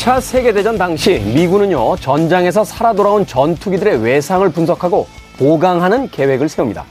2차 0.00 0.18
세계대전 0.18 0.78
당시 0.78 1.18
미군은요, 1.18 1.96
전장에서 1.96 2.64
살아 2.64 2.94
돌아온 2.94 3.26
전투기들의 3.26 4.02
외상을 4.02 4.48
분석하고 4.48 5.06
보강하는 5.36 6.08
계획을 6.08 6.48
세웁니다. 6.48 6.86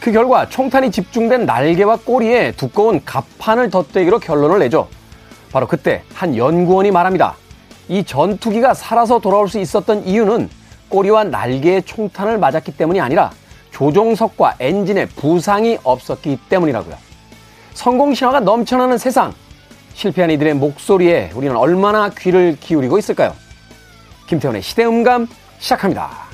그 0.00 0.10
결과 0.10 0.48
총탄이 0.48 0.90
집중된 0.90 1.44
날개와 1.44 1.98
꼬리에 1.98 2.52
두꺼운 2.52 3.04
갑판을 3.04 3.68
덧대기로 3.68 4.20
결론을 4.20 4.60
내죠. 4.60 4.88
바로 5.52 5.66
그때 5.66 6.02
한 6.14 6.34
연구원이 6.34 6.92
말합니다. 6.92 7.34
이 7.88 8.02
전투기가 8.04 8.72
살아서 8.72 9.18
돌아올 9.18 9.50
수 9.50 9.58
있었던 9.58 10.06
이유는 10.06 10.48
꼬리와 10.88 11.24
날개에 11.24 11.82
총탄을 11.82 12.38
맞았기 12.38 12.74
때문이 12.78 13.02
아니라 13.02 13.32
조종석과 13.70 14.54
엔진에 14.60 15.04
부상이 15.08 15.76
없었기 15.84 16.38
때문이라고요. 16.48 16.96
성공 17.74 18.14
신화가 18.14 18.40
넘쳐나는 18.40 18.96
세상. 18.96 19.34
실패한 19.96 20.30
이들의 20.30 20.52
목소리에 20.54 21.30
우리는 21.34 21.56
얼마나 21.56 22.10
귀를 22.10 22.54
기울이고 22.60 22.98
있을까요? 22.98 23.34
김태훈의 24.26 24.60
시대음감 24.60 25.26
시작합니다. 25.58 26.26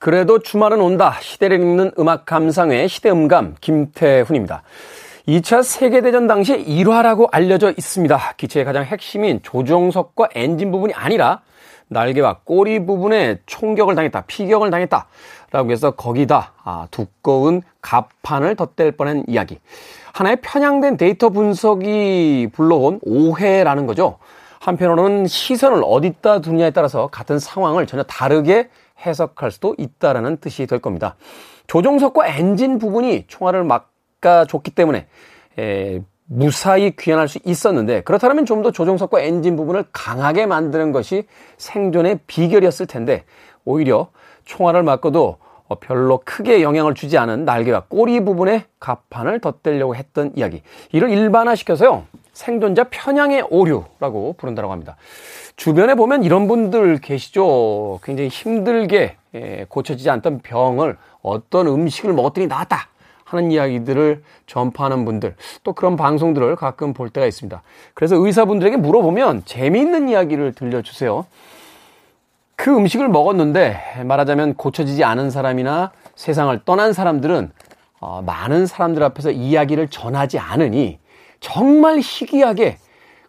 그래도 0.00 0.40
주말은 0.40 0.80
온다. 0.80 1.16
시대를 1.20 1.60
읽는 1.60 1.92
음악 1.98 2.26
감상회 2.26 2.88
시대음감 2.88 3.54
김태훈입니다. 3.60 4.64
2차 5.28 5.62
세계대전 5.62 6.26
당시 6.26 6.54
일화라고 6.54 7.28
알려져 7.30 7.70
있습니다. 7.70 8.34
기체의 8.38 8.64
가장 8.64 8.82
핵심인 8.84 9.40
조종석과 9.42 10.30
엔진 10.34 10.72
부분이 10.72 10.94
아니라 10.94 11.42
날개와 11.88 12.38
꼬리 12.44 12.86
부분에 12.86 13.40
총격을 13.44 13.94
당했다, 13.94 14.22
피격을 14.22 14.70
당했다. 14.70 15.06
라고 15.50 15.70
해서 15.70 15.90
거기다 15.90 16.52
아, 16.64 16.86
두꺼운 16.90 17.60
갑판을 17.82 18.56
덧댈 18.56 18.92
뻔한 18.92 19.22
이야기. 19.28 19.58
하나의 20.14 20.38
편향된 20.40 20.96
데이터 20.96 21.28
분석이 21.28 22.48
불러온 22.54 22.98
오해라는 23.02 23.86
거죠. 23.86 24.16
한편으로는 24.60 25.26
시선을 25.26 25.82
어디다 25.84 26.40
두느냐에 26.40 26.70
따라서 26.70 27.08
같은 27.08 27.38
상황을 27.38 27.86
전혀 27.86 28.02
다르게 28.02 28.70
해석할 29.04 29.50
수도 29.50 29.74
있다라는 29.76 30.38
뜻이 30.38 30.66
될 30.66 30.78
겁니다. 30.78 31.16
조종석과 31.66 32.28
엔진 32.28 32.78
부분이 32.78 33.24
총알을 33.28 33.64
막 33.64 33.90
아줬기 34.26 34.70
때문에 34.72 35.06
에, 35.58 36.00
무사히 36.30 36.94
귀환할 36.96 37.26
수 37.28 37.38
있었는데 37.44 38.02
그렇다면 38.02 38.44
좀 38.44 38.62
더 38.62 38.70
조종석과 38.70 39.20
엔진 39.20 39.56
부분을 39.56 39.84
강하게 39.92 40.46
만드는 40.46 40.92
것이 40.92 41.24
생존의 41.56 42.20
비결이었을 42.26 42.86
텐데 42.86 43.24
오히려 43.64 44.08
총알을 44.44 44.82
맞고도 44.82 45.38
어, 45.68 45.74
별로 45.78 46.20
크게 46.24 46.62
영향을 46.62 46.94
주지 46.94 47.18
않은 47.18 47.44
날개와 47.44 47.84
꼬리 47.88 48.24
부분에 48.24 48.64
갑판을 48.80 49.40
덧대려고 49.40 49.94
했던 49.94 50.32
이야기. 50.34 50.62
이를 50.92 51.10
일반화시켜서요. 51.10 52.04
생존자 52.32 52.84
편향의 52.84 53.46
오류라고 53.50 54.34
부른다고 54.38 54.72
합니다. 54.72 54.96
주변에 55.56 55.94
보면 55.94 56.22
이런 56.24 56.48
분들 56.48 56.98
계시죠. 56.98 58.00
굉장히 58.02 58.28
힘들게 58.28 59.16
예, 59.34 59.66
고쳐지지 59.68 60.08
않던 60.08 60.40
병을 60.40 60.96
어떤 61.20 61.66
음식을 61.66 62.14
먹었더니 62.14 62.46
나았다 62.46 62.88
하는 63.28 63.50
이야기들을 63.50 64.22
전파하는 64.46 65.04
분들 65.04 65.34
또 65.62 65.74
그런 65.74 65.96
방송들을 65.96 66.56
가끔 66.56 66.94
볼 66.94 67.10
때가 67.10 67.26
있습니다. 67.26 67.62
그래서 67.92 68.16
의사분들에게 68.16 68.78
물어보면 68.78 69.42
재미있는 69.44 70.08
이야기를 70.08 70.54
들려주세요. 70.54 71.26
그 72.56 72.74
음식을 72.74 73.08
먹었는데 73.08 74.02
말하자면 74.04 74.54
고쳐지지 74.54 75.04
않은 75.04 75.30
사람이나 75.30 75.92
세상을 76.16 76.58
떠난 76.64 76.92
사람들은 76.92 77.52
어, 78.00 78.22
많은 78.24 78.66
사람들 78.66 79.02
앞에서 79.02 79.30
이야기를 79.30 79.88
전하지 79.88 80.38
않으니 80.38 80.98
정말 81.40 81.98
희귀하게 81.98 82.78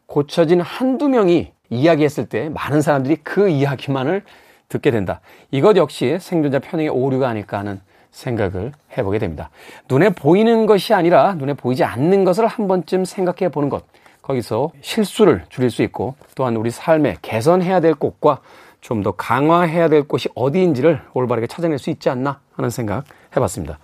고쳐진 0.05 0.61
한두 0.61 1.09
명이 1.09 1.51
이야기했을 1.69 2.27
때 2.27 2.49
많은 2.49 2.81
사람들이 2.81 3.17
그 3.17 3.49
이야기만을 3.49 4.23
듣게 4.69 4.91
된다. 4.91 5.19
이것 5.51 5.75
역시 5.75 6.17
생존자 6.19 6.59
편향의 6.59 6.89
오류가 6.89 7.27
아닐까 7.27 7.59
하는 7.59 7.81
생각을 8.11 8.71
해보게 8.97 9.19
됩니다. 9.19 9.49
눈에 9.89 10.09
보이는 10.09 10.65
것이 10.65 10.93
아니라 10.93 11.33
눈에 11.35 11.53
보이지 11.53 11.83
않는 11.83 12.23
것을 12.23 12.47
한 12.47 12.67
번쯤 12.67 13.05
생각해 13.05 13.51
보는 13.51 13.69
것. 13.69 13.83
거기서 14.21 14.71
실수를 14.81 15.43
줄일 15.49 15.71
수 15.71 15.81
있고 15.83 16.15
또한 16.35 16.55
우리 16.55 16.69
삶에 16.69 17.17
개선해야 17.21 17.79
될 17.79 17.93
곳과 17.95 18.39
좀 18.81 19.03
더 19.03 19.11
강화해야 19.11 19.89
될 19.89 20.03
곳이 20.03 20.29
어디인지를 20.35 21.01
올바르게 21.13 21.47
찾아낼 21.47 21.77
수 21.79 21.89
있지 21.89 22.09
않나 22.09 22.39
하는 22.53 22.69
생각 22.69 23.03
해봤습니다. 23.35 23.77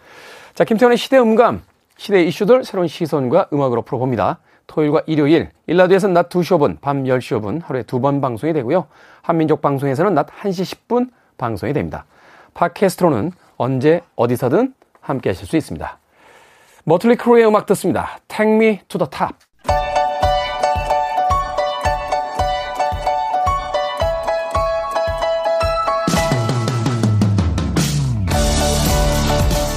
자, 0.54 0.64
김태원의 0.64 0.98
시대 0.98 1.18
음감, 1.20 1.64
시대의 1.98 2.28
이슈들 2.30 2.64
새로운 2.64 2.88
시선과 2.88 3.50
음악으로 3.52 3.82
풀어봅니다. 3.82 4.40
토요일과 4.68 5.04
일요일, 5.06 5.50
일라디오에서는 5.68 6.14
낮 6.14 6.30
2시 6.30 6.58
5분, 6.58 6.80
밤 6.82 7.04
10시 7.04 7.40
5분 7.42 7.62
하루에 7.64 7.84
두 7.84 8.00
번 8.00 8.22
방송이 8.22 8.54
되고요. 8.54 8.88
한민족 9.22 9.62
방송에서는 9.62 10.14
낮 10.14 10.28
1시 10.28 10.78
10분 10.88 11.10
방송이 11.38 11.74
됩니다. 11.74 12.06
팟캐스트로는 12.56 13.34
언제 13.58 14.02
어디서든 14.16 14.74
함께 15.02 15.30
하실 15.30 15.46
수 15.46 15.56
있습니다. 15.56 16.00
머틀리 16.86 17.16
크루의 17.16 17.46
음악 17.46 17.68
듣습니다. 17.68 18.20
Take 18.28 18.54
me 18.54 18.80
to 18.88 18.98
the 18.98 19.10
top. 19.10 19.36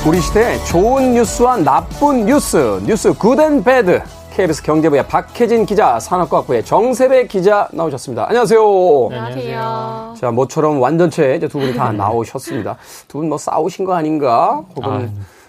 우리 0.07 0.23
시대의 0.23 0.65
좋은 0.65 1.13
뉴스와 1.13 1.59
나쁜 1.59 2.25
뉴스, 2.25 2.81
뉴스 2.87 3.13
Good 3.13 3.41
and 3.41 3.63
Bad. 3.63 4.01
KBS 4.39 4.63
경제부의 4.63 5.09
박혜진 5.09 5.67
기자, 5.67 5.99
산업과학부의 5.99 6.65
정세배 6.65 7.27
기자 7.27 7.69
나오셨습니다. 7.73 8.29
안녕하세요. 8.29 9.09
안녕하세요. 9.11 10.15
자, 10.17 10.31
모처럼 10.31 10.81
완전체 10.81 11.35
이제 11.35 11.49
두 11.49 11.59
분이 11.59 11.75
다 11.75 11.91
나오셨습니다. 11.91 12.77
두 13.09 13.19
분 13.19 13.29
뭐 13.31 13.37
싸우신 13.37 13.85
거 13.85 13.95
아닌가? 13.97 14.63
혹은 14.77 14.91
아, 14.93 15.09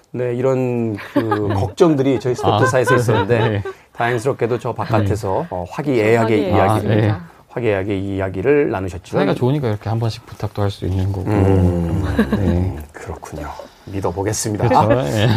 네 0.10 0.34
이런 0.34 0.96
그 1.14 1.50
걱정들이 1.54 2.20
저희 2.20 2.34
스포츠사에서 2.34 2.96
아, 2.96 2.98
있었는데 2.98 3.50
네. 3.50 3.64
다행스럽게도 3.94 4.58
저 4.58 4.74
바깥에서 4.74 5.42
네. 5.44 5.48
어, 5.52 5.66
화기애애하게 5.70 6.50
이야기를 6.50 6.92
아, 6.92 6.96
네. 6.96 7.14
화기애애하게 7.50 7.96
이야기를 8.00 8.72
나누셨죠. 8.72 9.18
사이가 9.20 9.36
좋으니까 9.36 9.68
이렇게 9.68 9.88
한 9.88 10.00
번씩 10.00 10.26
부탁도 10.26 10.64
할 10.64 10.72
수 10.72 10.86
있는 10.88 11.12
거고. 11.14 11.30
음, 11.30 12.04
네. 12.32 12.76
그렇군요. 12.92 13.50
믿어보겠습니다. 13.86 14.68
그렇죠. 14.68 14.88
네. 15.04 15.28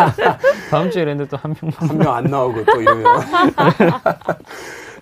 다음 0.70 0.90
주에 0.90 1.04
랜드 1.04 1.26
또한 1.28 1.54
명만. 1.60 1.88
한 1.90 1.98
명 1.98 2.14
안 2.14 2.24
나오고 2.24 2.64
또 2.64 2.80
이러면. 2.80 3.04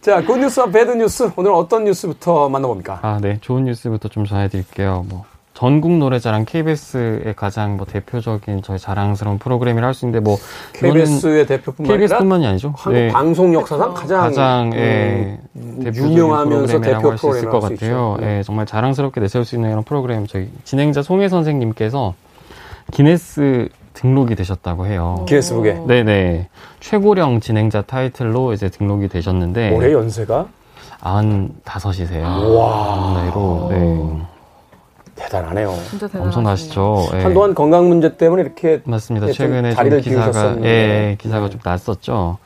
자, 0.00 0.22
굿뉴스와 0.24 0.66
배드뉴스. 0.66 1.30
오늘 1.36 1.52
어떤 1.52 1.84
뉴스부터 1.84 2.48
만나봅니까? 2.48 3.00
아, 3.02 3.18
네. 3.20 3.38
좋은 3.40 3.64
뉴스부터 3.64 4.08
좀 4.08 4.24
전해드릴게요. 4.24 5.04
뭐. 5.08 5.24
전국 5.54 5.90
노래자랑 5.98 6.44
KBS의 6.44 7.34
가장 7.34 7.76
뭐 7.76 7.84
대표적인 7.84 8.62
저희 8.62 8.78
자랑스러운 8.78 9.38
프로그램이라 9.40 9.88
할 9.88 9.92
수 9.92 10.04
있는데 10.06 10.20
뭐 10.22 10.38
KBS의 10.74 11.48
대표뿐만 11.48 11.96
KBS뿐만이 11.98 12.46
아니죠. 12.46 12.72
한국 12.76 12.92
네. 13.00 13.08
방송 13.08 13.52
역사상 13.52 13.92
가장 13.92 14.20
가장 14.20 14.70
예, 14.76 15.40
음, 15.56 15.82
유명하면서 15.92 16.80
대표 16.80 17.10
할수 17.10 17.28
있을 17.30 17.50
것 17.50 17.58
같아요. 17.58 18.16
예, 18.20 18.24
네. 18.24 18.42
정말 18.44 18.66
자랑스럽게 18.66 19.20
내세울 19.20 19.44
수 19.44 19.56
있는 19.56 19.70
이런 19.72 19.82
프로그램 19.82 20.28
저희 20.28 20.48
진행자 20.62 21.02
송혜 21.02 21.28
선생님께서 21.28 22.14
기네스 22.92 23.68
등록이 23.94 24.34
되셨다고 24.34 24.86
해요. 24.86 25.24
기네스북에. 25.28 25.82
네네. 25.86 26.48
최고령 26.80 27.40
진행자 27.40 27.82
타이틀로 27.82 28.52
이제 28.52 28.68
등록이 28.68 29.08
되셨는데. 29.08 29.72
올해 29.74 29.92
연세가? 29.92 30.46
95이세요. 31.00 32.56
와. 32.56 33.12
나이로. 33.14 33.68
네. 33.70 34.28
대단하네요. 35.16 35.74
진짜 35.90 36.06
대단하시네요. 36.06 36.24
엄청나시죠. 36.26 37.08
예. 37.14 37.22
한동안 37.22 37.54
건강 37.54 37.88
문제 37.88 38.16
때문에 38.16 38.42
이렇게 38.42 38.80
맞습니다. 38.84 39.32
최근에 39.32 39.74
좀 39.74 40.00
기사가 40.00 40.56
예, 40.62 41.16
기사가 41.18 41.46
네. 41.46 41.50
좀 41.50 41.60
났었죠. 41.64 42.38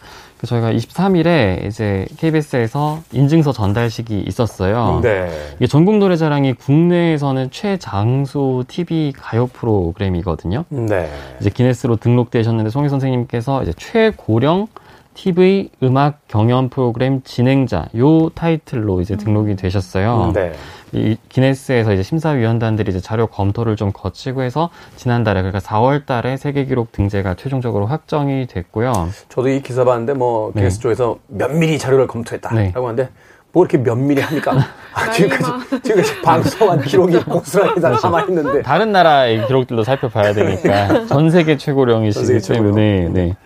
그 0.42 0.48
저희가 0.48 0.72
23일에 0.72 1.64
이제 1.66 2.04
KBS에서 2.18 3.00
인증서 3.12 3.52
전달식이 3.52 4.24
있었어요. 4.26 4.98
네. 5.00 5.30
이게 5.54 5.68
전국 5.68 5.98
노래자랑이 5.98 6.54
국내에서는 6.54 7.52
최장수 7.52 8.64
TV 8.66 9.12
가요 9.16 9.46
프로그램이거든요. 9.46 10.64
네. 10.68 11.08
이제 11.40 11.48
기네스로 11.48 11.94
등록되셨는데 11.94 12.70
송희 12.70 12.88
선생님께서 12.88 13.62
이제 13.62 13.72
최고령 13.76 14.66
TV 15.14 15.70
음악 15.82 16.20
경연 16.28 16.70
프로그램 16.70 17.22
진행자 17.22 17.88
요 17.96 18.30
타이틀로 18.30 19.00
이제 19.00 19.16
등록이 19.16 19.56
되셨어요. 19.56 20.28
음, 20.28 20.32
네. 20.32 20.52
이 20.92 21.16
기네스에서 21.28 21.94
이제 21.94 22.02
심사위원단들이 22.02 22.90
이제 22.90 23.00
자료 23.00 23.26
검토를 23.26 23.76
좀 23.76 23.92
거치고 23.92 24.42
해서 24.42 24.68
지난달에 24.96 25.40
그러니까 25.40 25.58
4월 25.58 26.04
달에 26.04 26.36
세계 26.36 26.64
기록 26.66 26.92
등재가 26.92 27.34
최종적으로 27.34 27.86
확정이 27.86 28.46
됐고요. 28.46 29.08
저도 29.28 29.48
이 29.48 29.62
기사 29.62 29.84
봤는데 29.84 30.14
뭐 30.14 30.52
기네스 30.52 30.78
네. 30.78 30.82
쪽에서 30.82 31.18
면밀히 31.28 31.78
자료를 31.78 32.06
검토했다라고 32.06 32.58
네. 32.60 32.72
하는데 32.74 33.08
뭐 33.52 33.64
이렇게 33.64 33.78
면밀히 33.78 34.22
합니까? 34.22 34.52
아, 34.94 35.10
지금까지, 35.10 35.82
지금까지 35.82 36.20
방송한 36.22 36.82
기록이 36.82 37.18
고스란히 37.20 37.80
다 37.80 37.90
남아있는데. 37.90 38.62
다른 38.62 38.92
나라의 38.92 39.46
기록들도 39.46 39.84
살펴봐야 39.84 40.32
되니까. 40.32 41.06
전 41.06 41.30
세계 41.30 41.56
최고령이시기 41.56 42.40
때문에, 42.52 43.08
네. 43.10 43.36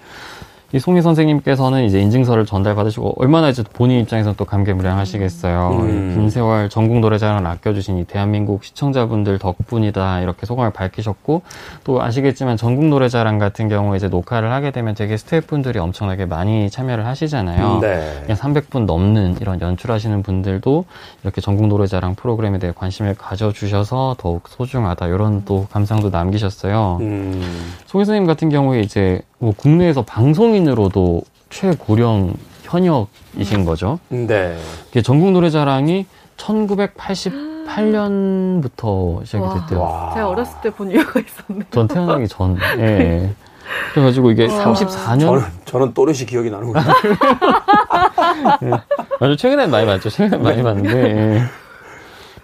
이 0.72 0.80
송희 0.80 1.00
선생님께서는 1.00 1.84
이제 1.84 2.00
인증서를 2.00 2.44
전달받으시고 2.44 3.14
얼마나 3.18 3.48
이제 3.48 3.62
본인 3.72 4.00
입장에서는 4.00 4.34
또 4.36 4.44
감개무량하시겠어요. 4.44 5.70
음. 5.80 6.12
긴 6.14 6.28
세월 6.28 6.68
전국 6.68 6.98
노래자랑을 6.98 7.46
아껴주신 7.46 7.98
이 7.98 8.04
대한민국 8.04 8.64
시청자분들 8.64 9.38
덕분이다 9.38 10.20
이렇게 10.22 10.44
소감을 10.44 10.72
밝히셨고 10.72 11.42
또 11.84 12.02
아시겠지만 12.02 12.56
전국 12.56 12.86
노래자랑 12.86 13.38
같은 13.38 13.68
경우에 13.68 13.96
이제 13.96 14.08
녹화를 14.08 14.50
하게 14.50 14.72
되면 14.72 14.94
되게 14.96 15.16
스태프분들이 15.16 15.78
엄청나게 15.78 16.26
많이 16.26 16.68
참여를 16.68 17.06
하시잖아요. 17.06 17.78
네. 17.80 18.22
그냥 18.22 18.36
300분 18.36 18.86
넘는 18.86 19.36
이런 19.40 19.60
연출하시는 19.60 20.22
분들도 20.24 20.84
이렇게 21.22 21.40
전국 21.40 21.68
노래자랑 21.68 22.16
프로그램에 22.16 22.58
대해 22.58 22.72
관심을 22.74 23.14
가져주셔서 23.14 24.16
더욱 24.18 24.48
소중하다 24.48 25.06
이런 25.06 25.44
또 25.44 25.68
감상도 25.70 26.10
남기셨어요. 26.10 26.98
음. 27.02 27.40
송희 27.86 28.04
선생님 28.04 28.26
같은 28.26 28.48
경우에 28.48 28.80
이제 28.80 29.20
뭐 29.38 29.53
국내에서 29.56 30.03
방송인으로도 30.03 31.23
최고령 31.50 32.35
현역이신 32.62 33.65
거죠. 33.65 33.99
네. 34.09 34.56
전국 35.05 35.31
노래자랑이 35.33 36.06
1988년부터 36.37 39.25
시작이 39.25 39.44
됐대요. 39.61 39.81
와. 39.81 40.11
제가 40.15 40.29
어렸을 40.29 40.61
때 40.62 40.71
본 40.71 40.91
이유가 40.91 41.21
있었네요. 41.21 41.65
전 41.71 41.87
태어나기 41.88 42.29
전. 42.29 42.56
예. 42.79 43.31
그래가지고 43.93 44.31
이게 44.31 44.47
와. 44.47 44.65
34년. 44.65 45.21
저는, 45.21 45.43
저는 45.65 45.94
또렷이 45.94 46.27
기억이 46.27 46.50
나는군요. 46.50 46.85
예. 48.65 48.71
아주 49.21 49.37
최근에 49.37 49.67
많이 49.67 49.87
봤죠. 49.87 50.09
최근에 50.11 50.43
많이 50.43 50.62
봤는데. 50.62 51.37
예. 51.37 51.43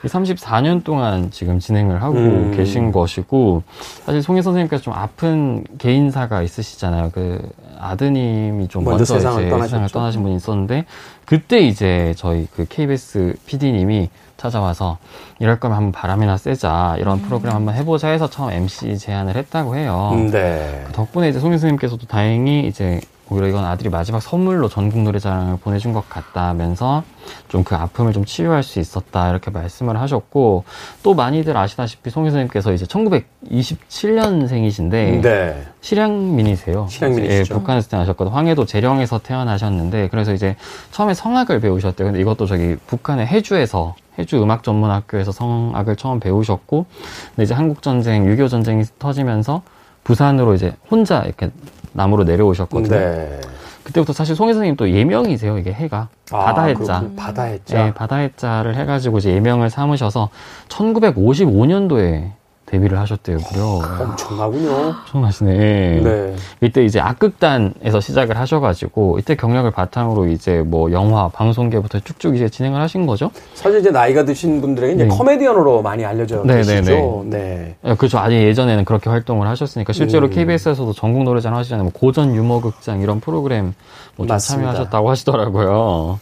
34년 0.09 0.85
동안 0.85 1.31
지금 1.31 1.59
진행을 1.59 2.03
하고 2.03 2.17
음. 2.17 2.53
계신 2.57 2.93
것이고 2.93 3.63
사실 4.05 4.23
송혜 4.23 4.43
선생님께서 4.43 4.83
좀 4.83 4.95
아픈 4.95 5.65
개인사가 5.79 6.43
있으시잖아요. 6.43 7.11
그 7.13 7.41
아드님이 7.79 8.69
좀 8.69 8.85
먼저, 8.85 8.99
먼저 8.99 9.05
세상을, 9.15 9.51
세상을 9.51 9.89
떠나신 9.89 10.23
분이 10.23 10.37
있었는데 10.37 10.87
그때 11.25 11.61
이제 11.61 12.15
저희 12.17 12.47
그 12.55 12.67
KBS 12.69 13.37
PD님이 13.47 14.11
찾아와서 14.43 14.99
이럴 15.39 15.61
거면 15.61 15.77
한번 15.77 15.93
바람이나 15.93 16.37
쐬자 16.37 16.97
이런 16.99 17.19
음. 17.19 17.23
프로그램 17.23 17.55
한번 17.55 17.77
해보자 17.77 18.09
해서 18.09 18.29
처음 18.29 18.51
MC 18.51 18.99
제안을 18.99 19.37
했다고 19.37 19.77
해요. 19.77 20.11
네. 20.33 20.85
덕분에 20.93 21.29
이제 21.29 21.39
송혜 21.39 21.59
선생님께서도 21.59 22.07
다행히 22.09 22.67
이제 22.67 23.01
오히려 23.31 23.47
이건 23.49 23.65
아들이 23.65 23.89
마지막 23.89 24.21
선물로 24.21 24.69
전국 24.69 25.01
노래자랑을 25.03 25.57
보내준 25.59 25.93
것 25.95 26.07
같다면서 26.09 27.05
좀 27.49 27.63
그 27.65 27.77
아픔을 27.77 28.13
좀 28.13 28.25
치유할 28.25 28.65
수 28.65 28.81
있었다 28.81 29.31
이렇게 29.31 29.51
말씀을 29.53 29.99
하셨고 30.01 30.65
또 31.05 31.15
많이들 31.15 31.57
아시다시피 31.57 32.11
송 32.11 32.25
교수님께서 32.25 32.73
이제 32.73 32.85
1927년생이신데 32.85 35.23
네. 35.23 35.63
실향민이세요. 35.81 36.89
실향민이시죠. 36.91 37.55
예, 37.55 37.59
북한에서 37.59 37.89
태어나셨거든요. 37.89 38.35
황해도 38.37 38.67
재령에서 38.67 39.21
태어나셨는데 39.21 40.09
그래서 40.09 40.35
이제 40.35 40.57
처음에 40.91 41.15
성악을 41.15 41.61
배우셨대요. 41.61 42.09
근데 42.09 42.21
이것도 42.21 42.47
저기 42.47 42.75
북한의 42.89 43.29
해주에서 43.29 43.95
해주 44.19 44.43
음악 44.43 44.63
전문 44.63 44.91
학교에서 44.91 45.33
성악을 45.33 45.97
처음 45.97 46.21
배우셨고 46.21 46.87
근데 47.31 47.43
이제 47.45 47.55
한국 47.55 47.83
전쟁, 47.83 48.25
6.25 48.27 48.51
전쟁이 48.51 48.85
터지면서 48.99 49.63
부산으로 50.05 50.55
이제 50.55 50.75
혼자 50.91 51.23
이렇게 51.23 51.51
남으로 51.93 52.25
내려오셨거든요. 52.25 52.97
네. 52.97 53.41
그때부터 53.85 54.13
사실 54.13 54.37
송혜 54.37 54.53
선생님 54.55 54.77
또 54.77 54.89
예명이세요, 54.91 55.59
이게 55.59 55.73
해가. 55.73 56.09
아, 56.31 56.45
바다해자. 56.45 57.05
바다해자. 57.17 57.77
네, 57.85 57.95
바다해자를 57.95 58.77
해가지고 58.77 59.19
이제 59.19 59.33
예명을 59.33 59.71
삼으셔서 59.71 60.29
1955년도에 60.69 62.31
데뷔를 62.73 62.99
하셨대요, 62.99 63.37
무려. 63.37 63.65
엄청나군요. 64.03 64.73
엄청나시네. 65.05 66.01
네. 66.01 66.35
이때 66.63 66.83
이제 66.85 67.01
악극단에서 67.01 68.01
시작을 68.01 68.39
하셔가지고, 68.39 69.19
이때 69.19 69.37
경력을 69.37 69.71
바탕으로 69.71 70.27
이제 70.29 70.63
뭐 70.65 70.91
영화, 70.91 71.29
방송계부터 71.29 72.01
쭉쭉 72.01 72.35
이제 72.35 72.49
진행을 72.49 72.81
하신 72.81 73.07
거죠? 73.07 73.31
사실 73.53 73.81
이제 73.81 73.91
나이가 73.91 74.25
드신 74.25 74.63
분들에게 74.63 74.95
이제 74.95 75.05
네. 75.05 75.09
커메디언으로 75.09 75.83
많이 75.83 76.03
알려져 76.03 76.43
네, 76.45 76.63
네 76.63 76.77
계시죠. 76.77 77.25
네. 77.27 77.39
네. 77.39 77.77
네. 77.83 77.95
그렇죠. 77.95 78.19
아직 78.19 78.37
예전에는 78.37 78.87
그렇게 78.87 79.11
활동을 79.11 79.47
하셨으니까, 79.49 79.93
실제로 79.93 80.29
음. 80.29 80.31
KBS에서도 80.31 80.95
전국 80.95 81.25
노래자랑 81.25 81.59
하시잖아요. 81.59 81.85
뭐 81.85 81.93
고전 81.93 82.35
유머 82.35 82.63
극장 82.63 83.03
이런 83.03 83.21
프로그램 83.21 83.75
뭐좀 84.17 84.39
참여하셨다고 84.39 85.11
하시더라고요. 85.11 86.19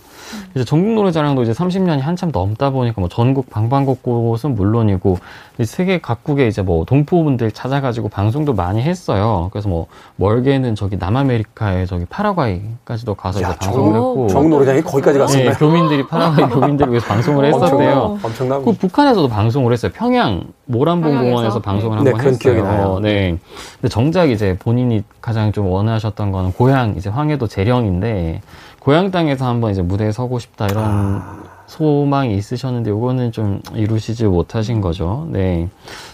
이제 0.54 0.64
전국 0.64 0.94
노래자랑도 0.94 1.42
이제 1.42 1.52
30년이 1.52 2.00
한참 2.00 2.30
넘다 2.32 2.70
보니까 2.70 3.00
뭐 3.00 3.08
전국 3.08 3.48
방방곡곡은 3.50 4.54
물론이고 4.54 5.18
세계 5.64 5.98
각국에 6.00 6.48
이제 6.48 6.62
뭐 6.62 6.84
동포분들 6.84 7.52
찾아가지고 7.52 8.08
방송도 8.08 8.54
많이 8.54 8.82
했어요. 8.82 9.48
그래서 9.52 9.68
뭐 9.68 9.86
멀게는 10.16 10.74
저기 10.74 10.96
남아메리카에 10.96 11.86
저기 11.86 12.04
파라과이까지도 12.06 13.14
가서 13.14 13.42
야, 13.42 13.50
이제 13.50 13.58
방송을 13.58 13.94
했고 13.94 14.28
전국 14.28 14.48
노래자랑이 14.50 14.82
거기까지 14.82 15.18
갔었나요? 15.18 15.50
네, 15.50 15.56
교민들이 15.56 16.06
파라과이 16.06 16.48
교민들을 16.50 16.92
위해서 16.92 17.06
방송을 17.06 17.44
했었대요. 17.44 18.18
엄청나. 18.22 18.58
그 18.58 18.72
북한에서도 18.72 19.28
방송을 19.28 19.72
했어요. 19.72 19.92
평양 19.94 20.44
모란봉 20.66 21.16
공원에서 21.18 21.60
방송을 21.60 22.02
네, 22.02 22.10
한번 22.10 22.26
했어요. 22.26 22.38
기억이 22.38 22.62
나요. 22.62 22.98
네. 23.00 23.36
근데 23.80 23.88
정작 23.88 24.30
이제 24.30 24.56
본인이 24.58 25.04
가장 25.20 25.52
좀 25.52 25.66
원하셨던 25.66 26.32
거는 26.32 26.52
고향 26.52 26.94
이제 26.96 27.08
황해도 27.08 27.46
재령인데 27.46 28.40
고향 28.80 29.10
땅에서 29.10 29.46
한번 29.46 29.70
이제 29.70 29.82
무대에 29.82 30.10
서고 30.10 30.38
싶다 30.38 30.66
이런 30.66 30.84
아... 30.84 31.42
소망이 31.66 32.34
있으셨는데 32.34 32.90
요거는 32.90 33.30
좀 33.30 33.62
이루시지 33.74 34.24
못하신 34.24 34.80
거죠. 34.80 35.28
네. 35.30 35.68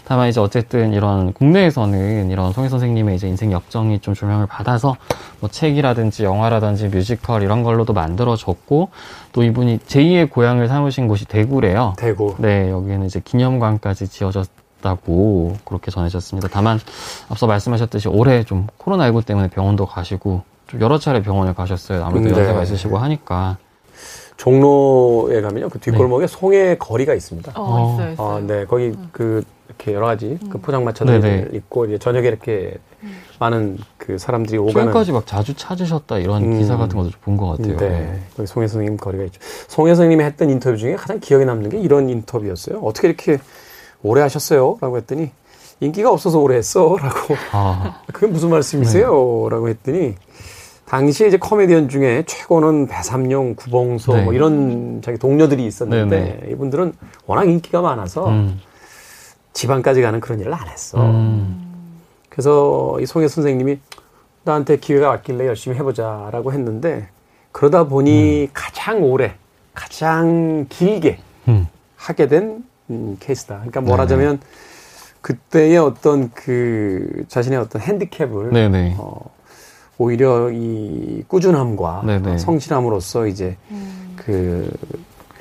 다만 0.05 0.29
이제 0.29 0.39
어쨌든 0.39 0.93
이런 0.93 1.33
국내에서는 1.33 2.29
이런 2.29 2.53
송혜 2.53 2.69
선생님의 2.69 3.15
이제 3.15 3.27
인생 3.27 3.51
역정이 3.51 3.99
좀 3.99 4.13
조명을 4.13 4.45
받아서 4.45 4.95
뭐 5.39 5.49
책이라든지 5.49 6.23
영화라든지 6.23 6.89
뮤지컬 6.89 7.41
이런 7.41 7.63
걸로도 7.63 7.93
만들어졌고 7.93 8.89
또 9.31 9.43
이분이 9.43 9.79
제2의 9.79 10.29
고향을 10.29 10.67
삼으신 10.67 11.07
곳이 11.07 11.25
대구래요. 11.25 11.95
대구. 11.97 12.35
네, 12.37 12.69
여기에는 12.69 13.07
이제 13.07 13.19
기념관까지 13.23 14.09
지어졌 14.09 14.47
다고 14.81 15.55
그렇게 15.65 15.89
전해졌습니다. 15.89 16.49
다만 16.51 16.79
앞서 17.29 17.47
말씀하셨듯이 17.47 18.09
올해 18.09 18.43
좀 18.43 18.67
코로나19 18.77 19.25
때문에 19.25 19.47
병원도 19.47 19.87
가시고 19.87 20.43
좀 20.67 20.81
여러 20.81 20.97
차례 20.99 21.21
병원에 21.21 21.53
가셨어요. 21.53 22.03
아무래도 22.03 22.35
네. 22.35 22.41
연세가 22.41 22.63
있으시고 22.63 22.97
하니까. 22.97 23.57
종로에 24.37 25.41
가면요. 25.41 25.69
그 25.69 25.79
뒷골목에 25.79 26.27
네. 26.27 26.27
송해 26.27 26.75
거리가 26.77 27.13
있습니다. 27.15 27.53
어, 27.55 27.63
어. 27.63 27.93
있어요, 27.95 28.11
있어요. 28.13 28.27
어, 28.27 28.39
네. 28.39 28.65
거기 28.65 28.85
음. 28.89 29.09
그 29.11 29.43
이렇게 29.67 29.93
여러 29.93 30.05
가지 30.05 30.37
음. 30.41 30.49
그 30.49 30.59
포장마차들 30.59 31.19
네, 31.21 31.41
네. 31.49 31.57
있고 31.57 31.85
이제 31.85 31.97
저녁에 31.97 32.27
이렇게 32.27 32.75
음. 33.03 33.17
많은 33.39 33.77
그 33.97 34.17
사람들이 34.19 34.57
오가는 34.59 34.73
최근까지 34.81 35.11
막 35.11 35.25
자주 35.25 35.55
찾으셨다 35.55 36.19
이런 36.19 36.43
음. 36.43 36.59
기사 36.59 36.77
같은 36.77 36.97
것도 36.97 37.09
본 37.23 37.35
것 37.37 37.57
같아요. 37.57 37.77
네. 37.77 37.89
네. 37.89 38.19
거기 38.35 38.45
송혜 38.47 38.67
선생님 38.67 38.97
거리가 38.97 39.23
있죠. 39.25 39.39
송혜 39.67 39.95
선생님이 39.95 40.23
했던 40.23 40.49
인터뷰 40.51 40.77
중에 40.77 40.95
가장 40.95 41.19
기억에 41.19 41.43
남는 41.45 41.69
게 41.71 41.79
이런 41.79 42.07
인터뷰였어요. 42.09 42.79
어떻게 42.79 43.07
이렇게 43.07 43.39
오래 44.03 44.21
하셨어요? 44.21 44.77
라고 44.81 44.97
했더니 44.97 45.31
인기가 45.79 46.11
없어서 46.11 46.39
오래 46.39 46.57
했어. 46.57 46.95
라고. 47.01 47.35
아. 47.51 48.01
그게 48.13 48.27
무슨 48.27 48.49
말씀이세요? 48.51 49.07
네. 49.09 49.49
라고 49.55 49.67
했더니 49.69 50.15
당시에 50.87 51.27
이제 51.27 51.37
코미디언 51.37 51.89
중에 51.89 52.23
최고는 52.25 52.87
배삼룡, 52.87 53.55
구봉소 53.55 54.15
네. 54.15 54.23
뭐 54.23 54.33
이런 54.33 55.01
자기 55.01 55.17
동료들이 55.17 55.65
있었는데 55.65 56.19
네네. 56.19 56.39
네. 56.43 56.51
이분들은 56.51 56.93
워낙 57.25 57.43
인기가 57.43 57.81
많아서 57.81 58.29
음. 58.29 58.59
지방까지 59.51 60.01
가는 60.01 60.21
그런 60.21 60.39
일을 60.39 60.53
안 60.53 60.67
했어. 60.67 61.01
음. 61.01 61.99
그래서 62.29 62.97
이 63.01 63.05
송혜 63.05 63.27
선생님이 63.27 63.79
나한테 64.43 64.77
기회가 64.77 65.09
왔길래 65.09 65.45
열심히 65.47 65.75
해보자라고 65.77 66.53
했는데 66.53 67.09
그러다 67.51 67.83
보니 67.83 68.43
음. 68.43 68.47
가장 68.53 69.03
오래, 69.03 69.35
가장 69.73 70.67
길게 70.69 71.19
음. 71.49 71.67
하게 71.97 72.27
된 72.27 72.63
음, 72.89 73.17
케이스다. 73.19 73.55
그러니까 73.55 73.81
뭐라자면 73.81 74.39
그때의 75.19 75.79
어떤 75.79 76.31
그 76.33 77.25
자신의 77.27 77.59
어떤 77.59 77.81
핸디캡을 77.81 78.51
네네. 78.51 78.95
어, 78.97 79.36
오히려 79.97 80.49
이 80.51 81.23
꾸준함과 81.27 82.03
네네. 82.05 82.37
성실함으로써 82.37 83.27
이제 83.27 83.57
음. 83.71 84.13
그 84.15 84.71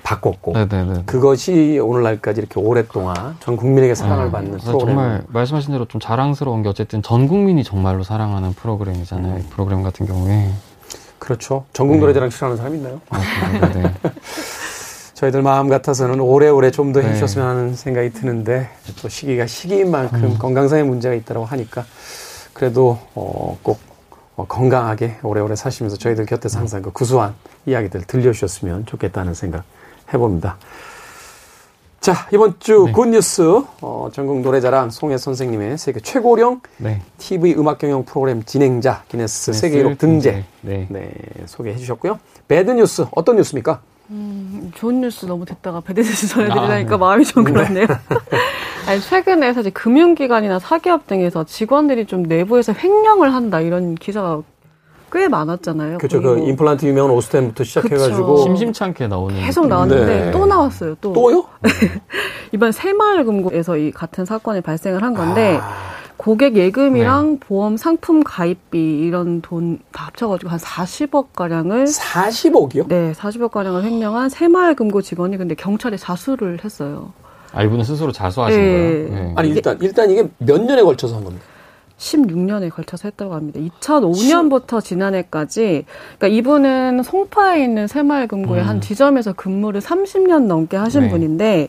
바꿨고 0.03 0.53
네네네. 0.53 1.03
그것이 1.05 1.81
오늘날까지 1.83 2.41
이렇게 2.41 2.61
오랫동안 2.61 3.37
전 3.41 3.57
국민에게 3.57 3.95
사랑을 3.95 4.27
네. 4.27 4.31
받는 4.31 4.59
프로그램. 4.59 4.97
정말 4.97 5.23
말씀하신 5.29 5.73
대로 5.73 5.85
좀 5.87 6.01
자랑스러운 6.01 6.63
게 6.63 6.69
어쨌든 6.69 7.03
전 7.03 7.27
국민이 7.27 7.65
정말로 7.65 8.05
사랑하는 8.05 8.53
프로그램이잖아요. 8.53 9.35
음. 9.35 9.41
이 9.41 9.51
프로그램 9.51 9.83
같은 9.83 10.07
경우에. 10.07 10.51
그렇죠. 11.19 11.65
전국 11.73 11.99
노래자랑 11.99 12.31
싫어하는 12.31 12.57
사람 12.57 12.75
있나요? 12.77 13.01
네. 13.75 13.95
저희들 15.15 15.41
마음 15.41 15.69
같아서는 15.69 16.21
오래오래 16.21 16.71
좀더 16.71 17.01
네. 17.01 17.09
해주셨으면 17.09 17.49
하는 17.49 17.75
생각이 17.75 18.11
드는데 18.11 18.69
또 19.01 19.09
시기가 19.09 19.47
시기인 19.47 19.91
만큼 19.91 20.25
음. 20.25 20.39
건강상의 20.39 20.85
문제가 20.85 21.15
있다고 21.15 21.47
하니까 21.47 21.85
그래도 22.53 22.99
어, 23.15 23.59
꼭 23.63 23.81
어, 23.81 23.96
건강하게 24.45 25.17
오래오래 25.23 25.57
사시면서 25.57 25.97
저희들 25.97 26.27
곁에서 26.27 26.59
항상 26.59 26.83
그 26.83 26.91
구수한 26.91 27.35
이야기들 27.65 28.03
들려주셨으면 28.03 28.87
좋겠다는 28.87 29.35
생각 29.35 29.65
해봅니다. 30.13 30.59
자, 32.01 32.29
이번 32.33 32.55
주 32.61 32.85
네. 32.87 32.93
굿뉴스, 32.93 33.43
어, 33.81 34.09
전국 34.13 34.41
노래자랑 34.41 34.91
송혜 34.91 35.19
선생님의 35.19 35.77
세계 35.79 35.99
최고령 35.99 36.61
네. 36.77 37.03
TV 37.19 37.55
음악 37.55 37.79
경영 37.79 38.05
프로그램 38.05 38.45
진행자 38.45 39.05
기네스 39.09 39.53
세계 39.53 39.83
1록 39.83 39.99
등재 39.99 40.45
네. 40.61 40.87
네. 40.89 41.13
소개해 41.47 41.77
주셨고요. 41.77 42.21
배드뉴스, 42.47 43.07
어떤 43.11 43.37
뉴스입니까? 43.37 43.81
음, 44.11 44.71
좋은 44.77 45.01
뉴스 45.01 45.27
너무 45.27 45.45
듣다가 45.45 45.81
배드뉴스 45.81 46.29
전해드리려니까 46.33 46.95
아, 46.95 46.97
네. 46.97 46.97
마음이 46.97 47.25
좀 47.25 47.43
그렇네요. 47.43 47.87
아니, 48.87 49.01
최근에 49.01 49.53
사실 49.53 49.73
금융기관이나 49.73 50.59
사기업 50.59 51.07
등에서 51.07 51.45
직원들이 51.45 52.07
좀 52.07 52.23
내부에서 52.23 52.73
횡령을 52.73 53.35
한다 53.35 53.61
이런 53.61 53.95
기사가 53.95 54.43
꽤 55.13 55.29
많았잖아요. 55.29 55.99
그렇죠. 55.99 56.21
그 56.21 56.39
임플란트 56.39 56.85
유명한 56.87 57.13
오스템부터 57.13 57.65
시작해가지고 57.65 58.39
심심찮게 58.39 59.07
나오는 59.09 59.37
계속 59.41 59.67
나왔는데 59.69 60.25
네. 60.27 60.31
또 60.31 60.47
나왔어요. 60.47 60.97
또 61.01 61.13
또요? 61.13 61.45
이번 62.53 62.73
새마을금고에서 62.73 63.77
이 63.77 63.93
같은 63.93 64.25
사건이 64.25 64.61
발생을 64.63 65.03
한 65.03 65.15
건데 65.15 65.59
아. 65.61 65.97
고객 66.17 66.57
예금이랑 66.57 67.33
네. 67.33 67.39
보험 67.41 67.77
상품 67.77 68.25
가입비 68.25 68.79
이런 69.07 69.41
돈 69.43 69.79
다 69.93 70.07
합쳐가지고 70.07 70.51
한 70.51 70.59
40억 70.59 71.29
가량을 71.35 71.85
40억이요? 71.85 72.89
네, 72.89 73.13
40억 73.13 73.51
가량을 73.51 73.85
횡령한 73.85 74.29
새마을금고 74.29 75.03
직원이 75.03 75.37
근데 75.37 75.55
경찰에 75.55 75.97
자수를 75.97 76.59
했어요. 76.65 77.13
아 77.57 77.63
이분은 77.63 77.85
스스로 77.85 78.13
자수하신 78.13 78.61
네. 78.61 78.67
거예요? 78.67 79.09
네. 79.09 79.33
아니 79.35 79.49
일단 79.49 79.79
일단 79.81 80.11
이게 80.11 80.29
몇 80.37 80.63
년에 80.63 80.83
걸쳐서 80.83 81.17
한 81.17 81.25
겁니까? 81.25 81.45
16년에 81.97 82.71
걸쳐서 82.71 83.09
했다고 83.09 83.33
합니다. 83.33 83.59
2005년부터 83.59 84.85
지난해까지, 84.85 85.87
그러니까 86.19 86.27
이분은 86.29 87.03
송파에 87.03 87.65
있는 87.65 87.87
새마을금고의 87.87 88.61
음. 88.61 88.69
한 88.69 88.81
지점에서 88.83 89.33
근무를 89.33 89.81
30년 89.81 90.43
넘게 90.45 90.77
하신 90.77 91.03
네. 91.05 91.09
분인데, 91.09 91.69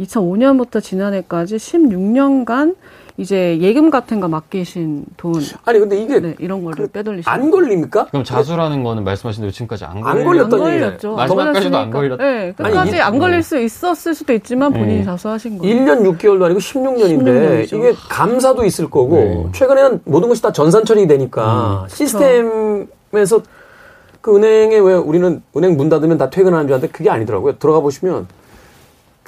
2005년부터 0.00 0.82
지난해까지 0.82 1.56
16년간 1.56 2.76
이제 3.18 3.58
예금 3.60 3.90
같은 3.90 4.20
거 4.20 4.28
맡기신 4.28 5.04
돈. 5.16 5.34
아니 5.64 5.80
근데 5.80 6.00
이게 6.00 6.20
네, 6.20 6.36
이런 6.38 6.62
거를 6.62 6.86
그, 6.86 6.92
빼돌리시고 6.92 7.28
안 7.28 7.50
걸립니까? 7.50 8.06
그럼 8.06 8.22
자수라는 8.22 8.84
거는 8.84 9.02
말씀하신 9.02 9.42
대로 9.42 9.50
지금까지 9.50 9.84
안, 9.84 10.06
안 10.06 10.22
걸렸던 10.22 10.52
안 10.54 10.58
걸렸죠. 10.60 11.16
마지막까지도 11.16 11.76
안 11.76 11.90
걸렸. 11.90 12.16
네, 12.16 12.52
끝까지 12.56 12.78
아니, 12.78 13.00
안 13.00 13.18
걸릴 13.18 13.42
수 13.42 13.58
있었을 13.58 14.14
수도 14.14 14.32
있지만 14.34 14.72
본인이 14.72 14.98
네. 14.98 15.04
자수하신 15.04 15.58
거예요. 15.58 15.74
1년 15.74 16.16
6개월도 16.16 16.44
아니고 16.44 16.60
16년인데 16.60 17.64
16년이죠. 17.64 17.76
이게 17.76 17.92
감사도 18.08 18.64
있을 18.64 18.88
거고 18.88 19.16
네. 19.16 19.46
최근에는 19.52 20.02
모든 20.04 20.28
것이 20.28 20.40
다 20.40 20.52
전산 20.52 20.84
처리 20.84 21.08
되니까 21.08 21.82
음, 21.82 21.88
시스템에서 21.88 23.42
그 24.20 24.36
은행에 24.36 24.78
왜 24.78 24.94
우리는 24.94 25.42
은행 25.56 25.76
문 25.76 25.88
닫으면 25.88 26.18
다 26.18 26.30
퇴근하는 26.30 26.68
줄 26.68 26.74
알았는데 26.74 26.92
그게 26.92 27.10
아니더라고요. 27.10 27.58
들어가 27.58 27.80
보시면 27.80 28.28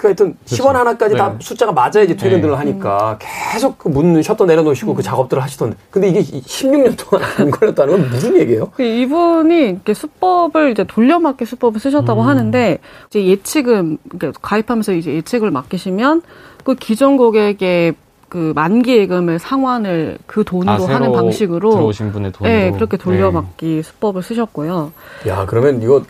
그 0.00 0.06
하여튼 0.06 0.34
그렇죠. 0.34 0.56
시원 0.56 0.76
하나까지 0.76 1.12
네. 1.12 1.18
다 1.18 1.34
숫자가 1.38 1.72
맞아야지 1.72 2.16
퇴근들을 2.16 2.52
네. 2.52 2.56
하니까 2.56 3.18
계속 3.52 3.76
그 3.76 3.90
문 3.90 4.22
셔터 4.22 4.46
내려놓으시고 4.46 4.86
그 4.86 4.92
음. 4.92 4.96
그 4.96 5.02
작업들을 5.02 5.42
하시던데. 5.42 5.76
근데 5.90 6.08
이게 6.08 6.22
16년 6.22 6.96
동안 6.96 7.26
안 7.36 7.50
걸렸다는 7.52 7.92
건 8.00 8.10
무슨 8.10 8.34
얘기예요? 8.38 8.70
그 8.74 8.82
이분이 8.82 9.58
이렇게 9.68 9.92
수법을 9.92 10.70
이제 10.70 10.84
돌려막기 10.84 11.44
수법을 11.44 11.80
쓰셨다고 11.80 12.22
음. 12.22 12.26
하는데 12.26 12.78
이제 13.08 13.26
예치금 13.26 13.98
그러니까 14.08 14.40
가입하면서 14.40 14.92
이제 14.94 15.12
예측을 15.12 15.50
맡기시면 15.50 16.22
그 16.64 16.74
기존 16.76 17.18
고객의 17.18 17.94
그 18.30 18.52
만기 18.54 18.96
예금을 18.96 19.38
상환을 19.38 20.16
그 20.26 20.44
돈으로 20.44 20.84
아, 20.84 20.94
하는 20.94 21.12
방식으로 21.12 21.72
들어오신 21.72 22.12
분의 22.12 22.32
돈으로 22.32 22.54
네, 22.54 22.70
그렇게 22.70 22.96
돌려막기 22.96 23.66
네. 23.66 23.82
수법을 23.82 24.22
쓰셨고요. 24.22 24.92
야, 25.26 25.44
그러면 25.46 25.82
이거 25.82 26.04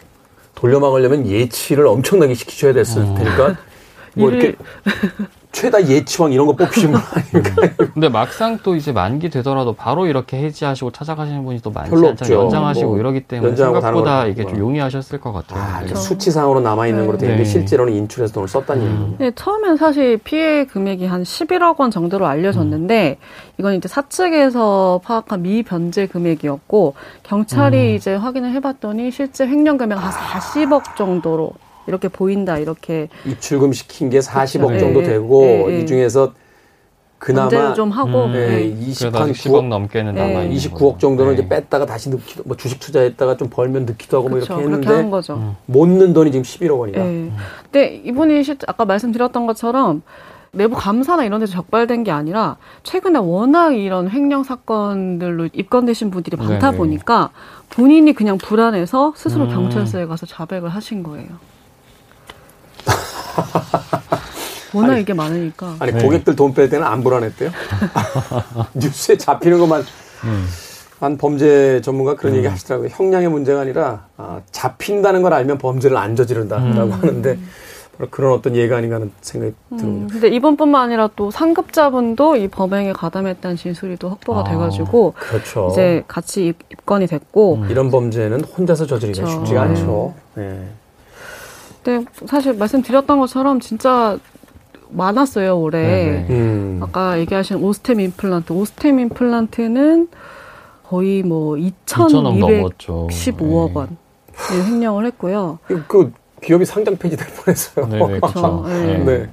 돌려막으려면 0.54 1.26
예치를 1.26 1.87
엄청나게 1.87 2.35
시키셔야 2.35 2.73
됐을 2.75 3.02
어. 3.02 3.14
테니까 3.16 3.56
뭐 4.14 4.31
이렇게 4.31 4.57
최다 5.52 5.88
예치왕 5.88 6.33
이런 6.33 6.47
거 6.47 6.55
뽑히신 6.55 6.93
분 6.93 7.00
아닌가요? 7.12 7.71
근데 7.93 8.09
막상 8.09 8.59
또 8.62 8.76
이제 8.76 8.93
만기 8.93 9.31
되더라도 9.31 9.73
바로 9.73 10.07
이렇게 10.07 10.38
해지하시고 10.38 10.93
찾아가시는 10.93 11.45
분이 11.45 11.61
또 11.61 11.71
많지 11.71 11.93
않잖아요. 11.95 12.45
연장하시고 12.45 12.88
뭐 12.88 12.99
이러기 12.99 13.23
때문에 13.23 13.57
생각보다 13.57 14.26
이게 14.26 14.45
좀 14.45 14.59
용이하셨을 14.59 15.21
것 15.21 15.33
같아요. 15.33 15.61
아, 15.61 15.81
네. 15.81 15.95
수치상으로 15.95 16.61
남아있는 16.61 17.00
네. 17.00 17.07
거로 17.07 17.19
되는데 17.19 17.43
네. 17.43 17.49
실제로는 17.49 17.93
인출해서 17.93 18.33
돈을 18.33 18.49
썼다는 18.49 18.83
음. 18.83 18.90
얘기군요. 18.90 19.17
네, 19.19 19.33
처음엔 19.35 19.76
사실 19.76 20.19
피해 20.19 20.64
금액이 20.64 21.07
한 21.07 21.25
11억 21.25 21.81
원 21.81 21.90
정도로 21.90 22.26
알려졌는데 22.26 23.19
음. 23.21 23.50
이건 23.59 23.75
이제 23.75 23.88
사측에서 23.88 25.00
파악한 25.05 25.43
미변제 25.43 26.07
금액이었고 26.07 26.95
경찰이 27.25 27.90
음. 27.90 27.97
이제 27.97 28.14
확인을 28.14 28.52
해봤더니 28.52 29.11
실제 29.11 29.47
횡령 29.47 29.79
금액 29.79 29.99
한 29.99 30.12
40억 30.12 30.97
정도로 30.97 31.52
이렇게 31.87 32.08
보인다 32.08 32.58
이렇게 32.58 33.08
입출금 33.26 33.72
시킨 33.72 34.10
게 34.10 34.18
40억 34.18 34.66
그렇죠. 34.68 34.78
정도 34.78 35.00
네, 35.00 35.08
되고 35.08 35.42
네, 35.42 35.66
네. 35.66 35.80
이 35.80 35.87
중에서 35.87 36.32
그나마 37.20 37.75
좀 37.75 37.90
하고 37.90 38.25
음, 38.25 38.32
네, 38.32 38.75
20한 38.75 39.32
10억 39.32 39.68
넘게는 39.68 40.14
남아 40.14 40.42
있는 40.44 40.56
29억 40.56 40.99
정도는 40.99 41.34
이제 41.34 41.46
뺐다가 41.46 41.84
다시 41.84 42.08
넣기도 42.08 42.42
뭐 42.46 42.56
주식 42.56 42.80
투자했다가 42.80 43.37
좀 43.37 43.50
벌면 43.50 43.84
넣기도 43.84 44.16
하고 44.16 44.30
그렇죠, 44.30 44.54
뭐 44.54 44.62
이렇게 44.62 44.88
했는데 44.88 45.10
거죠. 45.10 45.34
음. 45.34 45.54
못 45.66 45.87
넣은 45.87 46.14
돈이 46.14 46.32
지금 46.32 46.42
11억 46.42 46.78
원이다. 46.78 47.04
네. 47.04 47.30
근데 47.64 48.00
이분이 48.04 48.42
아까 48.66 48.87
말씀드렸던 48.87 49.46
것처럼 49.46 50.02
내부 50.52 50.75
감사나 50.76 51.25
이런 51.25 51.40
데서 51.40 51.52
적발된 51.52 52.04
게 52.04 52.10
아니라 52.10 52.56
최근에 52.84 53.18
워낙 53.18 53.76
이런 53.76 54.08
횡령 54.08 54.42
사건들로 54.42 55.50
입건되신 55.52 56.10
분들이 56.10 56.37
많다 56.37 56.70
네네. 56.70 56.76
보니까 56.78 57.30
본인이 57.68 58.14
그냥 58.14 58.38
불안해서 58.38 59.12
스스로 59.14 59.44
음. 59.44 59.50
경찰서에 59.50 60.06
가서 60.06 60.25
자백을 60.25 60.70
하신 60.70 61.02
거예요. 61.02 61.28
워낙 64.72 64.92
아니, 64.92 65.00
이게 65.02 65.12
많으니까. 65.14 65.76
아니, 65.80 65.92
네. 65.92 66.02
고객들 66.02 66.37
돈 66.37 66.54
뺄 66.54 66.68
때는 66.68 66.87
안 66.87 67.02
불안했대요? 67.02 67.50
뉴스에 68.75 69.16
잡히는 69.16 69.58
것만. 69.58 69.84
음. 70.25 70.46
한 71.00 71.16
범죄 71.16 71.80
전문가 71.80 72.14
그런 72.14 72.34
음. 72.34 72.38
얘기 72.38 72.46
하시더라고요. 72.46 72.90
형량의 72.92 73.28
문제가 73.30 73.60
아니라, 73.62 74.04
아, 74.18 74.40
잡힌다는 74.50 75.22
걸 75.22 75.32
알면 75.32 75.56
범죄를 75.56 75.96
안 75.96 76.14
저지른다라고 76.14 76.82
음. 76.82 76.92
하는데, 76.92 77.38
바로 77.96 78.10
그런 78.10 78.32
어떤 78.34 78.54
예가 78.54 78.76
아닌가 78.76 78.96
하는 78.96 79.10
생각이 79.22 79.54
음. 79.72 79.76
들어요. 79.78 80.06
근데 80.10 80.28
이번뿐만 80.28 80.82
아니라 80.82 81.08
또 81.16 81.30
상급자분도 81.30 82.37
이 82.37 82.49
범행에 82.49 82.92
가담했다는 82.92 83.56
진술이 83.56 83.96
또 83.96 84.10
확보가 84.10 84.40
아, 84.40 84.44
돼가지고, 84.44 85.14
그렇죠. 85.18 85.68
이제 85.72 86.04
같이 86.06 86.49
입, 86.49 86.84
건이 86.84 87.06
됐고. 87.06 87.54
음. 87.62 87.70
이런 87.70 87.90
범죄는 87.90 88.44
혼자서 88.44 88.84
저지르기가 88.87 89.25
그렇죠. 89.26 89.40
쉽지가 89.40 89.62
않죠. 89.62 90.14
네. 90.34 90.42
네, 90.42 90.68
사실 92.26 92.54
말씀드렸던 92.54 93.20
것처럼 93.20 93.60
진짜 93.60 94.18
많았어요 94.90 95.58
올해. 95.58 95.82
네, 95.82 96.26
네. 96.28 96.34
음. 96.34 96.80
아까 96.82 97.18
얘기하신 97.18 97.56
오스템 97.58 98.00
임플란트, 98.00 98.52
오스템 98.52 99.00
임플란트는 99.00 100.08
거의 100.84 101.22
뭐 101.22 101.54
2,215억 101.54 103.75
원 103.75 103.96
횡령을 104.50 105.06
했고요. 105.06 105.60
그 105.87 106.12
기업이 106.42 106.64
상장 106.64 106.96
폐지될 106.96 107.28
뻔했어요. 107.28 107.87
네, 107.87 107.99
네 107.99 108.20
그렇죠. 108.20 108.64
네. 108.66 108.99
네. 109.04 109.28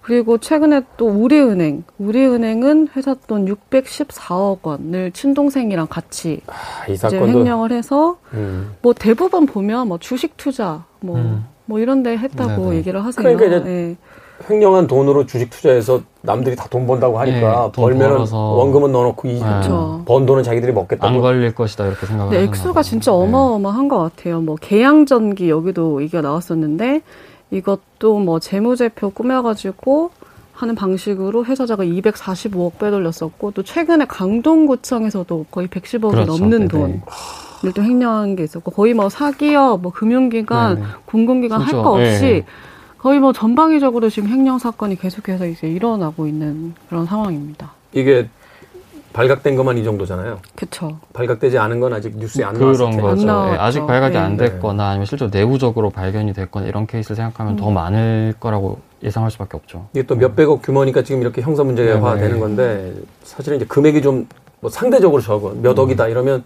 그리고 0.00 0.38
최근에 0.38 0.82
또 0.96 1.06
우리은행, 1.06 1.84
우리은행은 1.98 2.88
회사 2.96 3.14
돈 3.28 3.46
614억 3.46 4.58
원을 4.62 5.12
친동생이랑 5.12 5.86
같이 5.86 6.40
아, 6.48 6.86
이 6.88 6.94
이제 6.94 7.16
횡령을 7.16 7.70
해서 7.70 8.18
음. 8.34 8.74
뭐 8.82 8.94
대부분 8.94 9.46
보면 9.46 9.86
뭐 9.86 9.98
주식 9.98 10.36
투자, 10.36 10.84
뭐 10.98 11.18
음. 11.18 11.46
뭐 11.66 11.78
이런 11.78 12.02
데 12.02 12.16
했다고 12.16 12.64
네네. 12.64 12.76
얘기를 12.76 13.04
하세요. 13.04 13.22
그러니까 13.22 13.44
이제 13.46 13.64
네. 13.64 13.96
횡령한 14.50 14.88
돈으로 14.88 15.24
주식 15.26 15.50
투자해서 15.50 16.02
남들이 16.22 16.56
다 16.56 16.66
돈 16.68 16.86
번다고 16.86 17.18
하니까 17.20 17.66
네, 17.66 17.72
벌면은 17.72 18.26
원금은 18.32 18.90
넣어놓고 18.90 19.28
이, 19.28 19.34
네. 19.34 19.68
번 20.04 20.26
돈은 20.26 20.42
자기들이 20.42 20.72
먹겠다. 20.72 21.06
안 21.06 21.20
걸릴 21.20 21.54
것이다 21.54 21.86
이렇게 21.86 22.06
생각하는 22.06 22.36
네, 22.38 22.44
액수가 22.44 22.82
진짜 22.82 23.12
어마어마한 23.12 23.88
것 23.88 23.98
같아요. 23.98 24.40
뭐 24.40 24.56
계양전기 24.56 25.48
여기도 25.48 26.02
얘기가 26.02 26.22
나왔었는데 26.22 27.02
이것도 27.52 28.18
뭐 28.18 28.40
재무제표 28.40 29.10
꾸며가지고 29.10 30.10
하는 30.54 30.74
방식으로 30.74 31.44
회사자가 31.44 31.84
245억 31.84 32.78
빼돌렸었고 32.78 33.50
또 33.52 33.62
최근에 33.62 34.06
강동구청에서도 34.06 35.46
거의 35.50 35.68
110억이 35.68 36.10
그렇죠. 36.12 36.32
넘는 36.38 36.68
돈. 36.68 37.02
또 37.70 37.82
횡령한 37.82 38.34
게 38.34 38.42
있었고 38.44 38.70
거의 38.72 38.94
뭐 38.94 39.08
사기업, 39.08 39.80
뭐 39.80 39.92
금융기관, 39.92 40.74
네네. 40.74 40.86
공공기관 41.06 41.60
그렇죠. 41.60 41.76
할거 41.76 41.90
없이 41.92 42.20
네. 42.20 42.44
거의 42.98 43.20
뭐 43.20 43.32
전방위적으로 43.32 44.10
지금 44.10 44.28
횡령 44.28 44.58
사건이 44.58 44.96
계속해서 44.96 45.46
이제 45.46 45.68
일어나고 45.68 46.26
있는 46.26 46.74
그런 46.88 47.06
상황입니다. 47.06 47.72
이게 47.92 48.28
발각된 49.12 49.56
것만 49.56 49.76
이 49.76 49.84
정도잖아요. 49.84 50.38
그렇죠. 50.56 50.98
발각되지 51.12 51.58
않은 51.58 51.80
건 51.80 51.92
아직 51.92 52.16
뉴스에 52.16 52.44
안 52.44 52.54
그런 52.54 52.72
나왔을 52.72 53.00
거죠. 53.00 53.26
네, 53.26 53.58
아직 53.58 53.86
발각이 53.86 54.14
네. 54.14 54.18
안 54.18 54.36
됐거나 54.36 54.88
아니면 54.88 55.04
실제로 55.06 55.30
내부적으로 55.30 55.90
발견이 55.90 56.32
됐거나 56.32 56.66
이런 56.66 56.86
케이스를 56.86 57.16
생각하면 57.16 57.54
음. 57.54 57.56
더 57.56 57.70
많을 57.70 58.34
거라고 58.40 58.80
예상할 59.02 59.30
수밖에 59.30 59.56
없죠. 59.56 59.88
이게 59.92 60.04
또 60.04 60.14
몇백억 60.16 60.62
규모니까 60.62 61.02
지금 61.02 61.20
이렇게 61.20 61.42
형사 61.42 61.62
문제가 61.62 62.14
네네. 62.14 62.20
되는 62.20 62.40
건데 62.40 62.94
사실은 63.22 63.58
이제 63.58 63.66
금액이 63.66 64.00
좀 64.00 64.26
뭐 64.62 64.70
상대적으로 64.70 65.20
적어 65.20 65.52
몇 65.60 65.78
억이다 65.78 66.08
이러면 66.08 66.44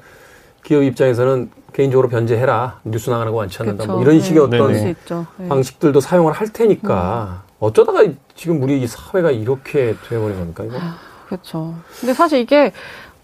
기업 0.67 0.83
입장에서는 0.83 1.49
개인적으로 1.73 2.09
변제해라 2.09 2.81
뉴스 2.83 3.09
나가는 3.09 3.31
거 3.31 3.39
많지 3.39 3.57
않는다 3.61 3.87
뭐. 3.87 4.03
이런 4.03 4.21
식의 4.21 4.49
네, 4.51 4.59
어떤. 4.59 5.27
네. 5.39 5.49
방식들도 5.49 6.01
사용을 6.01 6.33
할 6.33 6.49
테니까 6.49 7.45
어쩌다가 7.61 8.05
지금 8.35 8.61
우리 8.61 8.83
이 8.83 8.87
사회가 8.89 9.31
이렇게 9.31 9.95
돼버린 10.09 10.37
겁니까 10.37 10.65
이거? 10.65 10.77
그렇죠. 11.29 11.73
근데 12.01 12.15
사실 12.15 12.41
이게 12.41 12.73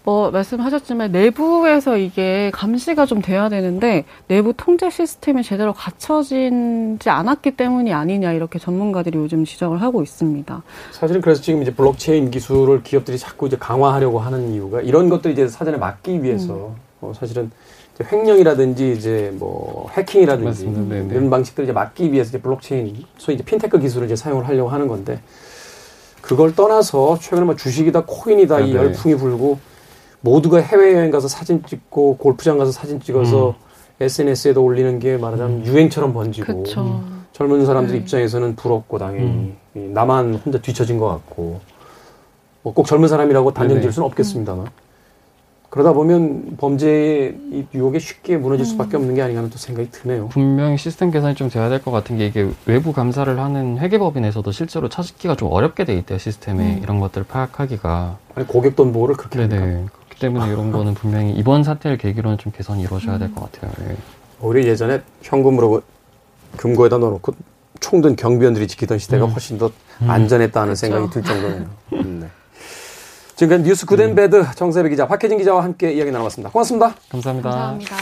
뭐 0.05 0.31
말씀하셨지만 0.31 1.11
내부에서 1.11 1.97
이게 1.97 2.49
감시가 2.53 3.05
좀 3.05 3.21
돼야 3.21 3.49
되는데 3.49 4.05
내부 4.29 4.53
통제 4.55 4.89
시스템이 4.89 5.43
제대로 5.43 5.73
갖춰지지 5.73 7.09
않았기 7.09 7.57
때문이 7.57 7.93
아니냐 7.93 8.31
이렇게 8.31 8.57
전문가들이 8.57 9.17
요즘 9.17 9.43
지적을 9.43 9.81
하고 9.81 10.01
있습니다. 10.01 10.63
사실은 10.91 11.19
그래서 11.19 11.41
지금 11.41 11.61
이제 11.61 11.73
블록체인 11.73 12.31
기술을 12.31 12.83
기업들이 12.83 13.17
자꾸 13.17 13.47
이제 13.47 13.57
강화하려고 13.57 14.19
하는 14.19 14.53
이유가 14.53 14.79
이런 14.79 15.09
것들이 15.09 15.33
이제 15.33 15.49
사전에 15.49 15.75
막기 15.75 16.23
위해서 16.23 16.71
어, 17.03 17.11
사실은 17.13 17.51
이제 17.93 18.05
횡령이라든지 18.11 18.93
이제 18.93 19.31
뭐 19.35 19.89
해킹이라든지 19.91 20.45
맞습니다. 20.45 20.95
네네. 20.95 21.13
이런 21.13 21.29
방식들을 21.29 21.65
이제 21.65 21.73
막기 21.73 22.11
위해서 22.11 22.29
이제 22.29 22.41
블록체인 22.41 23.03
소위 23.17 23.35
이제 23.35 23.43
핀테크 23.43 23.77
기술을 23.79 24.05
이제 24.05 24.15
사용을 24.15 24.47
하려고 24.47 24.69
하는 24.69 24.87
건데 24.87 25.19
그걸 26.21 26.55
떠나서 26.55 27.19
최근에 27.19 27.41
뭐 27.45 27.55
주식이다 27.55 28.05
코인이다 28.05 28.61
이 28.61 28.71
네네. 28.73 28.75
열풍이 28.85 29.15
불고 29.15 29.59
모두가 30.21 30.59
해외 30.59 30.93
여행 30.93 31.11
가서 31.11 31.27
사진 31.27 31.63
찍고 31.65 32.17
골프장 32.17 32.57
가서 32.57 32.71
사진 32.71 33.01
찍어서 33.01 33.55
SNS에도 33.99 34.63
올리는 34.63 34.97
게 34.99 35.17
말하자면 35.17 35.65
유행처럼 35.65 36.13
번지고 36.13 36.45
그렇죠. 36.63 37.03
젊은 37.33 37.65
사람들 37.65 37.93
네. 37.93 37.99
입장에서는 37.99 38.55
부럽고 38.55 38.97
당연히 38.97 39.25
음. 39.25 39.57
이 39.75 39.79
나만 39.79 40.35
혼자 40.35 40.59
뒤처진 40.61 40.97
것 40.97 41.07
같고 41.07 41.59
뭐 42.63 42.73
꼭 42.73 42.85
젊은 42.87 43.09
사람이라고 43.09 43.51
단정 43.53 43.75
네네. 43.75 43.81
지을 43.81 43.91
수는 43.91 44.05
없겠습니다만 44.07 44.67
그러다 45.73 45.91
보면 45.93 46.55
범죄의 46.59 47.35
이 47.51 47.65
유혹에 47.73 47.97
쉽게 47.97 48.37
무너질 48.37 48.63
수밖에 48.63 48.95
없는 48.95 49.15
게 49.15 49.23
아닌가 49.23 49.39
하는 49.39 49.49
또 49.49 49.57
생각이 49.57 49.89
드네요. 49.89 50.27
분명히 50.27 50.77
시스템 50.77 51.09
개선이 51.09 51.33
좀 51.33 51.49
돼야 51.49 51.67
될 51.67 51.81
것 51.81 51.89
같은 51.89 52.15
게 52.15 52.27
이게 52.27 52.47
외부 52.67 52.93
감사를 52.93 53.39
하는 53.39 53.79
회계법인에서도 53.79 54.51
실제로 54.51 54.87
찾기가 54.87 55.35
좀 55.35 55.51
어렵게 55.51 55.83
돼 55.85 55.95
있대요 55.97 56.19
시스템에 56.19 56.75
음. 56.75 56.79
이런 56.83 56.99
것들을 56.99 57.25
파악하기가 57.25 58.17
아니 58.35 58.45
고객 58.45 58.75
돈 58.75 58.93
보호를 58.93 59.15
그렇게 59.15 59.39
네네 59.47 59.57
합니까? 59.57 59.91
그렇기 60.09 60.19
때문에 60.19 60.53
이런 60.53 60.71
거는 60.71 60.93
분명히 60.93 61.31
이번 61.31 61.63
사태를 61.63 61.97
계기로는 61.97 62.37
좀 62.37 62.51
개선이 62.55 62.83
이루어져야 62.83 63.17
될 63.17 63.33
것 63.33 63.51
같아요. 63.51 63.71
예. 63.89 63.97
오히려 64.41 64.69
예전에 64.69 65.01
현금으로 65.23 65.81
금고에다 66.57 66.99
넣어놓고 66.99 67.33
총든 67.79 68.15
경비원들이 68.15 68.67
지키던 68.67 68.99
시대가 68.99 69.25
음. 69.25 69.31
훨씬 69.31 69.57
더 69.57 69.71
안전했다는 70.07 70.73
그쵸. 70.75 70.79
생각이 70.79 71.09
들 71.09 71.23
정도네요. 71.23 71.65
음, 73.33 73.35
네. 73.35 73.35
지금까지 73.35 73.63
뉴스 73.63 73.85
Good 73.85 74.02
and 74.02 74.15
Bad 74.15 74.45
정세배 74.55 74.89
기자, 74.89 75.07
박혜진 75.07 75.37
기자와 75.37 75.63
함께 75.63 75.91
이야기 75.91 76.11
나눠봤습니다. 76.11 76.51
고맙습니다. 76.51 76.95
감사합니다. 77.09 77.49
감사합니다. 77.49 77.95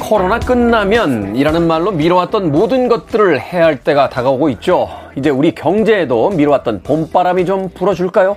코로나 0.00 0.38
끝나면 0.38 1.34
이라는 1.34 1.66
말로 1.66 1.90
미뤄왔던 1.90 2.52
모든 2.52 2.88
것들을 2.88 3.40
해야 3.40 3.64
할 3.64 3.80
때가 3.80 4.10
다가오고 4.10 4.50
있죠. 4.50 4.88
이제 5.16 5.30
우리 5.30 5.54
경제에도 5.54 6.28
미뤄왔던 6.30 6.82
봄바람이 6.82 7.46
좀 7.46 7.70
불어줄까요? 7.70 8.36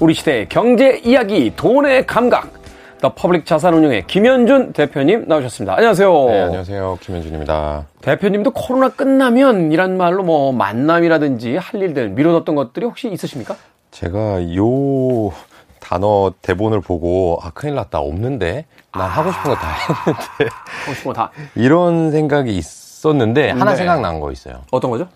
우리 0.00 0.14
시대의 0.14 0.48
경제 0.48 1.00
이야기, 1.04 1.52
돈의 1.54 2.06
감각. 2.06 2.63
더 3.04 3.12
퍼블릭 3.14 3.44
자산운용의 3.44 4.06
김현준 4.06 4.72
대표님 4.72 5.26
나오셨습니다. 5.28 5.74
안녕하세요. 5.74 6.24
네, 6.26 6.40
안녕하세요. 6.44 6.98
김현준입니다. 7.02 7.84
대표님도 8.00 8.52
코로나 8.52 8.88
끝나면 8.88 9.72
이란 9.72 9.98
말로 9.98 10.22
뭐 10.22 10.52
만남이라든지 10.52 11.56
할 11.58 11.82
일들 11.82 12.08
미뤄뒀던 12.08 12.54
것들이 12.54 12.86
혹시 12.86 13.10
있으십니까? 13.12 13.56
제가 13.90 14.56
요 14.56 15.34
단어 15.80 16.32
대본을 16.40 16.80
보고 16.80 17.38
아 17.42 17.50
큰일 17.50 17.74
났다 17.74 17.98
없는데 17.98 18.64
난 18.94 19.02
하고 19.10 19.30
싶은 19.32 19.50
거 19.50 19.54
다 19.54 19.68
했는데 19.68 20.54
혹시 20.88 21.04
뭐다 21.04 21.30
이런 21.56 22.10
생각이 22.10 22.56
있었는데 22.56 23.50
하나 23.50 23.72
네. 23.72 23.76
생각난 23.76 24.18
거 24.18 24.32
있어요. 24.32 24.62
어떤 24.70 24.90
거죠? 24.90 25.08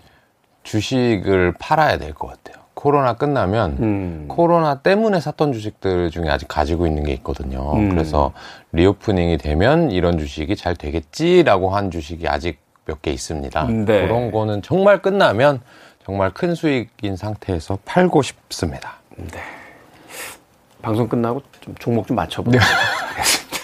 주식을 0.63 1.55
팔아야 1.59 1.97
될 1.97 2.13
것 2.13 2.27
같아요. 2.29 2.58
코로나 2.79 3.15
끝나면 3.15 3.77
음. 3.81 4.25
코로나 4.29 4.77
때문에 4.81 5.19
샀던 5.19 5.53
주식들 5.53 6.11
중에 6.13 6.29
아직 6.29 6.47
가지고 6.47 6.87
있는 6.87 7.03
게 7.03 7.13
있거든요. 7.15 7.73
음. 7.75 7.89
그래서 7.89 8.33
리오프닝이 8.71 9.37
되면 9.39 9.91
이런 9.91 10.17
주식이 10.17 10.55
잘 10.55 10.77
되겠지라고 10.77 11.71
한 11.71 11.91
주식이 11.91 12.29
아직 12.29 12.61
몇 12.87 13.03
개 13.03 13.11
있습니다. 13.11 13.65
네. 13.65 13.85
그런 14.07 14.31
거는 14.31 14.63
정말 14.63 15.03
끝나면 15.03 15.61
정말 16.07 16.31
큰 16.31 16.55
수익인 16.55 17.17
상태에서 17.17 17.81
팔고 17.85 18.23
싶습니다. 18.23 18.99
방송 20.81 21.09
끝나고 21.09 21.43
좀 21.61 21.75
종목 21.81 22.07
좀 22.07 22.15
맞춰보도록 22.15 22.65
하겠습니다. 22.65 23.59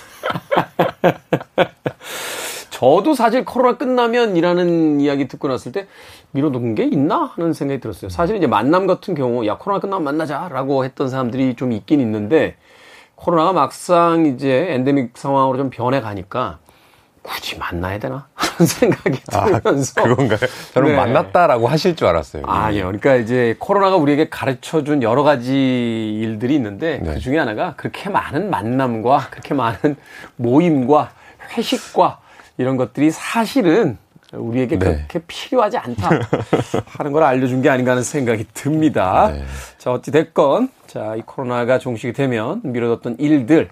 저도 2.75 3.15
사실 3.15 3.45
코로나 3.45 3.79
끝나면이라는 3.79 5.01
이야기 5.01 5.29
듣고 5.29 5.47
났을 5.47 5.71
때 5.71 5.87
미뤄둔 6.33 6.75
게 6.75 6.83
있나 6.83 7.31
하는 7.37 7.53
생각이 7.53 7.81
들었어요. 7.81 8.09
사실 8.09 8.35
이제 8.35 8.49
만남 8.49 8.89
같은 8.89 9.15
경우 9.15 9.47
야 9.47 9.57
코로나 9.57 9.81
끝나면 9.81 10.03
만나자라고 10.03 10.85
했던 10.85 11.09
사람들이 11.09 11.55
좀 11.55 11.71
있긴 11.71 12.01
있는데 12.01 12.57
코로나가 13.15 13.53
막상 13.53 14.27
이제 14.27 14.67
엔데믹 14.71 15.13
상황으로 15.15 15.57
좀 15.57 15.71
변해 15.71 16.01
가니까 16.01 16.59
굳이 17.23 17.57
만나야 17.57 18.01
되나 18.01 18.27
하는 18.35 18.67
생각이 18.67 19.21
들면서 19.23 20.01
아, 20.01 20.05
그건가요? 20.05 20.41
저는 20.75 20.89
네. 20.89 20.97
만났다라고 20.97 21.69
하실 21.69 21.95
줄 21.95 22.09
알았어요. 22.09 22.43
아니요. 22.45 22.87
그러니까 22.87 23.15
이제 23.15 23.55
코로나가 23.61 23.95
우리에게 23.95 24.29
가르쳐 24.31 24.83
준 24.83 25.05
여러 25.05 25.23
가지 25.23 26.19
일들이 26.21 26.57
있는데 26.57 26.99
네. 27.05 27.15
그 27.15 27.21
중에 27.21 27.39
하나가 27.39 27.75
그렇게 27.77 28.11
많은 28.11 28.51
만남과 28.51 29.29
그렇게 29.31 29.55
많은 29.55 29.95
모임과 30.35 31.13
회식과 31.57 32.24
이런 32.57 32.77
것들이 32.77 33.11
사실은 33.11 33.99
우리에게 34.33 34.79
네. 34.79 34.85
그렇게 34.85 35.21
필요하지 35.27 35.79
않다 35.79 36.11
하는 36.87 37.12
걸 37.12 37.23
알려준 37.23 37.62
게 37.62 37.69
아닌가 37.69 37.93
하는 37.93 38.03
생각이 38.03 38.47
듭니다. 38.53 39.31
네. 39.33 39.45
자, 39.79 39.93
어찌 39.93 40.11
됐건, 40.11 40.71
자, 40.87 41.14
이 41.17 41.23
코로나가 41.25 41.79
종식이 41.79 42.12
되면 42.12 42.61
미뤄뒀던 42.64 43.17
일들 43.19 43.69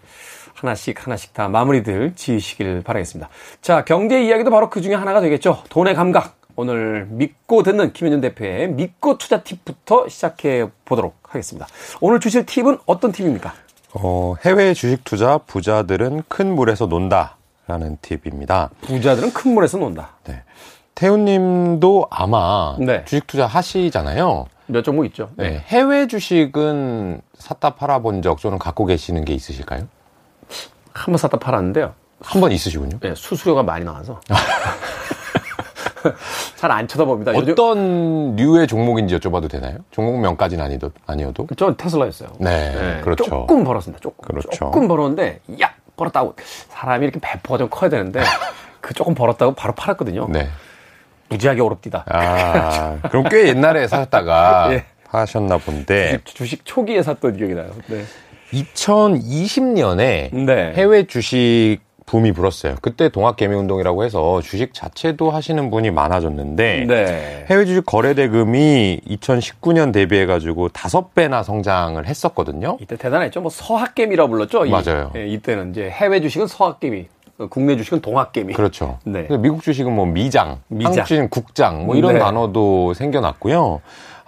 하나씩 0.55 1.05
하나씩 1.05 1.35
다 1.35 1.49
마무리들 1.49 2.13
지으시길 2.15 2.83
바라겠습니다. 2.83 3.29
자, 3.61 3.85
경제 3.85 4.23
이야기도 4.23 4.51
바로 4.51 4.71
그 4.71 4.81
중에 4.81 4.95
하나가 4.95 5.21
되겠죠. 5.21 5.63
돈의 5.69 5.95
감각. 5.95 6.37
오늘 6.55 7.07
믿고 7.09 7.63
듣는 7.63 7.95
김현준 7.95 8.21
대표의 8.21 8.69
믿고 8.69 9.17
투자 9.17 9.43
팁부터 9.43 10.09
시작해 10.09 10.67
보도록 10.85 11.17
하겠습니다. 11.23 11.67
오늘 12.01 12.21
주실 12.21 12.45
팁은 12.45 12.79
어떤 12.85 13.11
팁입니까? 13.11 13.55
어, 13.95 14.35
해외 14.45 14.75
주식 14.75 15.03
투자 15.03 15.39
부자들은 15.39 16.25
큰 16.29 16.55
물에서 16.55 16.87
논다 16.87 17.37
라는 17.67 17.97
팁입니다. 18.03 18.71
부자들은 18.83 19.33
큰 19.33 19.55
물에서 19.55 19.79
논다. 19.79 20.11
네. 20.25 20.43
태훈님도 20.95 22.07
아마 22.11 22.77
네. 22.79 23.05
주식 23.05 23.27
투자 23.27 23.47
하시잖아요. 23.47 24.47
몇 24.67 24.83
종목 24.83 25.05
있죠? 25.07 25.31
네. 25.37 25.63
해외 25.69 26.07
주식은 26.07 27.21
샀다 27.39 27.71
팔아본 27.77 28.23
적 28.23 28.41
또는 28.41 28.59
갖고 28.59 28.85
계시는 28.87 29.25
게 29.25 29.33
있으실까요? 29.35 29.87
한 30.93 31.07
번 31.07 31.17
샀다 31.17 31.39
팔았는데요. 31.39 31.95
한 32.21 32.41
번 32.41 32.53
있으시군요. 32.53 32.99
네, 33.01 33.15
수수료가 33.15 33.63
많이 33.63 33.85
나와서. 33.85 34.21
잘안 36.57 36.89
쳐다봅니다. 36.89 37.33
어떤 37.33 38.35
류의 38.37 38.67
종목인지 38.67 39.17
여쭤봐도 39.19 39.49
되나요? 39.51 39.79
종목명까지는 39.93 40.65
아니도, 40.65 40.91
아니어도. 41.07 41.47
전 41.57 41.77
테슬라였어요. 41.77 42.31
네, 42.39 43.01
그렇죠. 43.03 43.25
조금 43.25 43.65
벌었습니다. 43.65 44.01
조금. 44.01 44.25
그렇죠. 44.27 44.49
조금 44.51 44.89
벌었는데, 44.89 45.41
야! 45.61 45.73
벌었다고. 45.97 46.35
사람이 46.69 47.05
이렇게 47.05 47.21
배포가 47.21 47.59
좀 47.59 47.69
커야 47.71 47.91
되는데, 47.91 48.21
그 48.81 48.95
조금 48.95 49.15
벌었다고 49.15 49.55
바로 49.55 49.75
팔았거든요. 49.75 50.29
네. 50.31 50.49
무지하게 51.29 51.61
어렵디다. 51.63 52.05
아, 52.09 52.99
그럼 53.09 53.25
꽤 53.31 53.49
옛날에 53.49 53.89
사셨다가 53.89 54.69
예. 54.75 54.85
하셨나 55.09 55.59
본데, 55.59 56.21
주식, 56.25 56.37
주식 56.37 56.65
초기에 56.65 57.03
샀던 57.03 57.37
기억이 57.37 57.55
나요. 57.55 57.71
네. 57.87 58.05
2020년에 58.53 60.31
네. 60.33 60.73
해외 60.75 61.07
주식 61.07 61.79
붐이 62.07 62.33
불었어요. 62.33 62.77
그때 62.83 63.09
동학개미운동이라고 63.09 64.05
해서 64.05 64.41
주식 64.43 64.75
자체도 64.75 65.31
하시는 65.31 65.71
분이 65.71 65.91
많아졌는데, 65.91 66.85
네. 66.87 67.47
해외 67.49 67.65
주식 67.65 67.87
거래 67.87 68.15
대금이 68.15 69.01
2019년 69.09 69.93
대비해 69.93 70.27
가지고 70.27 70.69
다섯 70.69 71.15
배나 71.15 71.43
성장을 71.43 72.05
했었거든요. 72.07 72.79
이때 72.81 72.97
대단했죠. 72.97 73.41
뭐 73.41 73.51
서학개미라고 73.51 74.31
불렀죠. 74.31 74.67
이- 74.67 74.71
맞아요. 74.71 75.11
예, 75.17 75.27
이때는 75.27 75.71
이제 75.71 75.89
해외 75.91 76.21
주식은 76.21 76.47
서학개미. 76.47 77.07
국내 77.51 77.77
주식은 77.77 78.03
동학개미. 78.03 78.53
그렇죠. 78.53 78.99
네. 79.05 79.27
미국 79.41 79.63
주식은 79.63 79.93
뭐 79.93 80.07
미장, 80.07 80.59
미장. 80.69 80.93
한국 80.93 81.07
주식은 81.07 81.29
국장, 81.31 81.87
뭐 81.87 81.97
이런 81.97 82.13
네. 82.15 82.19
단어도 82.21 82.95
생겨났고요. 82.95 83.81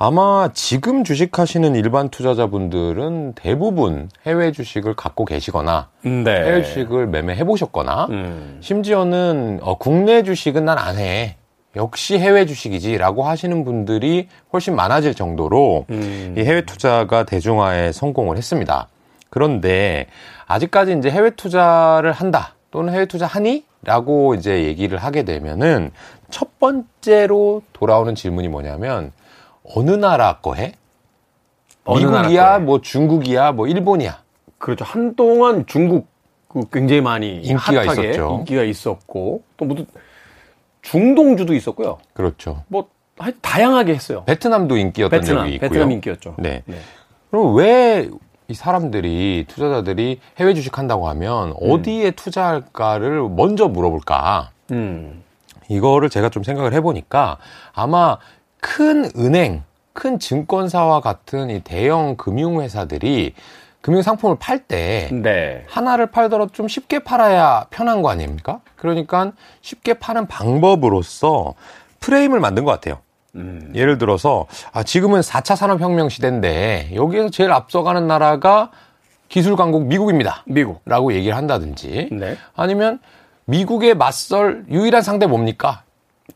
아마 0.07 0.51
지금 0.53 1.03
주식하시는 1.03 1.75
일반 1.77 2.11
투자자분들은 2.11 3.33
대부분 3.37 4.11
해외 4.27 4.53
주식을 4.53 4.93
갖고 4.97 5.25
계시거나 5.25 5.88
네. 6.03 6.45
해외 6.45 6.62
주식을 6.62 7.07
매매해 7.07 7.43
보셨거나 7.43 8.09
음. 8.11 8.59
심지어는 8.61 9.61
어, 9.62 9.79
국내 9.79 10.23
주식은 10.23 10.67
난 10.67 10.77
안 10.77 10.99
해. 10.99 11.37
역시 11.75 12.19
해외 12.19 12.45
주식이지라고 12.45 13.23
하시는 13.25 13.64
분들이 13.64 14.29
훨씬 14.53 14.77
많아질 14.77 15.14
정도로 15.14 15.87
음. 15.88 16.35
이 16.37 16.43
해외 16.43 16.67
투자가 16.67 17.25
대중화에 17.25 17.93
성공을 17.93 18.37
했습니다. 18.37 18.88
그런데 19.31 20.07
아직까지 20.47 20.97
이제 20.99 21.11
해외 21.11 21.31
투자를 21.31 22.12
한다 22.12 22.57
또는 22.71 22.93
해외 22.93 23.07
투자 23.07 23.25
하니? 23.25 23.64
라고 23.83 24.35
이제 24.35 24.64
얘기를 24.64 24.99
하게 24.99 25.23
되면은 25.23 25.93
첫 26.29 26.59
번째로 26.59 27.62
돌아오는 27.73 28.14
질문이 28.14 28.49
뭐냐면 28.49 29.12
어느 29.64 29.90
나라 29.92 30.38
거 30.40 30.55
해? 30.55 30.74
미국이야, 31.87 32.61
뭐 32.61 32.81
중국이야, 32.81 33.53
뭐 33.53 33.66
일본이야. 33.66 34.22
그렇죠. 34.59 34.85
한동안 34.85 35.66
중국 35.66 36.09
그 36.48 36.62
굉장히 36.72 37.00
많이 37.00 37.40
인기가 37.42 37.85
있었죠. 37.85 38.37
인기가 38.40 38.62
있었고 38.62 39.42
또 39.57 39.64
무슨 39.64 39.87
중동주도 40.83 41.55
있었고요. 41.55 41.98
그렇죠. 42.12 42.62
뭐 42.68 42.88
다양하게 43.40 43.94
했어요. 43.94 44.24
베트남도 44.24 44.77
인기였던 44.77 45.20
베트남, 45.20 45.44
적이 45.44 45.55
있고요. 45.57 45.68
베트남 45.68 45.90
인기였죠. 45.92 46.35
네. 46.38 46.62
네. 46.66 46.77
그럼 47.31 47.55
왜 47.55 48.09
이 48.48 48.55
사람들이 48.55 49.46
투자자들이 49.48 50.20
해외 50.38 50.55
주식 50.55 50.77
한다고 50.77 51.09
하면 51.09 51.50
음. 51.50 51.55
어디에 51.72 52.11
투자할까를 52.11 53.29
먼저 53.31 53.68
물어볼까? 53.68 54.50
음. 54.72 55.22
이거를 55.68 56.11
제가 56.11 56.29
좀 56.29 56.42
생각을 56.42 56.74
해보니까 56.74 57.38
아마 57.72 58.18
큰 58.64 59.11
은행, 59.18 59.62
큰 59.92 60.18
증권사와 60.18 61.03
같은 61.03 61.50
이 61.50 61.61
대형 61.61 62.16
금융회사들이 62.16 63.35
금융 63.83 64.00
상품을 64.00 64.37
팔때 64.40 65.11
네. 65.12 65.64
하나를 65.68 66.07
팔더라도 66.07 66.50
좀 66.50 66.66
쉽게 66.66 67.00
팔아야 67.00 67.66
편한 67.68 68.00
거 68.00 68.09
아닙니까? 68.09 68.61
그러니까 68.77 69.33
쉽게 69.61 69.94
파는 69.94 70.29
방법으로서 70.29 71.53
프레임을 72.00 72.40
만든 72.40 72.64
것 72.64 72.70
같아요. 72.70 73.00
음. 73.35 73.70
예를 73.74 73.98
들어서 73.98 74.46
아, 74.72 74.83
지금은 74.83 75.20
4차 75.20 75.57
산업혁명 75.57 76.09
시대인데 76.09 76.92
여기에서 76.94 77.29
제일 77.29 77.53
앞서가는 77.53 78.07
나라가 78.07 78.70
기술 79.29 79.57
강국 79.57 79.85
미국입니다. 79.85 80.42
미국라고 80.46 81.12
얘기를 81.12 81.37
한다든지 81.37 82.09
네. 82.12 82.38
아니면 82.57 82.98
미국에 83.44 83.92
맞설 83.92 84.64
유일한 84.70 85.03
상대 85.03 85.27
뭡니까? 85.27 85.84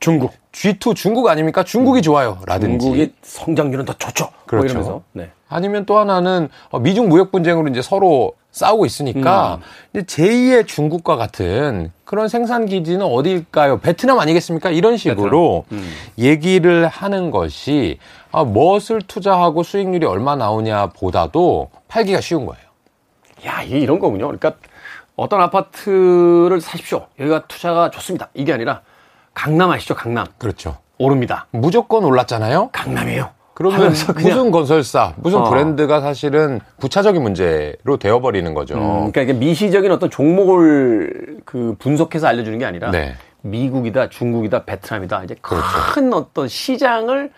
중국. 0.01 0.33
G2 0.53 0.94
중국 0.94 1.29
아닙니까? 1.29 1.64
중국이 1.64 2.01
음. 2.01 2.03
좋아요. 2.03 2.38
라든지. 2.46 2.85
중국의 2.85 3.12
성장률은 3.22 3.85
더 3.85 3.92
좋죠. 3.94 4.24
뭐 4.24 4.33
그렇죠. 4.46 4.64
뭐 4.64 4.83
이러면서. 4.83 5.03
네. 5.12 5.31
아니면 5.48 5.87
또 5.87 5.98
하나는 5.98 6.48
어, 6.70 6.79
미중 6.79 7.09
무역 7.09 7.33
분쟁으로 7.33 7.68
이제 7.68 7.81
서로 7.81 8.35
싸우고 8.51 8.87
있으니까 8.87 9.57
음. 9.57 9.61
이제 9.94 10.03
제2의 10.05 10.66
중국과 10.66 11.16
같은 11.16 11.92
그런 12.05 12.29
생산 12.29 12.66
기지는 12.66 13.07
어디일까요? 13.07 13.79
베트남 13.79 14.18
아니겠습니까? 14.18 14.70
이런 14.70 14.96
식으로 14.96 15.64
음. 15.72 15.90
얘기를 16.18 16.87
하는 16.87 17.31
것이 17.31 17.98
아, 18.31 18.44
무엇을 18.44 19.03
투자하고 19.03 19.62
수익률이 19.62 20.07
얼마 20.07 20.37
나오냐 20.37 20.88
보다도 20.88 21.70
팔기가 21.88 22.20
쉬운 22.20 22.46
거예요. 22.46 22.62
야, 23.46 23.62
이게 23.62 23.79
이런 23.79 23.98
거군요. 23.98 24.27
그러니까 24.27 24.55
어떤 25.16 25.40
아파트를 25.40 26.61
사십시오. 26.61 27.07
여기가 27.18 27.46
투자가 27.46 27.90
좋습니다. 27.90 28.29
이게 28.35 28.53
아니라 28.53 28.83
강남 29.38 29.70
아시죠? 29.70 29.94
강남. 29.94 30.27
그렇죠. 30.37 30.79
오릅니다. 30.98 31.46
무조건 31.53 32.03
올랐잖아요. 32.05 32.70
강남이에요. 32.72 33.31
그러면 33.55 33.90
무슨 34.16 34.51
건설사, 34.51 35.14
무슨 35.16 35.38
어. 35.38 35.51
브랜드가 35.51 36.01
사실은 36.01 36.61
부차적인 36.81 37.22
문제로 37.22 37.96
되어버리는 37.98 38.53
거죠. 38.55 38.74
음, 38.74 39.12
그러니까 39.12 39.38
미시적인 39.38 39.90
어떤 39.92 40.11
종목을 40.11 41.38
그 41.44 41.77
분석해서 41.79 42.27
알려주는 42.27 42.59
게 42.59 42.64
아니라 42.64 42.90
네. 42.90 43.14
미국이다, 43.42 44.09
중국이다, 44.09 44.64
베트남이다 44.64 45.24
이제 45.24 45.37
그렇죠. 45.40 45.66
큰 45.92 46.12
어떤 46.12 46.48
시장을 46.48 47.31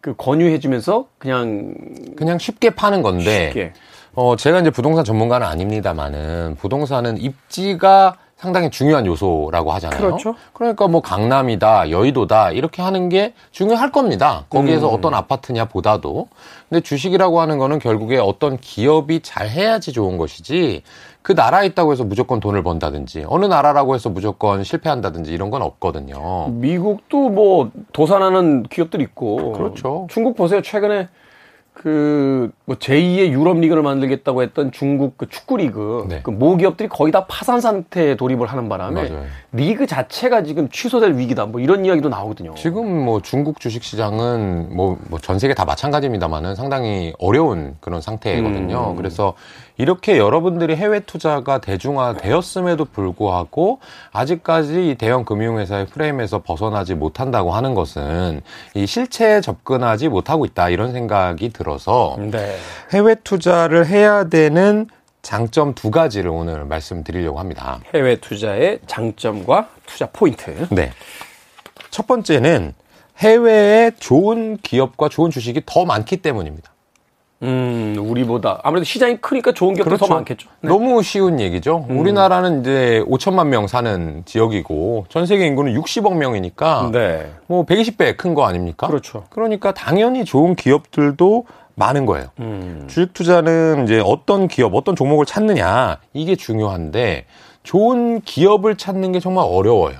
그 0.00 0.14
권유해주면서 0.16 1.06
그냥 1.18 1.74
그냥 2.16 2.38
쉽게 2.38 2.70
파는 2.70 3.02
건데. 3.02 3.46
쉽게. 3.46 3.72
어 4.14 4.36
제가 4.36 4.60
이제 4.60 4.70
부동산 4.70 5.04
전문가는 5.04 5.44
아닙니다만은 5.46 6.56
부동산은 6.56 7.18
입지가 7.18 8.16
상당히 8.42 8.70
중요한 8.70 9.06
요소라고 9.06 9.70
하잖아요. 9.74 10.00
그렇죠. 10.00 10.34
그러니까 10.52 10.88
뭐 10.88 11.00
강남이다, 11.00 11.90
여의도다 11.90 12.50
이렇게 12.50 12.82
하는 12.82 13.08
게 13.08 13.34
중요할 13.52 13.92
겁니다. 13.92 14.46
거기에서 14.50 14.88
음. 14.88 14.94
어떤 14.94 15.14
아파트냐 15.14 15.66
보다도. 15.66 16.26
근데 16.68 16.80
주식이라고 16.80 17.40
하는 17.40 17.58
거는 17.58 17.78
결국에 17.78 18.18
어떤 18.18 18.58
기업이 18.58 19.20
잘 19.22 19.48
해야지 19.48 19.92
좋은 19.92 20.18
것이지 20.18 20.82
그 21.22 21.32
나라에 21.32 21.66
있다고 21.66 21.92
해서 21.92 22.02
무조건 22.02 22.40
돈을 22.40 22.64
번다든지 22.64 23.26
어느 23.28 23.46
나라라고 23.46 23.94
해서 23.94 24.10
무조건 24.10 24.64
실패한다든지 24.64 25.32
이런 25.32 25.50
건 25.50 25.62
없거든요. 25.62 26.48
미국도 26.48 27.28
뭐 27.28 27.70
도산하는 27.92 28.64
기업들 28.64 29.00
있고 29.02 29.52
그렇죠. 29.52 30.08
중국 30.10 30.34
보세요. 30.34 30.62
최근에 30.62 31.08
그, 31.74 32.50
뭐, 32.66 32.76
제2의 32.76 33.30
유럽 33.30 33.58
리그를 33.58 33.82
만들겠다고 33.82 34.42
했던 34.42 34.70
중국 34.72 35.16
그 35.16 35.28
축구 35.28 35.56
리그. 35.56 36.06
네. 36.08 36.20
그 36.22 36.30
모기업들이 36.30 36.88
거의 36.88 37.12
다 37.12 37.26
파산 37.26 37.60
상태에 37.60 38.14
돌입을 38.14 38.46
하는 38.46 38.68
바람에 38.68 39.08
맞아요. 39.08 39.24
리그 39.52 39.86
자체가 39.86 40.42
지금 40.42 40.68
취소될 40.68 41.16
위기다. 41.16 41.46
뭐 41.46 41.60
이런 41.60 41.84
이야기도 41.84 42.08
나오거든요. 42.08 42.54
지금 42.56 43.04
뭐 43.04 43.20
중국 43.22 43.58
주식 43.58 43.82
시장은 43.82 44.74
뭐, 44.76 44.98
뭐 45.08 45.18
전 45.18 45.38
세계 45.38 45.54
다 45.54 45.64
마찬가지입니다만은 45.64 46.54
상당히 46.56 47.12
어려운 47.18 47.76
그런 47.80 48.00
상태거든요. 48.00 48.90
음. 48.90 48.96
그래서 48.96 49.34
이렇게 49.78 50.18
여러분들이 50.18 50.76
해외 50.76 51.00
투자가 51.00 51.60
대중화되었음에도 51.60 52.84
불구하고 52.86 53.80
아직까지 54.12 54.90
이 54.90 54.94
대형 54.94 55.24
금융회사의 55.24 55.86
프레임에서 55.86 56.42
벗어나지 56.42 56.94
못한다고 56.94 57.52
하는 57.52 57.74
것은 57.74 58.42
이 58.74 58.86
실체에 58.86 59.40
접근하지 59.40 60.08
못하고 60.08 60.44
있다 60.44 60.68
이런 60.68 60.92
생각이 60.92 61.50
들어서 61.50 62.16
네. 62.18 62.56
해외 62.92 63.14
투자를 63.14 63.86
해야 63.86 64.24
되는 64.24 64.88
장점 65.22 65.74
두 65.74 65.90
가지를 65.90 66.30
오늘 66.30 66.64
말씀드리려고 66.64 67.38
합니다. 67.38 67.80
해외 67.94 68.16
투자의 68.16 68.80
장점과 68.86 69.68
투자 69.86 70.06
포인트. 70.06 70.66
네. 70.70 70.92
첫 71.90 72.06
번째는 72.06 72.74
해외에 73.18 73.92
좋은 73.98 74.56
기업과 74.58 75.08
좋은 75.08 75.30
주식이 75.30 75.62
더 75.64 75.84
많기 75.84 76.16
때문입니다. 76.16 76.72
음, 77.42 77.96
우리보다 77.98 78.60
아무래도 78.62 78.84
시장이 78.84 79.16
크니까 79.16 79.52
좋은 79.52 79.74
기업도 79.74 79.88
그렇죠. 79.90 80.06
더 80.06 80.14
많겠죠. 80.14 80.48
네. 80.60 80.68
너무 80.68 81.02
쉬운 81.02 81.40
얘기죠. 81.40 81.86
음. 81.90 81.98
우리나라는 81.98 82.60
이제 82.60 83.02
5천만 83.08 83.48
명 83.48 83.66
사는 83.66 84.22
지역이고 84.24 85.06
전 85.08 85.26
세계 85.26 85.46
인구는 85.46 85.74
60억 85.74 86.14
명이니까 86.16 86.90
네. 86.92 87.30
뭐 87.48 87.64
120배 87.66 88.16
큰 88.16 88.32
거 88.34 88.46
아닙니까? 88.46 88.86
그렇죠. 88.86 89.24
그러니까 89.30 89.72
당연히 89.74 90.24
좋은 90.24 90.54
기업들도 90.54 91.44
많은 91.74 92.06
거예요. 92.06 92.28
음. 92.38 92.84
주식 92.88 93.12
투자는 93.12 93.84
이제 93.84 94.00
어떤 94.04 94.46
기업, 94.48 94.74
어떤 94.74 94.94
종목을 94.94 95.26
찾느냐 95.26 95.98
이게 96.12 96.36
중요한데 96.36 97.26
좋은 97.62 98.20
기업을 98.20 98.76
찾는 98.76 99.12
게 99.12 99.20
정말 99.20 99.44
어려워요. 99.48 99.98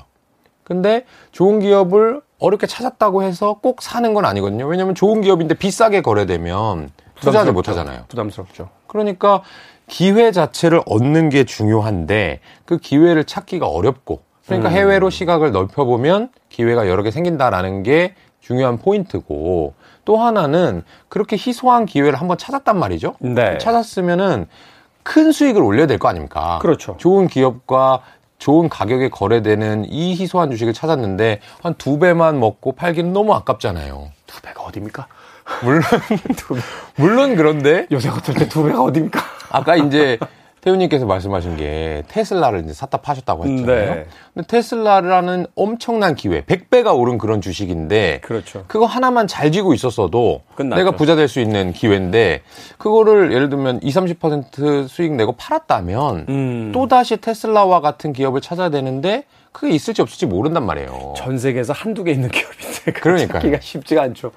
근데 0.64 1.04
좋은 1.32 1.60
기업을 1.60 2.20
어렵게 2.38 2.66
찾았다고 2.66 3.22
해서 3.22 3.58
꼭 3.60 3.82
사는 3.82 4.14
건 4.14 4.24
아니거든요. 4.24 4.66
왜냐하면 4.66 4.94
좋은 4.94 5.20
기업인데 5.20 5.54
비싸게 5.54 6.02
거래되면 6.02 6.90
투자를 7.30 7.52
못 7.52 7.68
하잖아요. 7.68 8.04
부담스럽죠. 8.08 8.68
그러니까 8.86 9.42
기회 9.88 10.30
자체를 10.32 10.82
얻는 10.86 11.28
게 11.28 11.44
중요한데 11.44 12.40
그 12.64 12.78
기회를 12.78 13.24
찾기가 13.24 13.66
어렵고 13.66 14.20
그러니까 14.46 14.70
음. 14.70 14.74
해외로 14.74 15.10
시각을 15.10 15.52
넓혀보면 15.52 16.30
기회가 16.48 16.88
여러 16.88 17.02
개 17.02 17.10
생긴다라는 17.10 17.82
게 17.82 18.14
중요한 18.40 18.78
포인트고 18.78 19.74
또 20.04 20.16
하나는 20.18 20.82
그렇게 21.08 21.36
희소한 21.36 21.86
기회를 21.86 22.20
한번 22.20 22.36
찾았단 22.38 22.76
말이죠. 22.78 23.14
네. 23.20 23.56
찾았으면은 23.58 24.46
큰 25.04 25.32
수익을 25.32 25.62
올려야 25.62 25.86
될 25.86 25.98
거 25.98 26.08
아닙니까? 26.08 26.58
그렇죠. 26.60 26.96
좋은 26.98 27.28
기업과 27.28 28.02
좋은 28.38 28.68
가격에 28.68 29.08
거래되는 29.10 29.84
이 29.88 30.14
희소한 30.16 30.50
주식을 30.50 30.72
찾았는데 30.72 31.40
한 31.62 31.74
두 31.78 31.98
배만 32.00 32.40
먹고 32.40 32.72
팔기는 32.72 33.12
너무 33.12 33.32
아깝잖아요. 33.34 34.10
두 34.26 34.42
배가 34.42 34.62
어딥니까? 34.64 35.06
물론 35.62 35.82
물론 36.96 37.36
그런데 37.36 37.86
요새 37.90 38.08
어떨 38.08 38.34
때두 38.34 38.64
배가 38.64 38.82
어딥니까? 38.82 39.20
아까 39.50 39.76
이제 39.76 40.18
태우님께서 40.60 41.06
말씀하신 41.06 41.56
게 41.56 42.04
테슬라를 42.06 42.60
이제 42.60 42.72
샀다 42.72 42.98
파셨다고 42.98 43.44
했잖아요. 43.46 43.94
네. 43.94 44.06
근데 44.32 44.46
테슬라라는 44.46 45.46
엄청난 45.56 46.14
기회, 46.14 46.42
100배가 46.42 46.96
오른 46.96 47.18
그런 47.18 47.40
주식인데 47.40 48.20
그렇죠. 48.22 48.64
그거 48.68 48.86
하나만 48.86 49.26
잘 49.26 49.50
쥐고 49.50 49.74
있었어도 49.74 50.42
끝났죠. 50.54 50.78
내가 50.78 50.92
부자 50.96 51.16
될 51.16 51.26
수 51.28 51.40
있는 51.40 51.72
기회인데 51.72 52.42
그거를 52.78 53.32
예를 53.32 53.48
들면 53.48 53.80
20, 53.82 54.20
30% 54.20 54.86
수익 54.86 55.12
내고 55.14 55.32
팔았다면 55.32 56.26
음. 56.28 56.70
또다시 56.72 57.16
테슬라와 57.16 57.80
같은 57.80 58.12
기업을 58.12 58.40
찾아야 58.40 58.68
되는데 58.68 59.24
그게 59.50 59.74
있을지 59.74 60.00
없을지 60.00 60.26
모른단 60.26 60.64
말이에요. 60.64 61.14
전 61.16 61.38
세계에서 61.38 61.72
한두 61.72 62.04
개 62.04 62.12
있는 62.12 62.28
기업인데 62.30 62.92
그러니까 63.00 63.34
찾기가 63.40 63.58
쉽지가 63.60 64.02
않죠. 64.02 64.30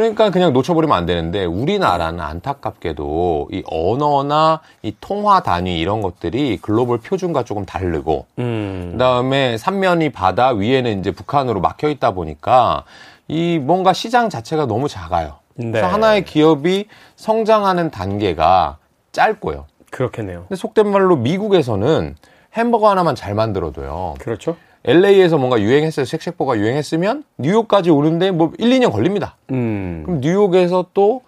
그러니까 0.00 0.30
그냥 0.30 0.54
놓쳐버리면 0.54 0.96
안 0.96 1.04
되는데 1.04 1.44
우리나라는 1.44 2.20
안타깝게도 2.20 3.48
이 3.52 3.62
언어나 3.66 4.60
이 4.82 4.94
통화 4.98 5.42
단위 5.42 5.78
이런 5.78 6.00
것들이 6.00 6.58
글로벌 6.62 6.98
표준과 6.98 7.44
조금 7.44 7.66
다르고 7.66 8.26
음. 8.38 8.90
그다음에 8.92 9.58
삼면이 9.58 10.10
바다 10.10 10.50
위에는 10.50 11.00
이제 11.00 11.10
북한으로 11.10 11.60
막혀 11.60 11.90
있다 11.90 12.12
보니까 12.12 12.84
이 13.28 13.58
뭔가 13.58 13.92
시장 13.92 14.30
자체가 14.30 14.66
너무 14.66 14.88
작아요. 14.88 15.34
네. 15.54 15.70
그래서 15.70 15.86
하나의 15.88 16.24
기업이 16.24 16.86
성장하는 17.16 17.90
단계가 17.90 18.78
짧고요. 19.12 19.66
그렇겠네요. 19.90 20.44
근데 20.48 20.56
속된 20.56 20.90
말로 20.90 21.16
미국에서는 21.16 22.16
햄버거 22.54 22.88
하나만 22.88 23.14
잘 23.14 23.34
만들어도요. 23.34 24.14
그렇죠. 24.18 24.56
LA에서 24.84 25.36
뭔가 25.38 25.60
유행했어요. 25.60 26.06
쉑쉑버가 26.06 26.56
유행했으면 26.58 27.24
뉴욕까지 27.38 27.90
오는데 27.90 28.30
뭐 28.30 28.52
1, 28.58 28.70
2년 28.70 28.92
걸립니다. 28.92 29.36
음. 29.50 30.02
그럼 30.06 30.20
뉴욕에서 30.20 30.86
또 30.94 31.22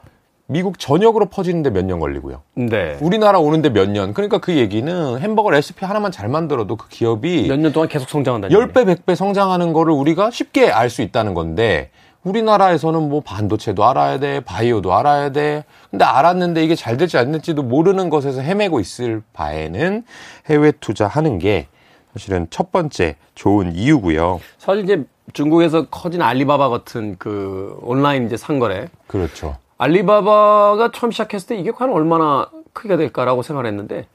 미국 0.47 0.79
전역으로 0.79 1.27
퍼지는데 1.27 1.71
몇 1.71 1.85
년 1.85 1.99
걸리고요. 2.01 2.43
네. 2.55 2.97
우리나라 3.01 3.38
오는데 3.38 3.71
몇 3.71 3.88
년. 3.91 4.12
그러니까 4.15 4.38
그 4.38 4.55
얘기는 4.57 5.19
햄버거 5.19 5.51
레시피 5.51 5.85
하나만 5.85 6.12
잘 6.12 6.29
만들어도 6.29 6.77
그 6.77 6.88
기업이 6.88 7.47
몇 7.49 7.59
년 7.59 7.73
동안 7.73 7.88
계속 7.88 8.09
성장한다는 8.09 8.55
10배, 8.57 8.85
100배 8.85 9.15
성장하는 9.15 9.73
거를 9.73 9.93
우리가 9.93 10.31
쉽게 10.31 10.71
알 10.71 10.91
수 10.91 11.03
있다는 11.03 11.33
건데 11.35 11.91
우리나라에서는 12.25 13.09
뭐 13.09 13.21
반도체도 13.21 13.85
알아야 13.85 14.19
돼, 14.19 14.41
바이오도 14.41 14.93
알아야 14.95 15.31
돼. 15.33 15.65
근데 15.91 16.05
알았는데 16.05 16.65
이게 16.65 16.75
잘 16.75 16.97
될지 16.97 17.19
안 17.19 17.33
될지도 17.33 17.62
모르는 17.62 18.11
것에서 18.11 18.41
헤매고 18.43 18.79
있을 18.81 19.23
바에는 19.33 20.05
해외 20.51 20.73
투자하는 20.81 21.38
게 21.38 21.67
사실은 22.12 22.46
첫 22.51 22.70
번째 22.72 23.16
좋은 23.35 23.75
이유고요. 23.75 24.40
사실 24.59 24.85
이제 24.85 25.05
중국에서 25.33 25.87
커진 25.87 26.20
알리바바 26.20 26.68
같은 26.68 27.16
그 27.18 27.79
온라인 27.81 28.27
이제 28.27 28.37
상거래. 28.37 28.88
그렇죠. 29.07 29.57
알리바바가 29.79 30.90
처음 30.92 31.11
시작했을 31.11 31.48
때 31.48 31.57
이게 31.57 31.70
과연 31.70 31.92
얼마나 31.92 32.51
크게 32.72 32.96
될까라고 32.96 33.42
생각을 33.42 33.68
했는데 33.68 34.07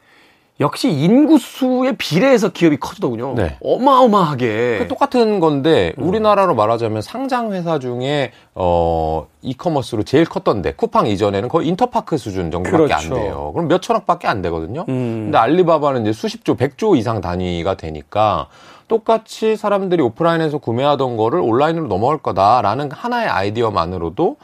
역시 0.60 0.90
인구수의 0.90 1.98
비례해서 1.98 2.50
기업이 2.50 2.78
커지더군요. 2.78 3.36
네. 3.36 3.58
어마어마하게. 3.62 4.78
그 4.80 4.88
똑같은 4.88 5.40
건데 5.40 5.94
음. 6.00 6.08
우리나라로 6.08 6.56
말하자면 6.56 7.04
상장 7.04 7.54
회사 7.54 7.78
중에 7.78 8.32
어 8.56 9.28
이커머스로 9.44 10.04
제일 10.04 10.26
컸던데 10.26 10.74
쿠팡 10.74 11.08
이전에는 11.08 11.48
거의 11.48 11.68
인터파크 11.68 12.18
수준 12.18 12.50
정도밖에 12.50 12.86
그렇죠. 12.86 13.16
안 13.16 13.22
돼요. 13.22 13.52
그럼 13.54 13.68
몇 13.68 13.82
천억밖에 13.82 14.28
안 14.28 14.42
되거든요. 14.42 14.86
음. 14.90 15.26
근데 15.26 15.38
알리바바는 15.38 16.02
이제 16.02 16.14
수십조, 16.14 16.56
백조 16.56 16.96
이상 16.96 17.22
단위가 17.22 17.76
되니까 17.76 18.48
똑같이 18.88 19.56
사람들이 19.56 20.02
오프라인에서 20.02 20.58
구매하던 20.58 21.18
거를 21.18 21.40
온라인으로 21.40 21.88
넘어갈 21.88 22.18
거다라는 22.18 22.92
하나의 22.92 23.28
아이디어만으로도 23.28 24.38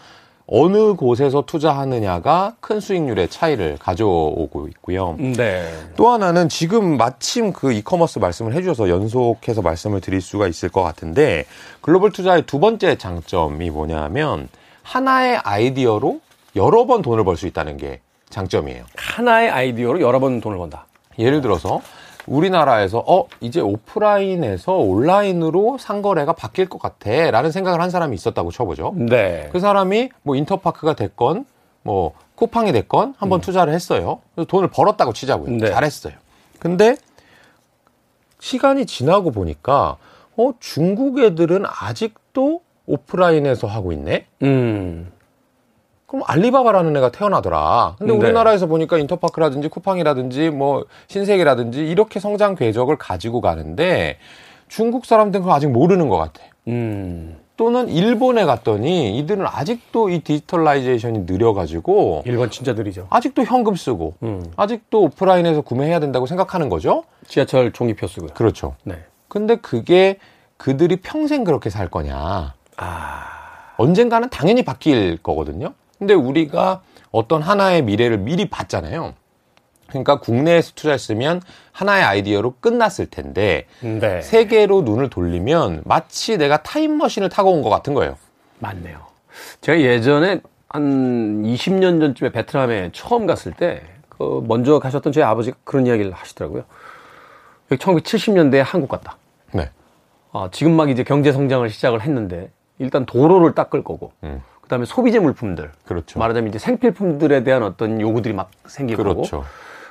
어느 0.56 0.94
곳에서 0.94 1.42
투자하느냐가 1.48 2.54
큰 2.60 2.80
수익률의 2.80 3.30
차이를 3.30 3.78
가져오고 3.80 4.68
있고요. 4.68 5.16
네. 5.18 5.68
또 5.96 6.10
하나는 6.10 6.48
지금 6.48 6.96
마침 6.96 7.52
그 7.52 7.74
이커머스 7.74 8.20
말씀을 8.20 8.54
해주셔서 8.54 8.88
연속해서 8.88 9.64
말씀을 9.64 10.00
드릴 10.00 10.22
수가 10.22 10.48
있을 10.48 10.70
것 10.70 10.84
같은데 10.84 11.46
글로벌 11.82 12.12
투자의 12.12 12.44
두 12.46 12.60
번째 12.60 13.00
장점이 13.00 13.72
뭐냐면 13.72 14.48
하나의 14.84 15.38
아이디어로 15.38 16.20
여러 16.56 16.86
번 16.86 17.02
돈을 17.02 17.24
벌 17.24 17.36
수 17.36 17.48
있다는 17.48 17.78
게 17.78 18.02
장점이에요. 18.30 18.84
하나의 18.96 19.50
아이디어로 19.50 20.02
여러 20.02 20.20
번 20.20 20.40
돈을 20.40 20.60
번다. 20.60 20.86
예를 21.18 21.42
들어서 21.42 21.82
우리나라에서 22.28 23.04
어 23.06 23.28
이제 23.42 23.60
오프라인에서 23.60 24.74
온라인으로 24.76 25.78
상거래가 25.78 26.34
바뀔 26.34 26.70
것 26.70 26.82
같아라는 26.82 27.52
생각을 27.52 27.82
한 27.82 27.90
사람이 27.90 28.16
있었다고 28.16 28.52
쳐보죠. 28.52 28.94
네. 28.96 29.50
그 29.52 29.60
사람이 29.60 30.10
뭐 30.24 30.36
인터파크가 30.36 30.96
됐건 30.96 31.46
뭐 31.84 32.14
쿠팡이 32.36 32.72
됐건 32.72 33.16
한번 33.18 33.40
음. 33.40 33.42
투자를 33.42 33.74
했어요. 33.74 34.20
그래서 34.36 34.48
돈을 34.48 34.70
벌었다고 34.70 35.14
치자고요. 35.14 35.58
네. 35.58 35.70
잘했어요. 35.70 36.14
근데 36.60 36.96
시간이 38.40 38.86
지나고 38.86 39.32
보니까 39.32 39.98
어 40.38 40.54
중국 40.60 41.20
애들은 41.20 41.64
아직도 41.68 42.62
오프라인에서 42.86 43.68
하고 43.68 43.92
있네. 43.92 44.26
음. 44.44 45.12
그럼 46.14 46.26
알리바바라는 46.28 46.96
애가 46.98 47.12
태어나더라. 47.12 47.96
근데 47.98 48.14
네. 48.14 48.20
우리나라에서 48.20 48.68
보니까 48.68 49.00
인터파크라든지 49.00 49.68
쿠팡이라든지 49.68 50.52
뭐 50.52 50.86
신세계라든지 51.08 51.80
이렇게 51.88 52.20
성장 52.20 52.54
궤적을 52.54 52.98
가지고 52.98 53.42
가는데 53.42 54.20
중국 54.68 55.08
사람들은 55.08 55.42
그걸 55.42 55.56
아직 55.56 55.72
모르는 55.72 56.10
것 56.10 56.18
같아. 56.18 56.44
음. 56.68 57.40
또는 57.58 57.90
일본에 57.90 58.46
갔더니 58.46 59.18
이들은 59.18 59.48
아직도 59.48 60.12
이 60.12 60.20
digitalization이 60.20 61.22
느려가지고 61.22 62.22
일본 62.28 62.52
진짜 62.52 62.74
느리죠. 62.74 63.08
아직도 63.10 63.44
현금 63.44 63.76
쓰고 63.76 64.14
음. 64.22 64.46
아직도 64.56 65.02
오프라인에서 65.02 65.62
구매해야 65.62 66.00
된다고 66.00 66.28
생각하는 66.28 66.70
거죠. 66.70 67.06
지하철 67.28 67.72
종이표 67.72 68.06
쓰고요. 68.06 68.30
그렇죠. 68.36 68.76
네. 68.84 69.00
근데 69.30 69.56
그게 69.56 70.20
그들이 70.58 70.98
평생 70.98 71.44
그렇게 71.44 71.72
살 71.72 71.88
거냐? 71.88 72.54
아... 72.78 73.24
언젠가는 73.78 74.30
당연히 74.30 74.64
바뀔 74.64 75.18
거거든요. 75.18 75.74
근데 76.04 76.14
우리가 76.14 76.82
어떤 77.12 77.42
하나의 77.42 77.82
미래를 77.84 78.18
미리 78.18 78.50
봤잖아요. 78.50 79.14
그러니까 79.88 80.20
국내에서 80.20 80.74
투자했으면 80.76 81.42
하나의 81.72 82.04
아이디어로 82.04 82.56
끝났을 82.60 83.06
텐데 83.06 83.68
네. 83.80 84.22
세계로 84.22 84.82
눈을 84.82 85.10
돌리면 85.10 85.84
마치 85.86 86.38
내가 86.38 86.62
타임머신을 86.62 87.30
타고 87.30 87.52
온 87.54 87.64
것 87.64 87.70
같은 87.70 87.94
거예요. 87.94 88.18
맞네요. 88.60 89.00
제가 89.62 89.80
예전에 89.80 90.42
한 90.68 91.44
20년 91.44 92.02
전쯤에 92.02 92.32
베트남에 92.34 92.90
처음 92.94 93.26
갔을 93.26 93.54
때 93.54 93.82
그 94.10 94.44
먼저 94.46 94.78
가셨던 94.80 95.12
저희 95.12 95.24
아버지가 95.24 95.58
그런 95.64 95.88
이야기를 95.88 96.12
하시더라고요. 96.12 96.66
1970년대에 97.72 98.62
한국 98.64 98.88
갔다. 98.90 99.18
네. 99.54 99.70
아, 100.34 100.50
지금 100.52 100.76
막 100.76 100.90
이제 100.92 101.04
경제 101.04 101.32
성장을 101.32 101.68
시작을 101.70 102.02
했는데 102.02 102.52
일단 102.78 103.06
도로를 103.08 103.56
닦을 103.56 103.84
거고 103.84 104.12
음. 104.24 104.42
그다음에 104.64 104.86
소비재 104.86 105.20
물품들. 105.20 105.72
그렇죠. 105.86 106.20
말하자면 106.20 106.50
이제 106.50 106.58
생필품들에 106.58 107.44
대한 107.44 107.64
어떤 107.64 108.02
요구들이 108.02 108.34
막 108.34 108.50
생기고 108.66 109.04
그렇죠. 109.04 109.46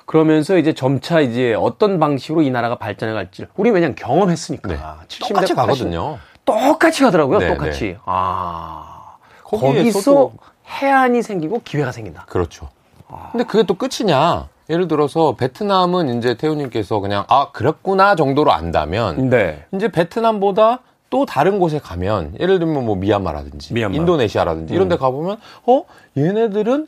그러면서 0.06 0.58
이제 0.58 0.72
점차 0.72 1.20
이제 1.20 1.54
어떤 1.54 1.98
방식으로 1.98 2.42
이 2.42 2.50
나라가 2.50 2.76
발전해 2.76 3.12
갈지 3.14 3.46
우리 3.56 3.70
왜냐면 3.70 3.94
경험했으니까. 3.94 4.68
네. 4.68 4.78
똑같이 5.20 5.54
가거든요. 5.54 6.18
똑같이 6.44 7.02
가더라고요. 7.02 7.38
네, 7.38 7.48
똑같이. 7.48 7.84
네. 7.84 7.98
아. 8.04 9.16
거기서 9.42 10.32
해안이 10.66 11.22
생기고 11.22 11.60
기회가 11.64 11.92
생긴다. 11.92 12.24
그렇죠. 12.26 12.68
아. 13.08 13.28
근데 13.32 13.44
그게 13.44 13.62
또 13.64 13.74
끝이냐? 13.74 14.48
예를 14.70 14.88
들어서 14.88 15.34
베트남은 15.34 16.18
이제 16.18 16.34
태우님께서 16.34 17.00
그냥 17.00 17.24
아 17.28 17.50
그랬구나 17.52 18.16
정도로 18.16 18.52
안다면 18.52 19.28
네. 19.28 19.66
이제 19.72 19.88
베트남보다 19.88 20.80
또 21.12 21.26
다른 21.26 21.58
곳에 21.58 21.78
가면 21.78 22.36
예를 22.40 22.58
들면 22.58 22.86
뭐 22.86 22.96
미얀마라든지 22.96 23.74
미얀마. 23.74 23.94
인도네시아라든지 23.94 24.72
이런 24.72 24.88
데 24.88 24.94
음. 24.94 24.98
가보면 24.98 25.36
어 25.66 25.84
얘네들은 26.16 26.86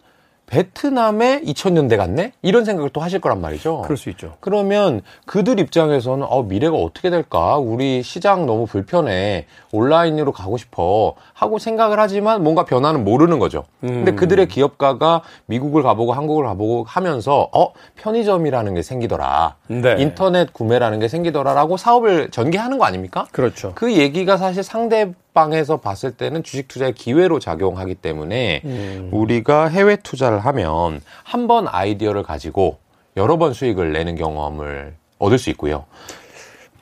베트남에 0.55 1.41
2000년대 1.41 1.97
같네? 1.97 2.31
이런 2.41 2.65
생각을 2.65 2.91
또 2.91 3.01
하실 3.01 3.21
거란 3.21 3.41
말이죠. 3.41 3.83
그럴 3.83 3.97
수 3.97 4.09
있죠. 4.11 4.35
그러면 4.39 5.03
그들 5.27 5.59
입장에서는 5.59 6.25
어, 6.31 6.45
미래가 6.45 6.77
어떻게 6.77 7.11
될까? 7.11 7.59
우리 7.59 8.05
시장 8.05 8.47
너무 8.47 8.65
불편해. 8.65 9.47
온라인으로 9.73 10.31
가고 10.31 10.57
싶어. 10.57 11.15
하고 11.33 11.59
생각을 11.59 11.99
하지만 11.99 12.45
뭔가 12.45 12.65
변화는 12.65 13.03
모르는 13.03 13.41
거죠. 13.41 13.65
음. 13.83 13.89
근데 13.89 14.13
그들의 14.13 14.47
기업가가 14.47 15.23
미국을 15.47 15.83
가보고 15.83 16.13
한국을 16.13 16.45
가보고 16.45 16.85
하면서 16.87 17.49
어, 17.53 17.73
편의점이라는 17.97 18.75
게 18.75 18.83
생기더라. 18.83 19.57
네. 19.67 19.97
인터넷 19.99 20.53
구매라는 20.53 21.01
게 21.01 21.09
생기더라라고 21.09 21.77
사업을 21.77 22.31
전개하는 22.31 22.79
거 22.79 22.85
아닙니까? 22.85 23.27
그렇죠. 23.33 23.73
그 23.75 23.93
얘기가 23.93 24.37
사실 24.37 24.63
상대 24.63 25.15
방에서 25.39 25.79
봤을 25.79 26.13
때는 26.13 26.43
주식 26.43 26.69
투자의 26.69 26.95
기회로 26.95 27.39
작용하기 27.41 27.97
때문에 27.97 28.63
음. 28.65 29.09
우리가 29.13 29.67
해외 29.69 29.97
투자를 29.97 30.39
하면 30.39 31.01
한 31.25 31.47
번 31.47 31.69
아이디어를 31.69 32.23
가지고 32.23 32.79
여러 33.17 33.37
번 33.37 33.53
수익을 33.53 33.93
내는 33.93 34.15
경험을 34.17 34.95
얻을 35.19 35.39
수 35.39 35.51
있고요. 35.51 35.85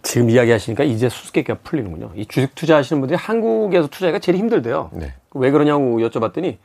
지금 0.03 0.31
이야기하시니까 0.31 0.85
이제 0.85 1.09
수수께끼가 1.09 1.59
풀리는군요. 1.65 2.13
이 2.15 2.27
주식 2.27 2.55
투자하시는 2.55 3.01
분들이 3.01 3.17
한국에서 3.17 3.89
투자하기가 3.89 4.19
제일 4.21 4.39
힘들대요. 4.39 4.91
네. 4.93 5.15
왜 5.35 5.51
그러냐고 5.51 5.99
여쭤봤더니 5.99 6.59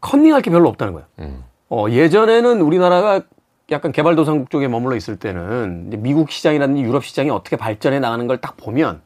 컨닝할 0.00 0.42
게 0.42 0.50
별로 0.50 0.68
없다는 0.68 0.92
거예요. 0.94 1.06
음. 1.20 1.44
어, 1.70 1.86
예전에는 1.88 2.60
우리나라가 2.60 3.22
약간 3.70 3.92
개발도상국 3.92 4.50
쪽에 4.50 4.68
머물러 4.68 4.96
있을 4.96 5.16
때는 5.16 5.90
미국 6.02 6.30
시장이라든지 6.30 6.82
유럽 6.82 7.04
시장이 7.04 7.30
어떻게 7.30 7.56
발전해 7.56 7.98
나가는 8.00 8.26
걸 8.26 8.38
딱 8.40 8.56
보면 8.56 9.00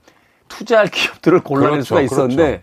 투자할 0.49 0.89
기업들을 0.89 1.41
골라낼 1.41 1.71
그렇죠, 1.71 1.85
수가 1.85 2.01
있었는데 2.03 2.37
그렇죠. 2.45 2.63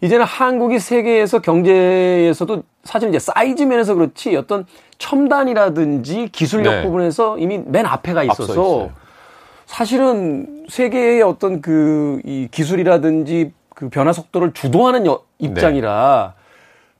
이제는 0.00 0.24
한국이 0.24 0.78
세계에서 0.78 1.40
경제에서도 1.40 2.62
사실 2.84 3.08
이제 3.10 3.18
사이즈 3.18 3.62
면에서 3.62 3.94
그렇지 3.94 4.34
어떤 4.36 4.66
첨단이라든지 4.98 6.30
기술력 6.32 6.74
네. 6.74 6.82
부분에서 6.82 7.38
이미 7.38 7.58
맨 7.64 7.86
앞에 7.86 8.12
가 8.12 8.24
있어서 8.24 8.90
사실은 9.66 10.66
세계의 10.68 11.22
어떤 11.22 11.60
그 11.60 12.20
이 12.24 12.48
기술이라든지 12.50 13.52
그 13.74 13.88
변화 13.88 14.12
속도를 14.12 14.52
주도하는 14.52 15.06
여, 15.06 15.22
입장이라 15.38 16.34
네. 16.36 16.42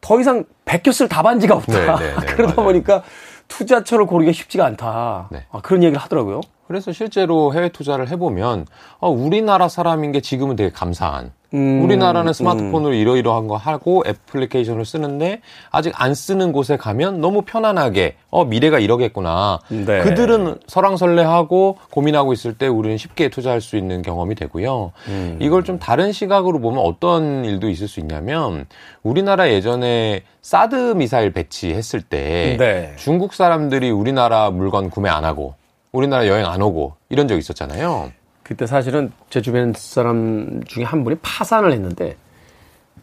더 0.00 0.20
이상 0.20 0.44
베꼈을 0.64 1.08
답안지가 1.08 1.54
없다. 1.56 1.96
네, 1.98 2.06
네, 2.08 2.14
네 2.20 2.26
그러다 2.34 2.54
맞아요. 2.56 2.68
보니까 2.72 3.02
투자처를 3.48 4.06
고르기가 4.06 4.32
쉽지가 4.32 4.64
않다. 4.64 5.28
네. 5.30 5.46
아, 5.50 5.60
그런 5.60 5.82
얘기를 5.82 6.00
하더라고요. 6.02 6.40
그래서 6.72 6.90
실제로 6.90 7.52
해외 7.52 7.68
투자를 7.68 8.08
해보면 8.08 8.66
어, 8.98 9.10
우리나라 9.10 9.68
사람인 9.68 10.10
게 10.10 10.22
지금은 10.22 10.56
되게 10.56 10.70
감사한 10.70 11.30
음, 11.52 11.82
우리나라는 11.84 12.32
스마트폰으로 12.32 12.94
음. 12.94 12.98
이러이러한 12.98 13.46
거 13.46 13.56
하고 13.56 14.02
애플리케이션을 14.06 14.86
쓰는데 14.86 15.42
아직 15.70 15.92
안 16.00 16.14
쓰는 16.14 16.50
곳에 16.50 16.78
가면 16.78 17.20
너무 17.20 17.42
편안하게 17.42 18.16
어 18.30 18.46
미래가 18.46 18.78
이러겠구나. 18.78 19.60
네. 19.68 20.00
그들은 20.00 20.56
설왕설래하고 20.66 21.76
고민하고 21.90 22.32
있을 22.32 22.54
때 22.54 22.68
우리는 22.68 22.96
쉽게 22.96 23.28
투자할 23.28 23.60
수 23.60 23.76
있는 23.76 24.00
경험이 24.00 24.34
되고요. 24.34 24.92
음. 25.08 25.36
이걸 25.42 25.64
좀 25.64 25.78
다른 25.78 26.10
시각으로 26.10 26.58
보면 26.58 26.82
어떤 26.82 27.44
일도 27.44 27.68
있을 27.68 27.86
수 27.86 28.00
있냐면 28.00 28.64
우리나라 29.02 29.50
예전에 29.50 30.22
사드 30.40 30.94
미사일 30.96 31.34
배치했을 31.34 32.00
때 32.00 32.56
네. 32.58 32.94
중국 32.96 33.34
사람들이 33.34 33.90
우리나라 33.90 34.50
물건 34.50 34.88
구매 34.88 35.10
안 35.10 35.26
하고 35.26 35.54
우리나라 35.92 36.26
여행 36.26 36.46
안 36.46 36.60
오고 36.62 36.94
이런 37.10 37.28
적 37.28 37.36
있었잖아요. 37.36 38.12
그때 38.42 38.66
사실은 38.66 39.12
제 39.30 39.40
주변 39.40 39.72
사람 39.76 40.62
중에 40.64 40.84
한 40.84 41.04
분이 41.04 41.16
파산을 41.22 41.72
했는데 41.72 42.16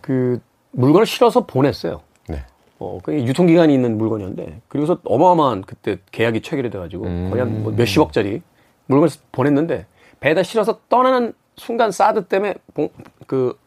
그 0.01 0.39
물건을 0.71 1.05
실어서 1.05 1.45
보냈어요. 1.45 2.01
네. 2.27 2.43
어, 2.79 2.99
그 3.03 3.13
유통기간이 3.13 3.73
있는 3.73 3.97
물건이었는데 3.97 4.61
그리고서 4.67 4.99
어마어마한 5.05 5.61
그때 5.63 5.97
계약이 6.11 6.41
체결이 6.41 6.69
돼가지고 6.71 7.05
음. 7.05 7.29
거의 7.31 7.41
한 7.43 7.61
뭐 7.63 7.71
몇십억짜리 7.71 8.41
물건을 8.87 9.09
보냈는데 9.31 9.85
배에다 10.19 10.43
실어서 10.43 10.79
떠나는 10.89 11.33
순간 11.55 11.91
사드 11.91 12.25
때문에 12.25 12.55
봉, 12.73 12.89
그 13.27 13.57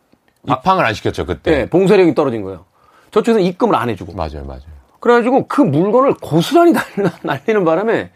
입항을 0.49 0.85
안 0.85 0.95
시켰죠 0.95 1.27
그때. 1.27 1.51
네, 1.51 1.71
봉쇄력이 1.71 2.15
떨어진 2.15 2.43
거예요. 2.43 2.65
저쪽에서 3.13 3.39
입금을 3.41 3.75
안 3.77 3.89
해주고. 3.91 4.15
맞아요, 4.15 4.45
맞아요. 4.47 4.63
그래가지고 5.01 5.47
그 5.47 5.61
물건을 5.63 6.15
고스란히 6.15 6.73
날리는 7.23 7.65
바람에 7.65 8.11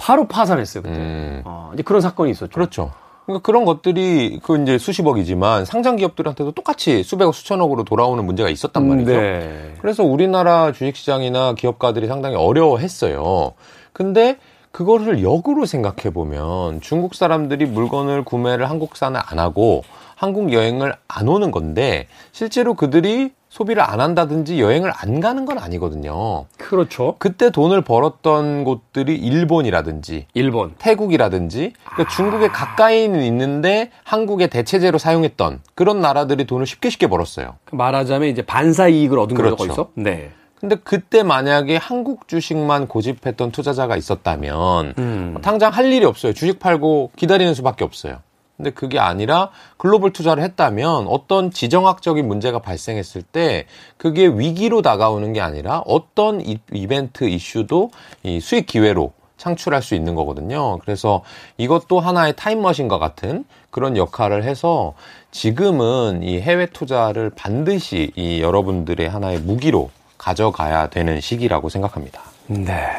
바로 0.00 0.26
파산했어요 0.26 0.82
그때. 0.82 0.96
음. 0.96 1.42
어, 1.44 1.70
이제 1.74 1.82
그런 1.82 2.00
사건이 2.00 2.30
있었죠. 2.30 2.52
그렇죠. 2.52 2.90
그러니까 3.26 3.42
그런 3.44 3.66
것들이 3.66 4.40
그 4.42 4.60
이제 4.60 4.78
수십억이지만 4.78 5.66
상장 5.66 5.96
기업들한테도 5.96 6.52
똑같이 6.52 7.02
수백억 7.02 7.34
수천억으로 7.34 7.84
돌아오는 7.84 8.24
문제가 8.24 8.48
있었단 8.48 8.82
음, 8.82 8.88
말이죠. 8.88 9.12
네. 9.12 9.74
그래서 9.78 10.02
우리나라 10.02 10.72
주식시장이나 10.72 11.54
기업가들이 11.54 12.06
상당히 12.06 12.36
어려워했어요. 12.36 13.52
근데 13.92 14.38
그거를 14.72 15.22
역으로 15.22 15.66
생각해 15.66 16.14
보면 16.14 16.80
중국 16.80 17.14
사람들이 17.14 17.66
물건을 17.66 18.24
구매를 18.24 18.70
한국산을 18.70 19.20
안 19.22 19.38
하고 19.38 19.82
한국 20.20 20.52
여행을 20.52 20.94
안 21.08 21.28
오는 21.28 21.50
건데 21.50 22.06
실제로 22.30 22.74
그들이 22.74 23.32
소비를 23.48 23.82
안 23.82 24.02
한다든지 24.02 24.60
여행을 24.60 24.92
안 24.94 25.18
가는 25.18 25.46
건 25.46 25.58
아니거든요. 25.58 26.44
그렇죠. 26.58 27.16
그때 27.18 27.48
돈을 27.48 27.80
벌었던 27.80 28.64
곳들이 28.64 29.16
일본이라든지 29.16 30.26
일본, 30.34 30.74
태국이라든지 30.78 31.72
그러니까 31.84 32.02
아... 32.02 32.14
중국에 32.14 32.48
가까이는 32.48 33.22
있는데 33.22 33.92
한국의 34.04 34.50
대체제로 34.50 34.98
사용했던 34.98 35.60
그런 35.74 36.02
나라들이 36.02 36.44
돈을 36.44 36.66
쉽게 36.66 36.90
쉽게 36.90 37.06
벌었어요. 37.06 37.56
그 37.64 37.74
말하자면 37.74 38.28
이제 38.28 38.42
반사 38.42 38.88
이익을 38.88 39.18
얻은 39.18 39.34
그렇죠. 39.34 39.56
거죠. 39.56 39.88
네. 39.94 40.32
근데 40.60 40.76
그때 40.76 41.22
만약에 41.22 41.78
한국 41.78 42.28
주식만 42.28 42.88
고집했던 42.88 43.52
투자자가 43.52 43.96
있었다면 43.96 44.94
음. 44.98 45.38
당장 45.40 45.72
할 45.72 45.90
일이 45.90 46.04
없어요. 46.04 46.34
주식 46.34 46.58
팔고 46.60 47.12
기다리는 47.16 47.54
수밖에 47.54 47.84
없어요. 47.84 48.18
근데 48.60 48.70
그게 48.70 48.98
아니라 48.98 49.48
글로벌 49.78 50.12
투자를 50.12 50.42
했다면 50.42 51.06
어떤 51.08 51.50
지정학적인 51.50 52.28
문제가 52.28 52.58
발생했을 52.58 53.22
때 53.22 53.64
그게 53.96 54.26
위기로 54.26 54.82
다가오는 54.82 55.32
게 55.32 55.40
아니라 55.40 55.82
어떤 55.86 56.42
이벤트 56.72 57.24
이슈도 57.24 57.90
이 58.22 58.38
수익 58.40 58.66
기회로 58.66 59.12
창출할 59.38 59.82
수 59.82 59.94
있는 59.94 60.14
거거든요. 60.14 60.78
그래서 60.80 61.22
이것도 61.56 62.00
하나의 62.00 62.34
타임머신과 62.36 62.98
같은 62.98 63.46
그런 63.70 63.96
역할을 63.96 64.44
해서 64.44 64.92
지금은 65.30 66.22
이 66.22 66.38
해외 66.42 66.66
투자를 66.66 67.30
반드시 67.30 68.12
이 68.14 68.42
여러분들의 68.42 69.08
하나의 69.08 69.38
무기로 69.38 69.88
가져가야 70.18 70.90
되는 70.90 71.22
시기라고 71.22 71.70
생각합니다. 71.70 72.20
네. 72.48 72.90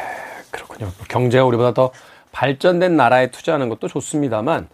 그렇군요. 0.50 0.92
경제가 1.08 1.46
우리보다 1.46 1.76
더 1.76 1.92
발전된 2.32 2.96
나라에 2.96 3.30
투자하는 3.32 3.70
것도 3.70 3.88
좋습니다만 3.88 4.68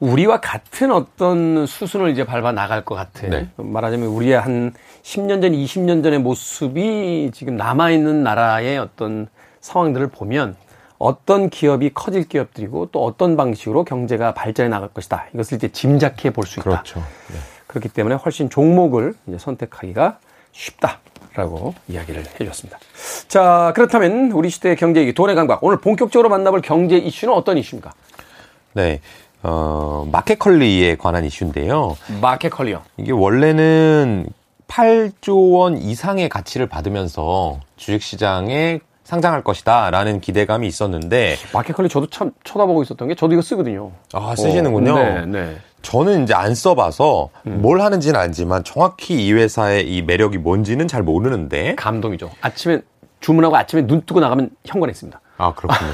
우리와 0.00 0.40
같은 0.40 0.92
어떤 0.92 1.66
수순을 1.66 2.10
이제 2.10 2.24
밟아 2.24 2.52
나갈 2.52 2.84
것 2.84 2.94
같은 2.94 3.30
네. 3.30 3.48
말하자면 3.56 4.08
우리의 4.08 4.38
한 4.38 4.72
10년 5.02 5.40
전, 5.40 5.52
20년 5.52 6.02
전의 6.02 6.18
모습이 6.18 7.30
지금 7.32 7.56
남아 7.56 7.90
있는 7.90 8.22
나라의 8.22 8.78
어떤 8.78 9.28
상황들을 9.60 10.08
보면 10.08 10.56
어떤 10.98 11.50
기업이 11.50 11.92
커질 11.94 12.28
기업들이고 12.28 12.90
또 12.92 13.04
어떤 13.04 13.36
방식으로 13.36 13.84
경제가 13.84 14.34
발전해 14.34 14.68
나갈 14.68 14.88
것이다. 14.90 15.26
이것을 15.34 15.56
이제 15.56 15.68
짐작해 15.68 16.30
볼 16.30 16.46
수 16.46 16.60
있다. 16.60 16.70
그렇죠. 16.70 17.00
네. 17.00 17.38
그렇기 17.66 17.88
때문에 17.88 18.14
훨씬 18.14 18.48
종목을 18.48 19.14
이제 19.26 19.38
선택하기가 19.38 20.18
쉽다라고 20.52 21.74
이야기를 21.88 22.24
해주셨습니다. 22.40 22.78
자, 23.28 23.72
그렇다면 23.74 24.30
우리 24.32 24.48
시대의 24.48 24.76
경제 24.76 25.00
얘기, 25.00 25.12
돈의 25.12 25.34
강박. 25.36 25.62
오늘 25.62 25.78
본격적으로 25.80 26.28
만나볼 26.30 26.62
경제 26.62 26.96
이슈는 26.96 27.34
어떤 27.34 27.58
이슈입니까? 27.58 27.92
네. 28.72 29.00
어, 29.48 30.08
마켓컬리에 30.10 30.96
관한 30.96 31.24
이슈인데요. 31.24 31.96
마켓컬리요? 32.20 32.82
이게 32.96 33.12
원래는 33.12 34.26
8조 34.66 35.52
원 35.54 35.78
이상의 35.78 36.28
가치를 36.28 36.66
받으면서 36.66 37.60
주식시장에 37.76 38.80
상장할 39.04 39.44
것이다 39.44 39.90
라는 39.90 40.20
기대감이 40.20 40.66
있었는데 40.66 41.36
마켓컬리 41.52 41.88
저도 41.88 42.08
참 42.08 42.32
쳐다보고 42.42 42.82
있었던 42.82 43.06
게 43.06 43.14
저도 43.14 43.34
이거 43.34 43.42
쓰거든요. 43.42 43.92
아 44.12 44.34
쓰시는군요. 44.34 44.92
어, 44.92 44.98
네, 44.98 45.26
네. 45.26 45.56
저는 45.82 46.24
이제 46.24 46.34
안 46.34 46.56
써봐서 46.56 47.28
음. 47.46 47.62
뭘 47.62 47.80
하는지는 47.80 48.18
알지만 48.18 48.64
정확히 48.64 49.24
이 49.24 49.32
회사의 49.32 49.88
이 49.88 50.02
매력이 50.02 50.38
뭔지는 50.38 50.88
잘 50.88 51.04
모르는데 51.04 51.76
감동이죠. 51.76 52.32
아침에 52.40 52.80
주문하고 53.20 53.56
아침에 53.56 53.86
눈 53.86 54.02
뜨고 54.04 54.18
나가면 54.18 54.50
현관에 54.64 54.90
있습니다. 54.90 55.20
아, 55.38 55.52
그렇군요. 55.54 55.90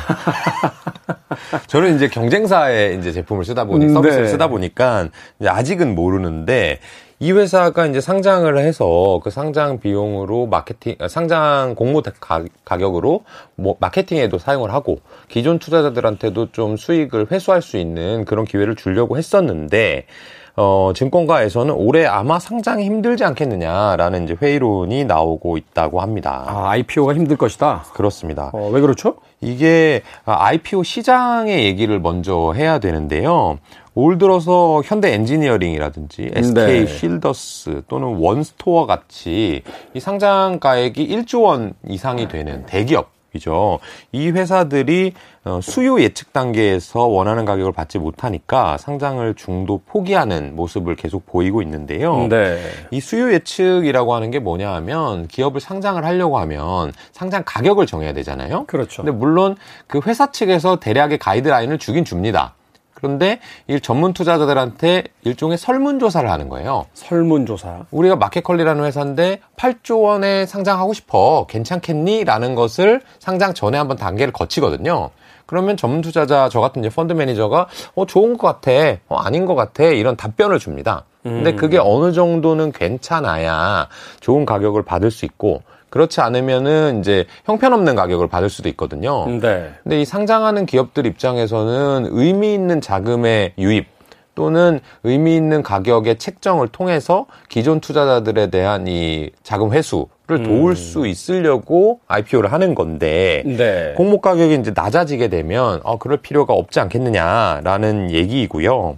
저는 1.66 1.96
이제 1.96 2.08
경쟁사의 2.08 2.98
이제 2.98 3.12
제품을 3.12 3.44
쓰다 3.44 3.64
보니, 3.64 3.86
음, 3.86 3.92
서비스를 3.94 4.24
네. 4.24 4.30
쓰다 4.30 4.48
보니까 4.48 5.08
아직은 5.44 5.94
모르는데 5.94 6.78
이 7.22 7.30
회사가 7.30 7.86
이제 7.86 8.00
상장을 8.00 8.58
해서 8.58 9.20
그 9.22 9.30
상장 9.30 9.78
비용으로 9.78 10.46
마케팅, 10.46 10.96
아, 10.98 11.06
상장 11.06 11.76
공모 11.76 12.02
가, 12.18 12.44
가격으로 12.64 13.22
뭐 13.54 13.76
마케팅에도 13.78 14.38
사용을 14.38 14.72
하고 14.72 14.98
기존 15.28 15.60
투자자들한테도 15.60 16.50
좀 16.50 16.76
수익을 16.76 17.28
회수할 17.30 17.62
수 17.62 17.76
있는 17.76 18.24
그런 18.24 18.44
기회를 18.44 18.74
주려고 18.74 19.16
했었는데 19.16 20.06
어, 20.56 20.92
증권가에서는 20.94 21.74
올해 21.74 22.04
아마 22.06 22.38
상장이 22.38 22.84
힘들지 22.84 23.24
않겠느냐라는 23.24 24.24
이제 24.24 24.36
회의론이 24.40 25.04
나오고 25.04 25.56
있다고 25.56 26.00
합니다. 26.00 26.44
아, 26.46 26.70
IPO가 26.70 27.14
힘들 27.14 27.36
것이다? 27.36 27.84
그렇습니다. 27.94 28.50
어, 28.52 28.68
왜 28.70 28.80
그렇죠? 28.80 29.16
이게 29.40 30.02
IPO 30.24 30.82
시장의 30.82 31.64
얘기를 31.64 31.98
먼저 32.00 32.52
해야 32.54 32.78
되는데요. 32.78 33.58
올 33.94 34.16
들어서 34.18 34.82
현대 34.84 35.12
엔지니어링이라든지 35.12 36.30
SK 36.34 36.54
네. 36.54 36.86
실더스 36.86 37.82
또는 37.88 38.16
원스토어 38.16 38.86
같이 38.86 39.62
이 39.92 40.00
상장가액이 40.00 41.08
1조 41.08 41.42
원 41.42 41.74
이상이 41.86 42.28
되는 42.28 42.64
대기업 42.66 43.10
이죠. 43.34 43.78
이 44.12 44.30
회사들이 44.30 45.12
어, 45.44 45.60
수요 45.62 46.00
예측 46.00 46.32
단계에서 46.32 47.06
원하는 47.06 47.44
가격을 47.44 47.72
받지 47.72 47.98
못하니까 47.98 48.76
상장을 48.78 49.34
중도 49.34 49.80
포기하는 49.86 50.54
모습을 50.54 50.94
계속 50.96 51.26
보이고 51.26 51.62
있는데요. 51.62 52.28
네. 52.28 52.60
이 52.90 53.00
수요 53.00 53.32
예측이라고 53.32 54.14
하는 54.14 54.30
게 54.30 54.38
뭐냐 54.38 54.72
하면 54.74 55.26
기업을 55.26 55.60
상장을 55.60 56.04
하려고 56.04 56.38
하면 56.38 56.92
상장 57.12 57.42
가격을 57.44 57.86
정해야 57.86 58.12
되잖아요. 58.12 58.66
그렇죠. 58.66 59.02
근데 59.02 59.16
물론 59.16 59.56
그 59.86 60.00
회사 60.06 60.30
측에서 60.30 60.78
대략의 60.78 61.18
가이드라인을 61.18 61.78
주긴 61.78 62.04
줍니다. 62.04 62.54
그런데 63.02 63.40
이 63.66 63.80
전문 63.80 64.12
투자자들한테 64.12 65.02
일종의 65.24 65.58
설문조사를 65.58 66.30
하는 66.30 66.48
거예요. 66.48 66.86
설문조사. 66.94 67.86
우리가 67.90 68.14
마켓컬리라는 68.14 68.84
회사인데 68.84 69.40
8조 69.56 70.04
원에 70.04 70.46
상장하고 70.46 70.92
싶어. 70.92 71.46
괜찮겠니? 71.48 72.22
라는 72.22 72.54
것을 72.54 73.00
상장 73.18 73.54
전에 73.54 73.76
한번 73.76 73.96
단계를 73.96 74.32
거치거든요. 74.32 75.10
그러면 75.46 75.76
전문 75.76 76.00
투자자, 76.00 76.48
저 76.48 76.60
같은 76.60 76.84
이제 76.84 76.94
펀드 76.94 77.12
매니저가, 77.12 77.66
어, 77.96 78.06
좋은 78.06 78.38
것 78.38 78.46
같아. 78.46 78.70
어, 79.08 79.16
아닌 79.16 79.46
것 79.46 79.56
같아. 79.56 79.82
이런 79.82 80.16
답변을 80.16 80.60
줍니다. 80.60 81.04
근데 81.24 81.50
음. 81.50 81.56
그게 81.56 81.78
어느 81.78 82.12
정도는 82.12 82.70
괜찮아야 82.70 83.88
좋은 84.20 84.46
가격을 84.46 84.84
받을 84.84 85.10
수 85.10 85.24
있고, 85.24 85.62
그렇지 85.92 86.22
않으면은 86.22 87.00
이제 87.00 87.26
형편없는 87.44 87.94
가격을 87.94 88.26
받을 88.26 88.48
수도 88.48 88.70
있거든요. 88.70 89.26
네. 89.26 89.72
근데 89.82 90.00
이 90.00 90.06
상장하는 90.06 90.64
기업들 90.64 91.04
입장에서는 91.04 92.08
의미 92.10 92.54
있는 92.54 92.80
자금의 92.80 93.52
유입 93.58 93.86
또는 94.34 94.80
의미 95.04 95.36
있는 95.36 95.62
가격의 95.62 96.16
책정을 96.16 96.68
통해서 96.68 97.26
기존 97.50 97.80
투자자들에 97.80 98.48
대한 98.48 98.88
이 98.88 99.32
자금 99.42 99.70
회수를 99.72 100.08
음. 100.30 100.44
도울 100.44 100.76
수 100.76 101.06
있으려고 101.06 102.00
IPO를 102.08 102.50
하는 102.50 102.74
건데 102.74 103.42
네. 103.44 103.92
공모 103.94 104.22
가격이 104.22 104.54
이제 104.54 104.72
낮아지게 104.74 105.28
되면 105.28 105.80
어 105.84 105.98
그럴 105.98 106.16
필요가 106.16 106.54
없지 106.54 106.80
않겠느냐라는 106.80 108.12
얘기이고요. 108.12 108.96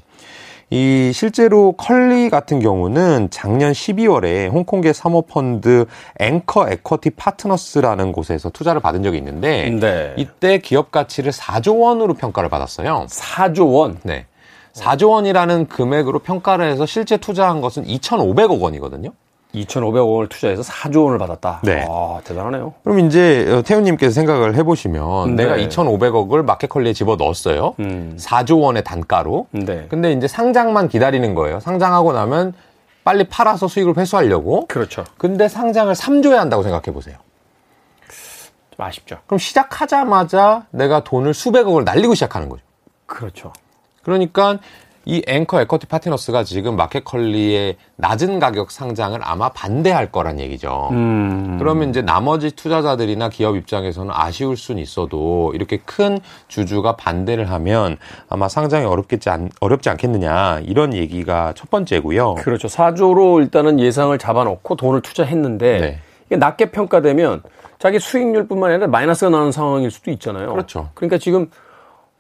이 0.75 1.13
실제로 1.13 1.71
컬리 1.71 2.29
같은 2.29 2.59
경우는 2.59 3.29
작년 3.31 3.71
12월에 3.71 4.51
홍콩계 4.51 4.93
사모펀드 4.93 5.85
앵커 6.19 6.69
에쿼티 6.69 7.11
파트너스라는 7.11 8.11
곳에서 8.11 8.51
투자를 8.51 8.81
받은 8.81 9.05
적이 9.05 9.19
있는데 9.19 9.71
네. 9.71 10.15
이때 10.17 10.59
기업 10.59 10.91
가치를 10.91 11.31
4조 11.31 11.79
원으로 11.81 12.15
평가를 12.15 12.49
받았어요. 12.49 13.07
4조 13.09 13.73
원? 13.73 14.01
네. 14.03 14.27
4조 14.73 15.11
원이라는 15.11 15.69
금액으로 15.69 16.19
평가를 16.19 16.69
해서 16.69 16.87
실제 16.87 17.19
투자한 17.19 17.61
것은 17.61 17.85
2,500억 17.85 18.61
원이거든요. 18.61 19.13
2,500억 19.55 20.13
원을 20.13 20.29
투자해서 20.29 20.63
4조 20.63 21.05
원을 21.05 21.19
받았다. 21.19 21.61
네. 21.63 21.87
아, 21.89 22.21
대단하네요. 22.25 22.75
그럼 22.83 23.01
이제 23.01 23.51
어, 23.51 23.63
태우님께서 23.63 24.13
생각을 24.13 24.57
해보시면 24.57 25.37
네. 25.37 25.45
내가 25.45 25.57
2,500억을 25.57 26.45
마켓컬리에 26.45 26.93
집어 26.93 27.17
넣었어요. 27.17 27.75
음. 27.79 28.17
4조 28.19 28.61
원의 28.61 28.85
단가로. 28.85 29.47
네. 29.53 29.87
근데 29.89 30.13
이제 30.13 30.27
상장만 30.27 30.89
기다리는 30.89 31.35
거예요. 31.35 31.61
상장하고 31.61 32.13
나면 32.13 32.53
빨리 33.05 33.25
팔아서 33.25 33.69
수익을 33.69 33.97
회수하려고. 33.97 34.67
그렇죠. 34.67 35.05
근데 35.19 35.49
상장을 35.49 35.93
3조에 35.95 36.35
한다고 36.35 36.63
생각해 36.63 36.93
보세요. 36.93 37.17
좀 38.77 38.85
아쉽죠. 38.85 39.19
그럼 39.27 39.39
시작하자마자 39.39 40.67
내가 40.71 41.05
돈을 41.05 41.33
수백억을 41.35 41.85
날리고 41.85 42.15
시작하는 42.15 42.49
거죠. 42.49 42.63
그렇죠. 43.07 43.53
그러니까 44.03 44.59
이 45.07 45.23
앵커 45.27 45.61
에쿼티 45.61 45.87
파트너스가 45.87 46.45
지금 46.45 46.77
마켓컬리의 46.77 47.77
낮은 47.97 48.39
가격 48.39 48.71
상장을 48.71 49.19
아마 49.23 49.51
반대할 49.51 50.11
거란 50.11 50.41
얘기죠. 50.41 50.89
음. 50.93 51.57
그러면 51.59 51.91
이제 51.91 52.03
나머지 52.03 52.51
투자자들이나 52.51 53.29
기업 53.29 53.57
입장에서는 53.57 54.13
아쉬울 54.15 54.57
수는 54.57 54.83
있어도 54.83 55.53
이렇게 55.55 55.79
큰 55.79 56.19
주주가 56.49 56.97
반대를 56.97 57.51
하면 57.51 57.99
아마 58.29 58.49
상장이 58.49 58.85
어렵겠지 58.87 59.31
않, 59.31 59.51
어렵지 59.61 59.91
않겠느냐 59.91 60.61
이런 60.65 60.95
얘기가 60.95 61.53
첫 61.55 61.71
번째고요. 61.71 62.37
그렇죠. 62.37 62.69
4조로 62.69 63.41
일단은 63.41 63.81
예상을 63.81 64.17
잡아놓고 64.19 64.77
돈을 64.77 65.03
투자했는데 65.03 65.81
네. 65.81 65.99
이게 66.27 66.37
낮게 66.37 66.71
평가되면 66.71 67.43
자기 67.79 67.99
수익률뿐만 67.99 68.71
아니라 68.71 68.87
마이너스가 68.87 69.31
나는 69.31 69.53
상황일 69.53 69.91
수도 69.91 70.11
있잖아요. 70.11 70.51
그렇죠. 70.51 70.89
그러니까 70.95 71.19
지금 71.19 71.51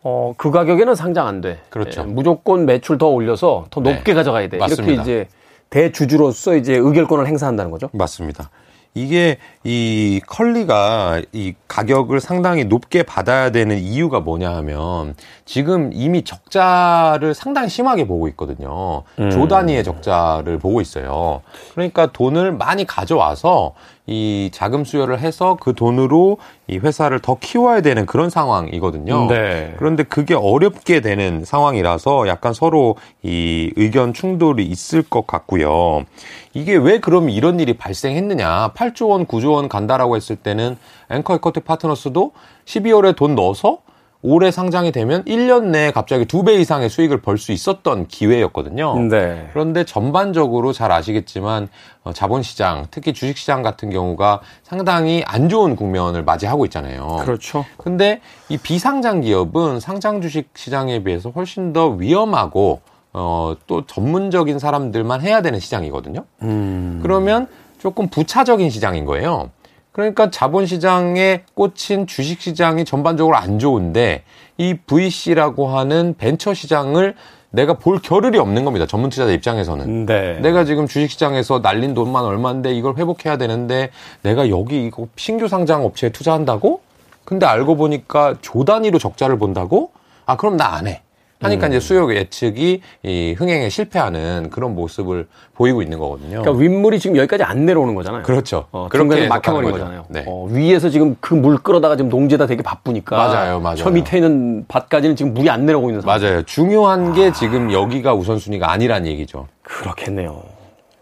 어, 0.04 0.34
그 0.36 0.50
가격에는 0.50 0.94
상장 0.94 1.26
안 1.26 1.40
돼. 1.40 1.58
그렇죠. 1.70 2.02
예, 2.02 2.04
무조건 2.04 2.66
매출 2.66 2.98
더 2.98 3.08
올려서 3.08 3.66
더 3.70 3.80
네. 3.80 3.94
높게 3.94 4.12
가져가야 4.14 4.48
돼. 4.48 4.58
맞습니다. 4.58 4.92
이렇게 4.92 5.02
이제 5.02 5.28
대주주로서 5.70 6.56
이제 6.56 6.74
의결권을 6.76 7.26
행사한다는 7.26 7.70
거죠. 7.70 7.88
맞습니다. 7.92 8.50
이게 8.96 9.38
이 9.64 10.20
컬리가 10.26 11.22
이 11.32 11.54
가격을 11.66 12.20
상당히 12.20 12.64
높게 12.64 13.02
받아야 13.02 13.50
되는 13.50 13.76
이유가 13.76 14.20
뭐냐 14.20 14.54
하면 14.56 15.16
지금 15.44 15.90
이미 15.92 16.22
적자를 16.22 17.34
상당히 17.34 17.68
심하게 17.68 18.06
보고 18.06 18.28
있거든요. 18.28 19.02
음. 19.18 19.30
조 19.30 19.48
단위의 19.48 19.82
적자를 19.82 20.58
보고 20.58 20.80
있어요. 20.80 21.42
그러니까 21.72 22.12
돈을 22.12 22.52
많이 22.52 22.86
가져와서 22.86 23.74
이 24.06 24.50
자금 24.52 24.84
수요를 24.84 25.18
해서 25.18 25.56
그 25.58 25.74
돈으로 25.74 26.36
이 26.66 26.76
회사를 26.76 27.20
더 27.20 27.38
키워야 27.40 27.80
되는 27.80 28.04
그런 28.04 28.28
상황이거든요. 28.28 29.28
네. 29.28 29.74
그런데 29.78 30.02
그게 30.02 30.34
어렵게 30.34 31.00
되는 31.00 31.44
상황이라서 31.44 32.28
약간 32.28 32.52
서로 32.52 32.96
이 33.22 33.72
의견 33.76 34.12
충돌이 34.12 34.64
있을 34.66 35.02
것 35.02 35.26
같고요. 35.26 36.04
이게 36.52 36.76
왜 36.76 37.00
그럼 37.00 37.30
이런 37.30 37.60
일이 37.60 37.72
발생했느냐. 37.72 38.72
8조 38.74 39.08
원, 39.08 39.26
9조 39.26 39.52
원 39.52 39.68
간다라고 39.68 40.16
했을 40.16 40.36
때는 40.36 40.76
앵커 41.10 41.34
에코티 41.34 41.60
파트너스도 41.60 42.32
12월에 42.66 43.16
돈 43.16 43.34
넣어서 43.34 43.78
올해 44.26 44.50
상장이 44.50 44.90
되면 44.90 45.22
1년 45.24 45.66
내에 45.66 45.90
갑자기 45.92 46.24
두배 46.24 46.54
이상의 46.54 46.88
수익을 46.88 47.20
벌 47.20 47.36
수 47.36 47.52
있었던 47.52 48.06
기회였거든요. 48.08 48.98
네. 49.10 49.48
그런데 49.52 49.84
전반적으로 49.84 50.72
잘 50.72 50.90
아시겠지만 50.92 51.68
어, 52.04 52.12
자본시장, 52.14 52.86
특히 52.90 53.12
주식시장 53.12 53.62
같은 53.62 53.90
경우가 53.90 54.40
상당히 54.62 55.22
안 55.26 55.50
좋은 55.50 55.76
국면을 55.76 56.24
맞이하고 56.24 56.64
있잖아요. 56.64 57.18
그렇죠. 57.20 57.66
근데 57.76 58.22
이 58.48 58.56
비상장 58.56 59.20
기업은 59.20 59.78
상장 59.80 60.22
주식 60.22 60.48
시장에 60.54 61.04
비해서 61.04 61.28
훨씬 61.28 61.74
더 61.74 61.88
위험하고 61.88 62.80
어, 63.12 63.54
또 63.66 63.84
전문적인 63.84 64.58
사람들만 64.58 65.20
해야 65.20 65.42
되는 65.42 65.60
시장이거든요. 65.60 66.24
음. 66.40 67.00
그러면 67.02 67.46
조금 67.78 68.08
부차적인 68.08 68.70
시장인 68.70 69.04
거예요. 69.04 69.50
그러니까 69.94 70.28
자본시장에 70.28 71.44
꽂힌 71.54 72.08
주식시장이 72.08 72.84
전반적으로 72.84 73.36
안 73.36 73.60
좋은데 73.60 74.24
이 74.58 74.74
VC라고 74.74 75.68
하는 75.68 76.16
벤처 76.18 76.52
시장을 76.52 77.14
내가 77.50 77.74
볼 77.74 78.00
겨를이 78.02 78.36
없는 78.38 78.64
겁니다. 78.64 78.86
전문 78.86 79.08
투자자 79.10 79.30
입장에서는. 79.30 80.06
네. 80.06 80.40
내가 80.40 80.64
지금 80.64 80.88
주식시장에서 80.88 81.60
날린 81.60 81.94
돈만 81.94 82.24
얼마인데 82.24 82.74
이걸 82.74 82.96
회복해야 82.96 83.36
되는데 83.36 83.90
내가 84.22 84.48
여기 84.48 84.84
이거 84.84 85.06
신규 85.14 85.46
상장 85.46 85.84
업체에 85.84 86.10
투자한다고? 86.10 86.80
근데 87.24 87.46
알고 87.46 87.76
보니까 87.76 88.34
조 88.40 88.64
단위로 88.64 88.98
적자를 88.98 89.38
본다고? 89.38 89.92
아, 90.26 90.36
그럼 90.36 90.56
나 90.56 90.74
안 90.74 90.88
해. 90.88 91.02
하니까 91.44 91.66
음. 91.66 91.70
이제 91.72 91.80
수요 91.80 92.12
예측이 92.12 92.80
이 93.04 93.34
흥행에 93.38 93.68
실패하는 93.68 94.50
그런 94.50 94.74
모습을 94.74 95.28
보이고 95.54 95.82
있는 95.82 95.98
거거든요. 96.00 96.40
그러니까 96.42 96.52
윗물이 96.52 96.98
지금 96.98 97.16
여기까지 97.16 97.44
안 97.44 97.64
내려오는 97.64 97.94
거잖아요. 97.94 98.22
그렇죠. 98.24 98.66
어, 98.72 98.88
그렇게 98.90 99.28
막혀버린 99.28 99.70
거잖아요. 99.70 100.04
네. 100.08 100.24
어, 100.26 100.48
위에서 100.50 100.88
지금 100.90 101.16
그 101.20 101.34
물 101.44 101.58
끌어다가 101.58 101.96
지금 101.96 102.08
농지에다 102.08 102.46
되게 102.46 102.62
바쁘니까. 102.62 103.16
맞아요, 103.16 103.60
맞아요. 103.60 103.76
저 103.76 103.90
밑에 103.90 104.16
있는 104.16 104.64
밭까지는 104.66 105.14
지금 105.14 105.34
물이 105.34 105.50
안 105.50 105.66
내려오고 105.66 105.90
있는 105.90 106.00
상황. 106.00 106.18
맞아요. 106.20 106.42
중요한 106.44 107.12
게 107.12 107.26
아... 107.28 107.32
지금 107.32 107.70
여기가 107.70 108.14
우선순위가 108.14 108.70
아니란 108.70 109.06
얘기죠. 109.06 109.46
그렇겠네요. 109.62 110.42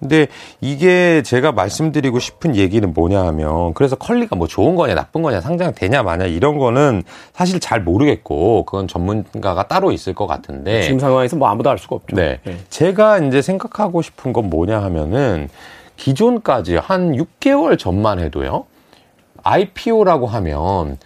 근데 0.02 0.26
이게 0.60 1.22
제가 1.22 1.52
말씀드리고 1.52 2.18
싶은 2.18 2.56
얘기는 2.56 2.92
뭐냐 2.92 3.24
하면 3.26 3.72
그래서 3.74 3.94
컬리가 3.94 4.34
뭐 4.34 4.48
좋은 4.48 4.74
거냐 4.74 4.96
나쁜 4.96 5.22
거냐 5.22 5.40
상장 5.40 5.72
되냐 5.72 6.02
마냐 6.02 6.24
이런 6.24 6.58
거는 6.58 7.04
사실 7.32 7.60
잘 7.60 7.80
모르겠고 7.80 8.64
그건 8.64 8.88
전문가가 8.88 9.68
따로 9.68 9.92
있을 9.92 10.12
것 10.12 10.26
같은데 10.26 10.82
지금 10.82 10.98
상황에서 10.98 11.36
뭐 11.36 11.46
아무도 11.46 11.70
알 11.70 11.78
수가 11.78 11.94
없죠. 11.96 12.16
네. 12.16 12.40
네. 12.42 12.56
제가 12.68 13.18
이제 13.18 13.40
생각하고 13.40 14.02
싶은 14.02 14.32
건 14.32 14.50
뭐냐 14.50 14.82
하면은 14.82 15.48
기존까지 15.96 16.78
한 16.78 17.12
6개월 17.12 17.78
전만 17.78 18.18
해도요. 18.18 18.64
IPO라고 19.44 20.26
하면 20.26 20.98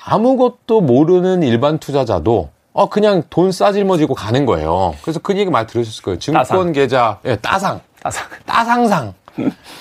아무것도 0.00 0.82
모르는 0.82 1.42
일반 1.42 1.78
투자자도 1.78 2.50
어 2.72 2.88
그냥 2.88 3.24
돈 3.28 3.50
싸질머지고 3.50 4.14
가는 4.14 4.46
거예요. 4.46 4.94
그래서 5.02 5.18
그 5.18 5.36
얘기 5.36 5.50
많이 5.50 5.66
들으셨을 5.66 6.04
거예요. 6.04 6.18
증권 6.20 6.42
따상. 6.42 6.72
계좌 6.72 7.18
예, 7.24 7.34
따상. 7.36 7.80
따상. 8.06 8.26
따상상. 8.46 9.14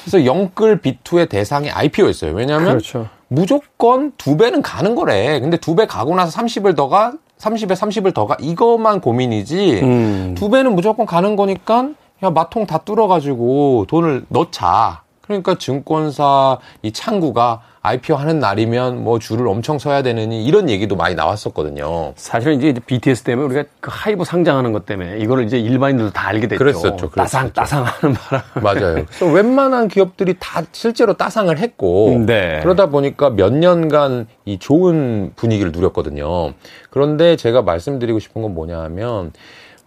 그래서 0.03 0.25
영끌 0.25 0.81
B2의 0.81 1.29
대상이 1.29 1.69
IPO였어요. 1.71 2.33
왜냐하면 2.33 2.69
그렇죠. 2.69 3.07
무조건 3.27 4.11
두 4.17 4.35
배는 4.37 4.61
가는 4.61 4.95
거래. 4.95 5.39
근데 5.39 5.57
두 5.57 5.75
배 5.75 5.85
가고 5.85 6.15
나서 6.15 6.37
30을 6.41 6.75
더 6.75 6.89
가, 6.89 7.13
30에 7.39 7.71
30을 7.75 8.13
더 8.13 8.27
가. 8.27 8.35
이것만 8.39 8.99
고민이지. 9.01 9.79
음. 9.83 10.35
두 10.37 10.49
배는 10.49 10.75
무조건 10.75 11.05
가는 11.05 11.35
거니까 11.35 11.89
야 12.23 12.29
마통 12.29 12.65
다 12.65 12.79
뚫어가지고 12.79 13.85
돈을 13.87 14.25
넣자. 14.29 15.01
그러니까 15.27 15.55
증권사 15.55 16.59
이 16.81 16.91
창구가 16.91 17.61
IPO 17.81 18.15
하는 18.15 18.39
날이면 18.39 19.03
뭐 19.03 19.19
줄을 19.19 19.47
엄청 19.47 19.77
서야 19.77 20.01
되느니 20.01 20.43
이런 20.43 20.69
얘기도 20.69 20.95
많이 20.95 21.13
나왔었거든요. 21.13 22.13
사실은 22.15 22.57
이제 22.57 22.73
BTS 22.83 23.23
때문에 23.23 23.45
우리가 23.45 23.69
그 23.79 23.91
하이브 23.93 24.25
상장하는 24.25 24.71
것 24.71 24.85
때문에 24.87 25.19
이거를 25.19 25.45
이제 25.45 25.59
일반인들도 25.59 26.11
다 26.11 26.27
알게 26.29 26.47
됐죠. 26.47 26.57
그랬었죠. 26.57 27.09
따상 27.11 27.51
따상하는 27.53 28.15
바람. 28.15 28.43
맞아요. 28.63 29.05
그래서 29.05 29.25
웬만한 29.27 29.87
기업들이 29.87 30.35
다 30.39 30.63
실제로 30.71 31.13
따상을 31.13 31.55
했고 31.57 32.23
네. 32.25 32.59
그러다 32.63 32.87
보니까 32.87 33.29
몇 33.29 33.53
년간 33.53 34.27
이 34.45 34.57
좋은 34.57 35.33
분위기를 35.35 35.71
누렸거든요. 35.71 36.53
그런데 36.89 37.35
제가 37.35 37.61
말씀드리고 37.61 38.17
싶은 38.17 38.41
건 38.41 38.55
뭐냐하면 38.55 39.31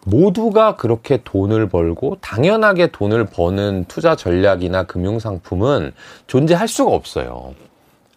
모두가 0.05 0.77
그렇게 0.77 1.19
돈을 1.23 1.69
벌고 1.69 2.17
당연하게 2.21 2.89
돈을 2.89 3.27
버는 3.27 3.85
투자 3.89 4.17
전략이나 4.17 4.85
금융 4.85 5.19
상품은 5.19 5.93
존재할 6.27 6.69
수가 6.69 6.93
없어요. 6.93 7.55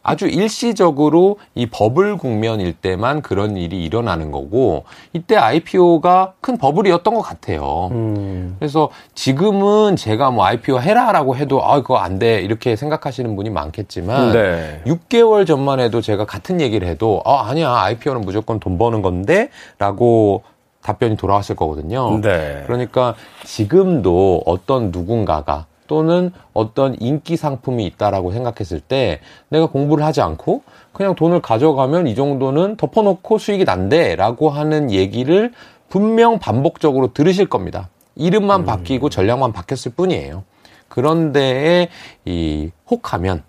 아주 0.03 0.25
일시적으로 0.25 1.37
이 1.53 1.67
버블 1.67 2.17
국면일 2.17 2.73
때만 2.73 3.21
그런 3.21 3.55
일이 3.55 3.83
일어나는 3.85 4.31
거고 4.31 4.83
이때 5.13 5.35
IPO가 5.35 6.33
큰 6.41 6.57
버블이었던 6.57 7.13
것 7.13 7.21
같아요. 7.21 7.89
음. 7.91 8.55
그래서 8.57 8.89
지금은 9.13 9.95
제가 9.97 10.31
뭐 10.31 10.45
IPO 10.45 10.79
해라라고 10.79 11.35
해도 11.35 11.63
아 11.63 11.81
그거 11.81 11.97
안 11.97 12.17
돼 12.17 12.41
이렇게 12.41 12.75
생각하시는 12.75 13.35
분이 13.35 13.51
많겠지만 13.51 14.31
네. 14.31 14.81
6개월 14.87 15.45
전만 15.45 15.79
해도 15.79 16.01
제가 16.01 16.25
같은 16.25 16.61
얘기를 16.61 16.87
해도 16.87 17.21
아 17.23 17.47
아니야 17.49 17.71
IPO는 17.71 18.21
무조건 18.21 18.59
돈 18.59 18.79
버는 18.79 19.03
건데라고 19.03 20.41
답변이 20.81 21.15
돌아왔을 21.15 21.55
거거든요. 21.55 22.19
네. 22.21 22.63
그러니까 22.65 23.15
지금도 23.45 24.43
어떤 24.45 24.91
누군가가 24.91 25.65
또는 25.87 26.31
어떤 26.53 26.95
인기 27.01 27.35
상품이 27.35 27.85
있다라고 27.85 28.31
생각했을 28.31 28.79
때 28.79 29.19
내가 29.49 29.65
공부를 29.65 30.05
하지 30.05 30.21
않고 30.21 30.61
그냥 30.93 31.15
돈을 31.15 31.41
가져가면 31.41 32.07
이 32.07 32.15
정도는 32.15 32.77
덮어놓고 32.77 33.37
수익이 33.37 33.65
난대라고 33.65 34.49
하는 34.49 34.89
얘기를 34.89 35.51
분명 35.89 36.39
반복적으로 36.39 37.11
들으실 37.13 37.47
겁니다. 37.47 37.89
이름만 38.15 38.61
음. 38.61 38.65
바뀌고 38.65 39.09
전략만 39.09 39.51
바뀌었을 39.51 39.91
뿐이에요. 39.91 40.43
그런데 40.87 41.89
이 42.25 42.71
혹하면 42.89 43.43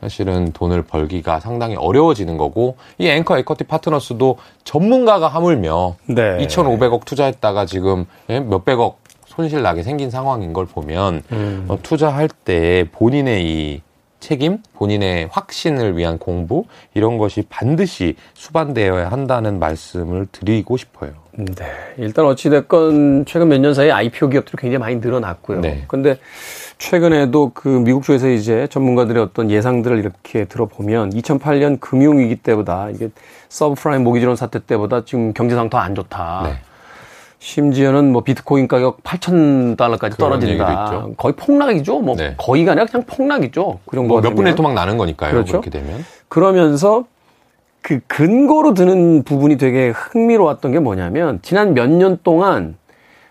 사실은 0.00 0.52
돈을 0.52 0.82
벌기가 0.82 1.40
상당히 1.40 1.74
어려워지는 1.76 2.36
거고 2.36 2.76
이 2.98 3.08
앵커 3.08 3.38
에쿼티 3.38 3.64
파트너스도 3.64 4.38
전문가가 4.64 5.28
하물며 5.28 5.96
네. 6.06 6.38
2,500억 6.46 7.04
투자했다가 7.04 7.66
지금 7.66 8.06
예, 8.28 8.40
몇백억 8.40 9.00
손실 9.26 9.62
나게 9.62 9.82
생긴 9.82 10.10
상황인 10.10 10.52
걸 10.52 10.66
보면 10.66 11.22
음. 11.32 11.64
어, 11.68 11.78
투자할 11.82 12.28
때 12.28 12.86
본인의 12.92 13.44
이 13.44 13.82
책임, 14.18 14.58
본인의 14.74 15.28
확신을 15.30 15.96
위한 15.96 16.18
공부 16.18 16.64
이런 16.94 17.18
것이 17.18 17.44
반드시 17.48 18.16
수반되어야 18.34 19.10
한다는 19.10 19.58
말씀을 19.58 20.26
드리고 20.32 20.76
싶어요. 20.78 21.12
네, 21.32 21.66
일단 21.98 22.24
어찌 22.24 22.48
됐건 22.48 23.26
최근 23.26 23.48
몇 23.48 23.58
년 23.58 23.74
사이에 23.74 23.90
IPO 23.92 24.30
기업들이 24.30 24.56
굉장히 24.58 24.78
많이 24.78 24.96
늘어났고요. 24.96 25.60
네. 25.60 25.84
근데 25.86 26.16
최근에도 26.78 27.52
그 27.54 27.68
미국 27.68 28.02
쪽에서 28.04 28.28
이제 28.28 28.66
전문가들의 28.70 29.22
어떤 29.22 29.50
예상들을 29.50 29.98
이렇게 29.98 30.44
들어보면 30.44 31.10
2008년 31.10 31.80
금융위기 31.80 32.36
때보다 32.36 32.90
이게 32.90 33.08
서브프라임 33.48 34.04
모기지론 34.04 34.36
사태 34.36 34.58
때보다 34.58 35.04
지금 35.04 35.32
경제상 35.32 35.70
더안 35.70 35.94
좋다. 35.94 36.42
네. 36.44 36.58
심지어는 37.38 38.12
뭐 38.12 38.22
비트코인 38.22 38.68
가격 38.68 39.02
8천 39.04 39.76
달러까지 39.76 40.18
떨어진다. 40.18 41.06
거의 41.16 41.34
폭락이죠. 41.34 42.00
뭐 42.00 42.16
네. 42.16 42.34
거의가 42.36 42.72
아니라 42.72 42.86
그냥 42.86 43.06
폭락이죠. 43.06 43.78
그 43.86 43.96
정도 43.96 44.14
뭐몇 44.14 44.34
분의 44.34 44.54
토막 44.54 44.74
나는 44.74 44.98
거니까요. 44.98 45.32
그렇죠? 45.32 45.52
그렇게 45.52 45.70
되면. 45.70 46.04
그러면서 46.28 47.04
그 47.80 48.00
근거로 48.08 48.74
드는 48.74 49.22
부분이 49.22 49.56
되게 49.58 49.90
흥미로웠던 49.90 50.72
게 50.72 50.78
뭐냐면 50.80 51.38
지난 51.42 51.72
몇 51.72 51.88
년 51.88 52.18
동안 52.22 52.76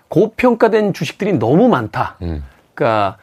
고평가된 0.08 0.94
주식들이 0.94 1.34
너무 1.38 1.68
많다. 1.68 2.16
음. 2.22 2.44
그러니까 2.74 3.18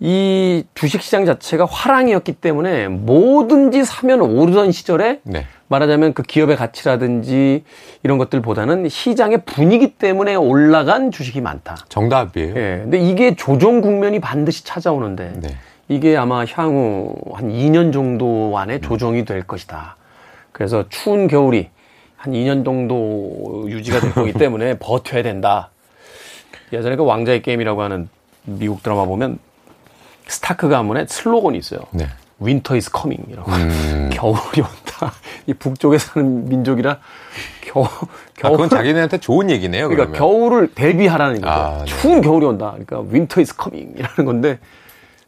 이 0.00 0.62
주식 0.74 1.02
시장 1.02 1.24
자체가 1.26 1.64
화랑이었기 1.64 2.34
때문에 2.34 2.86
뭐든지 2.88 3.84
사면 3.84 4.20
오르던 4.20 4.70
시절에 4.70 5.20
네. 5.24 5.46
말하자면 5.66 6.14
그 6.14 6.22
기업의 6.22 6.56
가치라든지 6.56 7.64
이런 8.04 8.18
것들보다는 8.18 8.88
시장의 8.88 9.42
분위기 9.44 9.94
때문에 9.94 10.36
올라간 10.36 11.10
주식이 11.10 11.40
많다. 11.40 11.76
정답이에요. 11.88 12.54
예. 12.56 12.78
근데 12.82 12.98
이게 12.98 13.34
조정 13.34 13.80
국면이 13.80 14.20
반드시 14.20 14.64
찾아오는데 14.64 15.32
네. 15.40 15.48
이게 15.88 16.16
아마 16.16 16.44
향후 16.44 17.14
한 17.32 17.50
2년 17.50 17.92
정도 17.92 18.56
안에 18.56 18.80
조정이 18.80 19.24
될 19.24 19.42
것이다. 19.42 19.96
그래서 20.52 20.84
추운 20.88 21.26
겨울이 21.26 21.70
한 22.16 22.32
2년 22.34 22.64
정도 22.64 23.66
유지가 23.68 24.00
될 24.00 24.12
거기 24.12 24.32
때문에 24.34 24.78
버텨야 24.78 25.22
된다. 25.22 25.70
예전에 26.72 26.94
그 26.96 27.04
왕좌의 27.04 27.42
게임이라고 27.42 27.82
하는 27.82 28.08
미국 28.44 28.82
드라마 28.82 29.04
보면 29.04 29.38
스타크 30.28 30.68
가문에 30.68 31.06
슬로건이 31.08 31.58
있어요. 31.58 31.80
네. 31.90 32.06
Winter 32.38 32.76
is 32.76 32.90
coming이라고. 32.92 33.50
음. 33.50 34.10
겨울이 34.14 34.60
온다. 34.60 35.12
이 35.46 35.54
북쪽에 35.54 35.98
사는 35.98 36.48
민족이라 36.48 36.98
겨우 37.62 37.86
겨울. 38.34 38.54
아, 38.54 38.56
그건 38.56 38.68
자기네한테 38.68 39.18
좋은 39.18 39.50
얘기네요. 39.50 39.88
그러니까 39.88 40.12
그러면. 40.12 40.18
겨울을 40.18 40.74
대비하라는 40.74 41.40
거죠. 41.40 41.52
아, 41.52 41.78
네. 41.80 41.84
추운 41.86 42.20
겨울이 42.20 42.46
온다. 42.46 42.70
그러니까 42.78 43.00
Winter 43.12 43.40
is 43.40 43.56
coming이라는 43.56 44.24
건데 44.24 44.58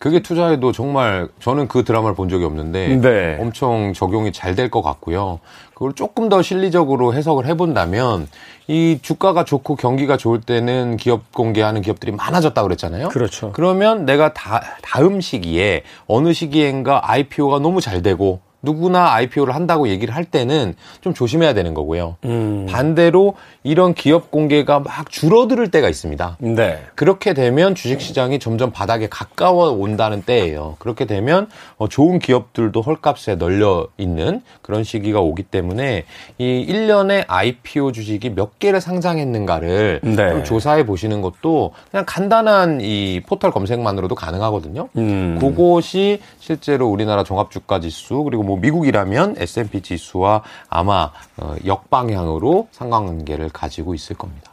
그게 0.01 0.21
투자에도 0.21 0.73
정말 0.73 1.29
저는 1.41 1.69
그 1.69 1.85
드라마를 1.85 2.17
본 2.17 2.31
적이 2.31 2.47
없는데 2.47 2.97
네. 2.97 3.37
엄청 3.39 3.93
적용이 3.93 4.33
잘 4.33 4.55
될 4.57 4.71
것 4.71 4.81
같고요. 4.83 5.41
그걸 5.75 5.93
조금 5.93 6.31
더 6.31 6.41
실리적으로 6.41 7.13
해석을 7.13 7.47
해본다면 7.47 8.27
이 8.67 8.99
주가가 9.03 9.45
좋고 9.45 9.77
경기가 9.77 10.17
좋을 10.17 10.41
때는 10.41 10.97
기업 10.97 11.31
공개하는 11.33 11.83
기업들이 11.83 12.13
많아졌다 12.13 12.63
그랬잖아요. 12.63 13.11
그렇죠. 13.11 13.53
그러면 13.53 14.07
내가 14.07 14.33
다, 14.33 14.63
다음 14.81 15.21
시기에 15.21 15.83
어느 16.07 16.33
시기엔가 16.33 17.11
IPO가 17.11 17.59
너무 17.59 17.83
잘 17.83 18.01
되고 18.03 18.41
누구나 18.63 19.13
IPO를 19.15 19.55
한다고 19.55 19.89
얘기를 19.89 20.15
할 20.15 20.25
때는 20.25 20.75
좀 21.01 21.15
조심해야 21.15 21.55
되는 21.55 21.75
거고요. 21.75 22.17
음. 22.25 22.67
반대로 22.69 23.35
이런 23.63 23.95
기업 23.95 24.31
공개가 24.31 24.81
막 24.81 25.11
줄어들 25.11 25.71
때가 25.71 25.89
있습니다. 25.89 26.37
네. 26.41 26.83
그렇게 26.95 27.35
되면 27.35 27.75
주식 27.75 28.01
시장이 28.01 28.39
점점 28.39 28.71
바닥에 28.71 29.09
가까워 29.09 29.71
온다는 29.71 30.23
때예요. 30.23 30.77
그렇게 30.79 31.05
되면 31.05 31.49
어, 31.77 31.89
좋은 31.89 32.19
기업들도 32.19 32.81
헐값에 32.81 33.37
널려 33.37 33.89
있는 33.99 34.43
그런 34.63 34.85
시기가 34.85 35.21
오기 35.21 35.45
때문에 35.45 36.05
이 36.39 36.67
1년에 36.69 37.25
IPO 37.27 37.93
주식이 37.93 38.31
몇 38.31 38.59
개를 38.59 38.81
상장했는가를 38.81 40.01
네. 40.03 40.43
조사해 40.45 40.87
보시는 40.87 41.21
것도 41.21 41.73
그냥 41.91 42.05
간단한 42.07 42.81
이 42.81 43.21
포털 43.27 43.51
검색만으로도 43.51 44.15
가능하거든요. 44.15 44.89
음. 44.97 45.39
그것이 45.41 46.21
실제로 46.39 46.89
우리나라 46.89 47.25
종합주가 47.25 47.81
지수 47.81 48.23
그리고 48.25 48.43
뭐 48.51 48.59
미국이라면 48.59 49.37
S&P 49.39 49.81
지수와 49.81 50.43
아마 50.69 51.13
어, 51.37 51.55
역방향으로 51.65 52.67
상관관계를 52.73 53.51
가지고 53.51 53.95
있을 53.95 54.17
겁니다. 54.17 54.51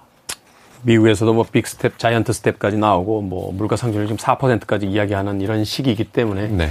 미국에서도 0.84 1.34
뭐 1.34 1.44
빅스텝, 1.52 1.98
자이언트 1.98 2.32
스텝까지 2.32 2.78
나오고 2.78 3.22
뭐 3.24 3.52
물가 3.52 3.76
상승률 3.76 4.06
지금 4.08 4.18
4%까지 4.18 4.86
이야기하는 4.86 5.42
이런 5.42 5.66
시기이기 5.66 6.12
때문에 6.12 6.48
네. 6.50 6.70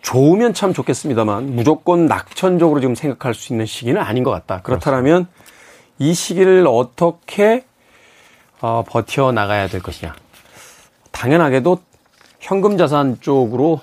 좋으면 0.00 0.54
참 0.54 0.72
좋겠습니다만 0.72 1.56
무조건 1.56 2.06
낙천적으로 2.06 2.78
지금 2.80 2.94
생각할 2.94 3.34
수 3.34 3.52
있는 3.52 3.66
시기는 3.66 4.00
아닌 4.00 4.22
것 4.22 4.30
같다. 4.30 4.62
그렇다면 4.62 5.26
이 5.98 6.14
시기를 6.14 6.68
어떻게 6.68 7.64
어, 8.60 8.84
버텨 8.86 9.32
나가야 9.32 9.66
될 9.66 9.82
것이냐. 9.82 10.14
당연하게도 11.10 11.80
현금 12.38 12.78
자산 12.78 13.20
쪽으로 13.20 13.80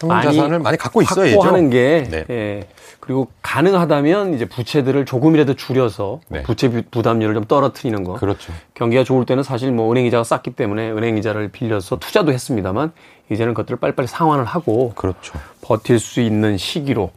현금 0.00 0.22
자산을 0.22 0.58
많이 0.60 0.76
갖고 0.76 1.02
있어야죠. 1.02 1.32
확보하는 1.40 1.70
게 1.70 2.06
네. 2.10 2.24
예. 2.30 2.68
그리고 3.00 3.28
가능하다면 3.42 4.34
이제 4.34 4.44
부채들을 4.44 5.04
조금이라도 5.06 5.54
줄여서 5.54 6.20
네. 6.28 6.42
부채 6.42 6.68
부담률을 6.68 7.34
좀 7.34 7.44
떨어뜨리는 7.44 8.04
거. 8.04 8.14
그렇죠. 8.14 8.52
경기가 8.74 9.02
좋을 9.04 9.24
때는 9.24 9.42
사실 9.42 9.72
뭐 9.72 9.90
은행 9.90 10.04
이자가 10.06 10.24
쌌기 10.24 10.50
때문에 10.50 10.90
은행 10.90 11.16
이자를 11.16 11.48
빌려서 11.48 11.98
투자도 11.98 12.32
했습니다만 12.32 12.92
이제는 13.30 13.54
그것들을 13.54 13.78
빨리빨리 13.78 14.06
상환을 14.08 14.44
하고 14.44 14.92
그렇죠. 14.94 15.38
버틸 15.62 15.98
수 15.98 16.20
있는 16.20 16.56
시기로 16.58 17.10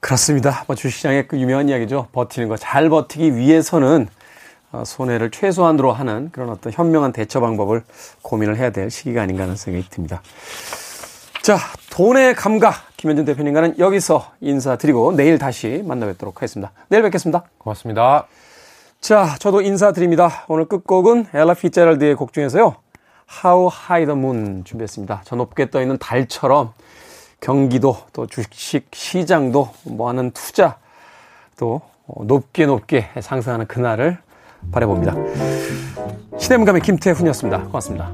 그렇습니다. 0.00 0.64
뭐 0.66 0.76
주시장의 0.76 1.28
그 1.28 1.38
유명한 1.38 1.68
이야기죠. 1.68 2.08
버티는 2.12 2.48
거 2.48 2.56
잘 2.56 2.88
버티기 2.88 3.36
위해서는 3.36 4.08
어, 4.72 4.84
손해를 4.84 5.30
최소한으로 5.30 5.92
하는 5.92 6.30
그런 6.32 6.48
어떤 6.50 6.72
현명한 6.72 7.12
대처 7.12 7.40
방법을 7.40 7.82
고민을 8.22 8.56
해야 8.56 8.70
될 8.70 8.90
시기가 8.90 9.22
아닌가 9.22 9.42
하는 9.42 9.56
생각이 9.56 9.88
듭니다. 9.90 10.22
자, 11.42 11.56
돈의 11.90 12.34
감각. 12.34 12.74
김현준 12.98 13.24
대표님과는 13.24 13.78
여기서 13.78 14.32
인사드리고 14.42 15.12
내일 15.12 15.38
다시 15.38 15.82
만나뵙도록 15.86 16.36
하겠습니다. 16.36 16.70
내일 16.88 17.02
뵙겠습니다. 17.02 17.44
고맙습니다. 17.56 18.26
자, 19.00 19.36
저도 19.38 19.62
인사드립니다. 19.62 20.44
오늘 20.48 20.66
끝곡은 20.66 21.28
엘라 21.32 21.54
피자랄드의 21.54 22.14
곡 22.14 22.34
중에서요. 22.34 22.76
How 23.42 23.70
High 23.72 24.06
the 24.06 24.18
Moon 24.18 24.64
준비했습니다. 24.64 25.22
저 25.24 25.36
높게 25.36 25.70
떠있는 25.70 25.96
달처럼 25.96 26.74
경기도 27.40 27.96
또 28.12 28.26
주식 28.26 28.88
시장도 28.92 29.70
뭐 29.84 30.10
하는 30.10 30.32
투자 30.32 30.76
또 31.58 31.80
높게 32.26 32.66
높게 32.66 33.08
상승하는 33.18 33.66
그날을 33.66 34.18
바라봅니다. 34.72 35.14
시대문감의 36.38 36.82
김태훈이었습니다. 36.82 37.62
고맙습니다. 37.64 38.12